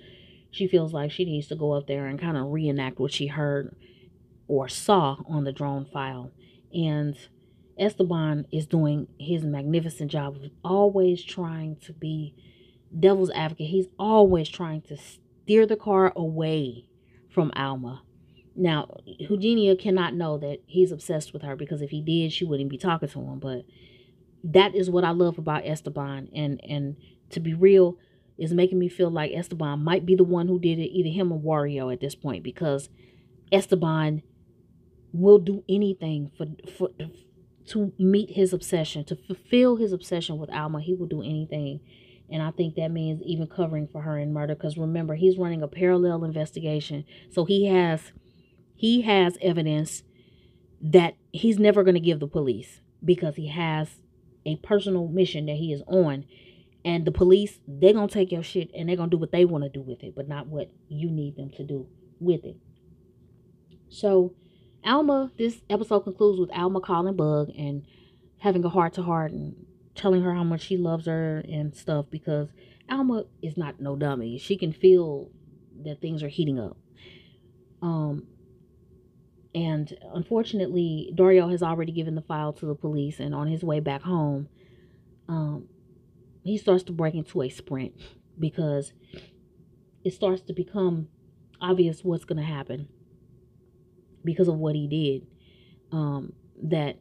she 0.50 0.66
feels 0.66 0.94
like 0.94 1.10
she 1.10 1.26
needs 1.26 1.48
to 1.48 1.54
go 1.54 1.72
up 1.72 1.86
there 1.86 2.06
and 2.06 2.18
kind 2.18 2.38
of 2.38 2.50
reenact 2.50 2.98
what 2.98 3.12
she 3.12 3.26
heard 3.26 3.76
or 4.48 4.68
saw 4.68 5.18
on 5.28 5.44
the 5.44 5.52
drone 5.52 5.84
file. 5.84 6.32
And 6.72 7.14
Esteban 7.78 8.46
is 8.52 8.66
doing 8.66 9.06
his 9.18 9.44
magnificent 9.44 10.10
job 10.10 10.36
of 10.36 10.50
always 10.64 11.22
trying 11.22 11.76
to 11.84 11.92
be 11.92 12.34
devil's 12.98 13.30
advocate. 13.30 13.68
He's 13.68 13.88
always 13.98 14.48
trying 14.48 14.80
to 14.82 14.96
steer 14.96 15.66
the 15.66 15.76
car 15.76 16.10
away 16.16 16.88
from 17.28 17.52
Alma. 17.54 18.02
Now, 18.56 18.96
Eugenia 19.04 19.76
cannot 19.76 20.14
know 20.14 20.38
that 20.38 20.60
he's 20.66 20.92
obsessed 20.92 21.34
with 21.34 21.42
her 21.42 21.54
because 21.54 21.82
if 21.82 21.90
he 21.90 22.00
did, 22.00 22.32
she 22.32 22.46
wouldn't 22.46 22.70
be 22.70 22.78
talking 22.78 23.08
to 23.10 23.20
him. 23.20 23.40
But 23.40 23.64
that 24.44 24.74
is 24.74 24.90
what 24.90 25.04
I 25.04 25.10
love 25.10 25.38
about 25.38 25.66
Esteban. 25.66 26.28
And 26.34 26.60
and 26.62 26.96
to 27.30 27.40
be 27.40 27.54
real, 27.54 27.98
is 28.38 28.52
making 28.52 28.78
me 28.78 28.88
feel 28.88 29.10
like 29.10 29.32
Esteban 29.32 29.82
might 29.82 30.04
be 30.04 30.14
the 30.14 30.24
one 30.24 30.48
who 30.48 30.58
did 30.58 30.78
it, 30.78 30.90
either 30.90 31.08
him 31.08 31.32
or 31.32 31.40
Wario 31.40 31.92
at 31.92 32.00
this 32.00 32.14
point, 32.14 32.42
because 32.44 32.88
Esteban 33.50 34.22
will 35.12 35.38
do 35.38 35.64
anything 35.68 36.30
for 36.36 36.46
for 36.76 36.90
to 37.66 37.92
meet 37.98 38.30
his 38.30 38.52
obsession, 38.52 39.04
to 39.04 39.16
fulfill 39.16 39.76
his 39.76 39.92
obsession 39.92 40.38
with 40.38 40.50
Alma. 40.50 40.80
He 40.80 40.94
will 40.94 41.06
do 41.06 41.22
anything. 41.22 41.80
And 42.30 42.42
I 42.42 42.50
think 42.50 42.74
that 42.74 42.90
means 42.90 43.22
even 43.22 43.46
covering 43.46 43.86
for 43.86 44.02
her 44.02 44.18
in 44.18 44.32
murder. 44.32 44.54
Because 44.54 44.76
remember, 44.76 45.14
he's 45.14 45.38
running 45.38 45.62
a 45.62 45.68
parallel 45.68 46.24
investigation. 46.24 47.04
So 47.30 47.44
he 47.44 47.66
has 47.66 48.12
he 48.74 49.02
has 49.02 49.38
evidence 49.40 50.02
that 50.82 51.14
he's 51.32 51.58
never 51.58 51.82
going 51.82 51.94
to 51.94 52.00
give 52.00 52.20
the 52.20 52.26
police 52.26 52.80
because 53.02 53.36
he 53.36 53.48
has 53.48 54.00
a 54.46 54.56
personal 54.56 55.08
mission 55.08 55.46
that 55.46 55.56
he 55.56 55.72
is 55.72 55.82
on. 55.86 56.24
And 56.84 57.06
the 57.06 57.12
police, 57.12 57.60
they're 57.66 57.94
going 57.94 58.08
to 58.08 58.14
take 58.14 58.30
your 58.30 58.42
shit 58.42 58.70
and 58.74 58.88
they're 58.88 58.96
going 58.96 59.10
to 59.10 59.16
do 59.16 59.20
what 59.20 59.32
they 59.32 59.44
want 59.44 59.64
to 59.64 59.70
do 59.70 59.80
with 59.80 60.02
it, 60.02 60.14
but 60.14 60.28
not 60.28 60.48
what 60.48 60.70
you 60.88 61.10
need 61.10 61.36
them 61.36 61.50
to 61.56 61.64
do 61.64 61.86
with 62.20 62.44
it. 62.44 62.56
So 63.88 64.34
Alma, 64.84 65.30
this 65.38 65.62
episode 65.70 66.00
concludes 66.00 66.38
with 66.38 66.50
Alma 66.50 66.80
calling 66.80 67.16
Bug 67.16 67.50
and 67.56 67.84
having 68.38 68.64
a 68.64 68.68
heart 68.68 68.92
to 68.94 69.02
heart 69.02 69.32
and 69.32 69.54
telling 69.94 70.22
her 70.22 70.34
how 70.34 70.44
much 70.44 70.60
she 70.62 70.76
loves 70.76 71.06
her 71.06 71.42
and 71.48 71.74
stuff 71.74 72.06
because 72.10 72.48
Alma 72.90 73.24
is 73.40 73.56
not 73.56 73.80
no 73.80 73.96
dummy. 73.96 74.36
She 74.38 74.56
can 74.58 74.72
feel 74.72 75.30
that 75.84 76.00
things 76.00 76.22
are 76.22 76.28
heating 76.28 76.58
up. 76.58 76.76
Um, 77.80 78.26
and 79.54 79.96
unfortunately, 80.12 81.12
Dario 81.14 81.48
has 81.48 81.62
already 81.62 81.92
given 81.92 82.14
the 82.14 82.22
file 82.22 82.52
to 82.54 82.66
the 82.66 82.74
police, 82.74 83.20
and 83.20 83.34
on 83.34 83.46
his 83.46 83.62
way 83.62 83.80
back 83.80 84.02
home, 84.02 84.48
um, 85.28 85.68
he 86.42 86.58
starts 86.58 86.82
to 86.84 86.92
break 86.92 87.14
into 87.14 87.42
a 87.42 87.48
sprint 87.48 87.94
because 88.38 88.92
it 90.04 90.12
starts 90.12 90.42
to 90.42 90.52
become 90.52 91.08
obvious 91.60 92.02
what's 92.02 92.24
going 92.24 92.38
to 92.38 92.44
happen 92.44 92.88
because 94.24 94.48
of 94.48 94.56
what 94.56 94.74
he 94.74 94.88
did, 94.88 95.26
um, 95.92 96.32
that 96.62 96.98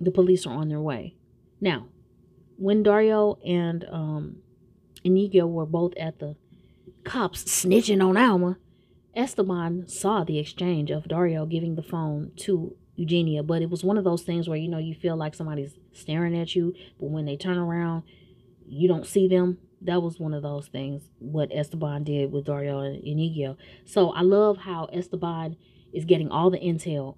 the 0.00 0.10
police 0.10 0.46
are 0.46 0.54
on 0.54 0.68
their 0.68 0.80
way. 0.80 1.16
Now, 1.60 1.86
when 2.56 2.82
Dario 2.82 3.38
and 3.44 3.84
um, 3.90 4.36
Inigo 5.02 5.46
were 5.46 5.66
both 5.66 5.94
at 5.96 6.18
the 6.18 6.36
cops 7.04 7.44
snitching 7.44 8.06
on 8.06 8.16
Alma, 8.16 8.58
Esteban 9.16 9.86
saw 9.88 10.24
the 10.24 10.38
exchange 10.38 10.90
of 10.90 11.08
Dario 11.08 11.46
giving 11.46 11.74
the 11.74 11.82
phone 11.82 12.32
to 12.36 12.76
Eugenia, 12.96 13.42
but 13.42 13.62
it 13.62 13.70
was 13.70 13.84
one 13.84 13.98
of 13.98 14.04
those 14.04 14.22
things 14.22 14.48
where 14.48 14.58
you 14.58 14.68
know 14.68 14.78
you 14.78 14.94
feel 14.94 15.16
like 15.16 15.34
somebody's 15.34 15.74
staring 15.92 16.38
at 16.38 16.54
you, 16.54 16.74
but 17.00 17.10
when 17.10 17.24
they 17.24 17.36
turn 17.36 17.58
around, 17.58 18.02
you 18.66 18.88
don't 18.88 19.06
see 19.06 19.28
them. 19.28 19.58
That 19.80 20.02
was 20.02 20.18
one 20.18 20.32
of 20.32 20.42
those 20.42 20.68
things 20.68 21.10
what 21.18 21.52
Esteban 21.52 22.04
did 22.04 22.32
with 22.32 22.46
Dario 22.46 22.80
and 22.80 23.04
Inigo. 23.04 23.56
So 23.84 24.10
I 24.10 24.22
love 24.22 24.58
how 24.58 24.86
Esteban 24.92 25.56
is 25.92 26.04
getting 26.04 26.30
all 26.30 26.50
the 26.50 26.58
intel. 26.58 27.16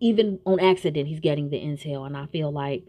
Even 0.00 0.38
on 0.44 0.60
accident, 0.60 1.08
he's 1.08 1.20
getting 1.20 1.50
the 1.50 1.56
intel. 1.56 2.06
And 2.06 2.16
I 2.16 2.26
feel 2.26 2.52
like 2.52 2.84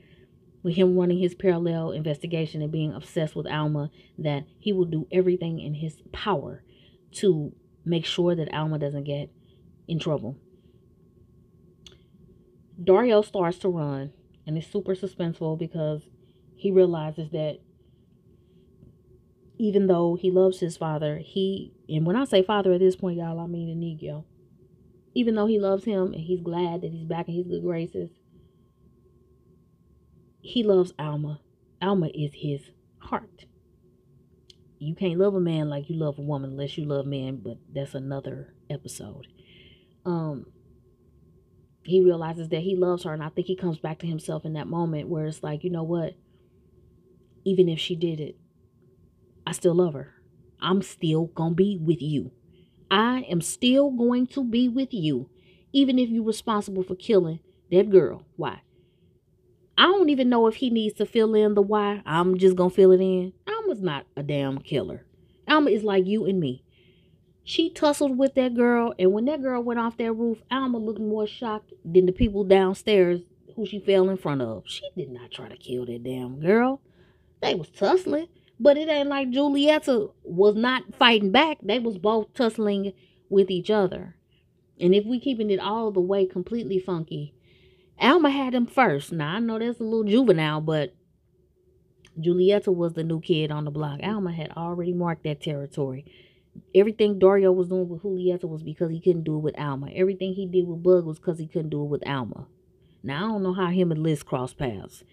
with 0.64 0.76
him 0.76 0.98
running 0.98 1.20
his 1.20 1.36
parallel 1.36 1.92
investigation 1.92 2.62
and 2.62 2.72
being 2.72 2.94
obsessed 2.94 3.36
with 3.36 3.48
Alma, 3.48 3.90
that 4.18 4.46
he 4.60 4.74
will 4.74 4.86
do 4.86 5.08
everything 5.12 5.60
in 5.60 5.76
his 5.76 6.02
power 6.12 6.64
to 7.14 7.54
make 7.86 8.06
sure 8.06 8.36
that 8.36 8.54
Alma 8.54 8.80
doesn't 8.80 9.04
get 9.04 9.30
in 9.88 10.00
trouble. 10.00 10.38
Dario 12.84 13.22
starts 13.22 13.58
to 13.60 13.70
run, 13.70 14.12
and 14.46 14.58
it's 14.58 14.68
super 14.68 14.96
suspenseful 14.96 15.58
because 15.58 16.02
he 16.56 16.72
realizes 16.72 17.32
that 17.32 17.60
even 19.58 19.88
though 19.88 20.16
he 20.16 20.30
loves 20.30 20.60
his 20.60 20.76
father, 20.76 21.20
he, 21.24 21.72
and 21.88 22.06
when 22.06 22.18
I 22.18 22.26
say 22.26 22.44
father 22.44 22.74
at 22.74 22.80
this 22.80 22.98
point, 22.98 23.18
y'all, 23.18 23.40
I 23.40 23.48
mean 23.48 23.70
Inigo 23.70 24.26
even 25.16 25.36
though 25.36 25.48
he 25.48 25.58
loves 25.58 25.86
him 25.86 26.14
and 26.14 26.22
he's 26.22 26.42
glad 26.42 26.82
that 26.82 26.92
he's 26.92 27.08
back 27.08 27.30
in 27.30 27.36
his 27.36 27.48
good 27.48 27.64
graces, 27.64 28.10
he 30.42 30.62
loves 30.62 30.94
Alma. 31.00 31.40
Alma 31.82 32.08
is 32.14 32.34
his 32.36 32.70
heart. 33.00 33.46
You 34.80 34.96
can't 34.96 35.20
love 35.20 35.36
a 35.36 35.40
man 35.40 35.70
like 35.70 35.90
you 35.90 35.96
love 35.96 36.18
a 36.18 36.22
woman 36.22 36.52
unless 36.52 36.78
you 36.78 36.86
love 36.86 37.06
men, 37.06 37.42
but 37.44 37.58
that's 37.74 37.96
another 37.96 38.54
episode. 38.70 39.28
Um 40.06 40.48
he 41.84 42.02
realizes 42.02 42.50
that 42.50 42.62
he 42.62 42.76
loves 42.76 43.04
her 43.04 43.14
and 43.14 43.24
I 43.24 43.30
think 43.30 43.48
he 43.48 43.56
comes 43.56 43.78
back 43.78 44.00
to 44.00 44.08
himself 44.08 44.44
in 44.44 44.54
that 44.54 44.68
moment 44.68 45.08
where 45.08 45.28
it's 45.28 45.44
like, 45.44 45.64
you 45.64 45.70
know 45.70 45.84
what? 45.84 46.16
Even 47.44 47.70
if 47.70 47.80
she 47.80 47.96
did 47.96 48.20
it, 48.20 48.38
I 49.46 49.52
still 49.52 49.76
love 49.76 49.94
her. 49.94 50.16
I'm 50.60 50.82
still 50.82 51.28
to 51.38 51.50
be 51.52 51.78
with 51.78 52.02
you. 52.02 52.32
I 52.90 53.26
am 53.30 53.42
still 53.42 53.92
going 53.92 54.28
to 54.28 54.44
be 54.44 54.68
with 54.68 54.94
you, 54.94 55.30
even 55.74 56.00
if 56.00 56.10
you're 56.10 56.24
responsible 56.24 56.84
for 56.84 56.96
killing 56.96 57.40
that 57.72 57.90
girl. 57.90 58.24
Why? 58.36 58.62
I 59.78 59.84
don't 59.84 60.10
even 60.10 60.30
know 60.30 60.48
if 60.48 60.56
he 60.56 60.70
needs 60.70 60.98
to 60.98 61.06
fill 61.06 61.36
in 61.36 61.54
the 61.54 61.62
why. 61.62 62.02
I'm 62.06 62.38
just 62.38 62.58
to 62.58 62.70
fill 62.70 62.92
it 62.92 63.02
in. 63.02 63.34
Alma's 63.66 63.82
not 63.82 64.06
a 64.16 64.22
damn 64.22 64.60
killer. 64.60 65.06
Alma 65.48 65.72
is 65.72 65.84
like 65.84 66.06
you 66.06 66.26
and 66.28 66.40
me. 66.40 66.64
She 67.44 67.72
tussled 67.72 68.16
with 68.16 68.36
that 68.36 68.54
girl, 68.54 68.94
and 69.00 69.12
when 69.12 69.26
that 69.26 69.42
girl 69.42 69.64
went 69.64 69.80
off 69.80 69.98
that 69.98 70.14
roof, 70.14 70.38
Alma 70.52 70.78
looked 70.78 71.00
more 71.00 71.26
shocked 71.26 71.74
than 71.84 72.06
the 72.06 72.12
people 72.12 72.44
downstairs 72.44 73.22
who 73.56 73.66
she 73.66 73.80
fell 73.80 74.08
in 74.10 74.18
front 74.18 74.44
of. 74.44 74.64
She 74.68 74.88
did 74.96 75.10
not 75.10 75.32
try 75.32 75.50
to 75.50 75.58
kill 75.58 75.88
that 75.88 76.04
damn 76.04 76.40
girl. 76.40 76.80
They 77.42 77.56
was 77.56 77.70
tussling. 77.70 78.28
But 78.60 78.78
it 78.78 78.88
ain't 78.88 79.10
like 79.10 79.32
Julieta 79.32 80.12
was 80.24 80.56
not 80.56 80.96
fighting 80.96 81.32
back. 81.32 81.58
They 81.62 81.80
was 81.80 81.98
both 81.98 82.34
tussling 82.36 82.94
with 83.30 83.50
each 83.50 83.72
other. 83.72 84.16
And 84.80 84.94
if 84.94 85.06
we 85.06 85.20
keeping 85.20 85.50
it 85.50 85.60
all 85.60 85.92
the 85.92 86.00
way 86.00 86.26
completely 86.26 86.80
funky, 86.80 87.34
Alma 88.00 88.30
had 88.30 88.54
him 88.54 88.68
first. 88.68 89.12
Now 89.12 89.36
I 89.36 89.40
know 89.40 89.58
that's 89.58 89.80
a 89.80 89.84
little 89.84 90.04
juvenile, 90.04 90.62
but 90.62 90.94
Julieta 92.20 92.74
was 92.74 92.94
the 92.94 93.04
new 93.04 93.20
kid 93.20 93.52
on 93.52 93.66
the 93.66 93.72
block. 93.72 94.00
Alma 94.04 94.32
had 94.32 94.52
already 94.52 94.94
marked 94.94 95.24
that 95.24 95.42
territory. 95.42 96.06
Everything 96.74 97.20
Dario 97.20 97.52
was 97.52 97.68
doing 97.68 97.90
with 97.90 98.04
Julieta 98.04 98.46
was 98.46 98.64
because 98.64 98.90
he 98.90 99.02
couldn't 99.02 99.24
do 99.24 99.36
it 99.36 99.42
with 99.42 99.60
Alma. 99.60 99.90
Everything 99.94 100.34
he 100.34 100.46
did 100.46 100.68
with 100.68 100.84
Bug 100.84 101.06
was 101.06 101.20
because 101.20 101.40
he 101.40 101.48
couldn't 101.48 101.70
do 101.70 101.84
it 101.84 101.90
with 101.90 102.08
Alma. 102.08 102.48
Now 103.04 103.26
I 103.26 103.28
don't 103.34 103.44
know 103.44 103.54
how 103.54 103.68
him 103.68 103.92
and 103.92 104.02
Liz 104.02 104.24
crossed 104.24 104.58
paths. 104.58 105.04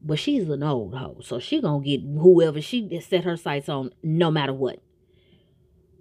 But 0.00 0.18
she's 0.18 0.48
an 0.48 0.62
old 0.62 0.94
hoe, 0.94 1.18
so 1.22 1.40
she 1.40 1.60
gonna 1.60 1.84
get 1.84 2.02
whoever 2.02 2.60
she 2.60 3.00
set 3.00 3.24
her 3.24 3.36
sights 3.36 3.68
on, 3.68 3.92
no 4.02 4.30
matter 4.30 4.52
what. 4.52 4.80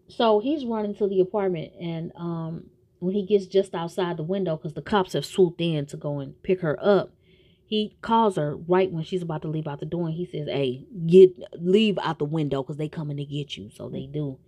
So 0.07 0.39
he's 0.39 0.65
running 0.65 0.93
to 0.95 1.07
the 1.07 1.19
apartment, 1.19 1.73
and 1.79 2.11
um, 2.15 2.65
when 2.99 3.15
he 3.15 3.25
gets 3.25 3.47
just 3.47 3.73
outside 3.73 4.17
the 4.17 4.23
window, 4.23 4.55
because 4.55 4.73
the 4.73 4.83
cops 4.83 5.13
have 5.13 5.25
swooped 5.25 5.61
in 5.61 5.87
to 5.87 5.97
go 5.97 6.19
and 6.19 6.41
pick 6.43 6.61
her 6.61 6.77
up, 6.79 7.11
he 7.67 7.97
calls 8.01 8.37
her 8.37 8.55
right 8.55 8.91
when 8.91 9.03
she's 9.03 9.21
about 9.21 9.41
to 9.41 9.49
leave 9.49 9.67
out 9.67 9.79
the 9.79 9.85
door, 9.85 10.07
and 10.07 10.15
he 10.15 10.25
says, 10.25 10.47
"Hey, 10.47 10.85
get 11.05 11.31
leave 11.59 11.99
out 12.01 12.17
the 12.17 12.25
window, 12.25 12.63
because 12.63 12.77
they 12.77 12.87
coming 12.87 13.17
to 13.17 13.25
get 13.25 13.57
you." 13.57 13.69
So 13.69 13.89
they 13.89 14.05
do, 14.05 14.39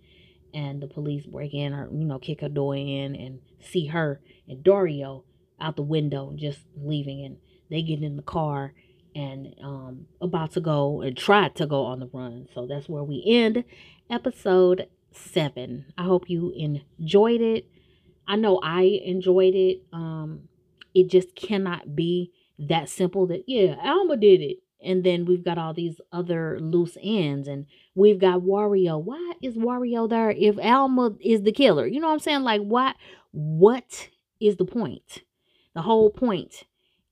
and 0.54 0.82
the 0.82 0.86
police 0.86 1.26
break 1.26 1.52
in, 1.52 1.74
or 1.74 1.88
you 1.92 2.04
know, 2.04 2.18
kick 2.18 2.40
her 2.40 2.48
door 2.48 2.74
in, 2.74 3.14
and 3.14 3.40
see 3.60 3.86
her 3.86 4.20
and 4.48 4.64
Dario 4.64 5.24
out 5.60 5.76
the 5.76 5.82
window, 5.82 6.32
just 6.34 6.60
leaving, 6.76 7.24
and 7.24 7.36
they 7.70 7.82
get 7.82 8.02
in 8.02 8.16
the 8.16 8.22
car 8.22 8.72
and 9.14 9.54
um 9.60 10.06
about 10.20 10.52
to 10.52 10.60
go 10.60 11.02
and 11.02 11.16
try 11.16 11.48
to 11.48 11.66
go 11.66 11.84
on 11.84 12.00
the 12.00 12.08
run. 12.12 12.48
So 12.54 12.66
that's 12.66 12.88
where 12.88 13.02
we 13.02 13.22
end 13.26 13.64
episode 14.08 14.88
seven. 15.12 15.86
I 15.98 16.04
hope 16.04 16.30
you 16.30 16.52
enjoyed 16.56 17.40
it. 17.40 17.66
I 18.26 18.36
know 18.36 18.60
I 18.62 18.82
enjoyed 18.82 19.54
it. 19.54 19.82
Um, 19.92 20.48
it 20.94 21.08
just 21.08 21.34
cannot 21.34 21.96
be 21.96 22.32
that 22.68 22.88
simple 22.88 23.26
that 23.28 23.44
yeah, 23.46 23.76
Alma 23.82 24.16
did 24.16 24.40
it. 24.40 24.58
And 24.82 25.04
then 25.04 25.26
we've 25.26 25.44
got 25.44 25.58
all 25.58 25.74
these 25.74 26.00
other 26.10 26.58
loose 26.58 26.96
ends, 27.02 27.48
and 27.48 27.66
we've 27.94 28.18
got 28.18 28.40
Wario. 28.40 29.02
Why 29.02 29.34
is 29.42 29.56
Wario 29.56 30.08
there 30.08 30.30
if 30.30 30.58
Alma 30.58 31.14
is 31.20 31.42
the 31.42 31.52
killer? 31.52 31.86
You 31.86 32.00
know 32.00 32.06
what 32.06 32.14
I'm 32.14 32.20
saying? 32.20 32.42
Like, 32.42 32.62
what? 32.62 32.96
What 33.32 34.08
is 34.40 34.56
the 34.56 34.64
point? 34.64 35.22
The 35.74 35.82
whole 35.82 36.08
point 36.10 36.64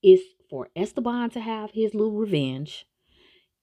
is 0.03 0.20
for 0.49 0.68
Esteban 0.74 1.28
to 1.30 1.40
have 1.40 1.72
his 1.72 1.92
little 1.92 2.16
revenge. 2.16 2.86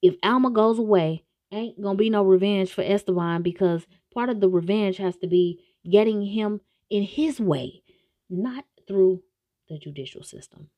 If 0.04 0.16
Alma 0.22 0.52
goes 0.52 0.78
away, 0.78 1.24
ain't 1.52 1.82
gonna 1.82 1.98
be 1.98 2.10
no 2.10 2.24
revenge 2.24 2.72
for 2.72 2.84
Esteban 2.84 3.42
because 3.42 3.88
part 4.14 4.30
of 4.30 4.40
the 4.40 4.50
revenge 4.50 4.98
has 4.98 5.18
to 5.18 5.28
be 5.28 5.60
getting 5.90 6.22
him 6.22 6.62
in 6.90 7.04
his 7.04 7.40
way, 7.40 7.82
not 8.30 8.66
through 8.88 9.24
the 9.68 9.80
judicial 9.80 10.24
system. 10.24 10.70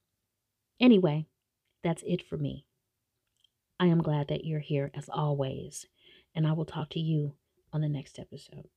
Anyway, 0.79 1.27
that's 1.83 2.03
it 2.05 2.21
for 2.21 2.37
me. 2.37 2.65
I 3.79 3.87
am 3.87 4.01
glad 4.01 4.27
that 4.27 4.45
you're 4.45 4.59
here 4.59 4.91
as 4.93 5.09
always, 5.09 5.85
and 6.35 6.47
I 6.47 6.53
will 6.53 6.65
talk 6.65 6.89
to 6.91 6.99
you 6.99 7.35
on 7.71 7.81
the 7.81 7.89
next 7.89 8.19
episode. 8.19 8.69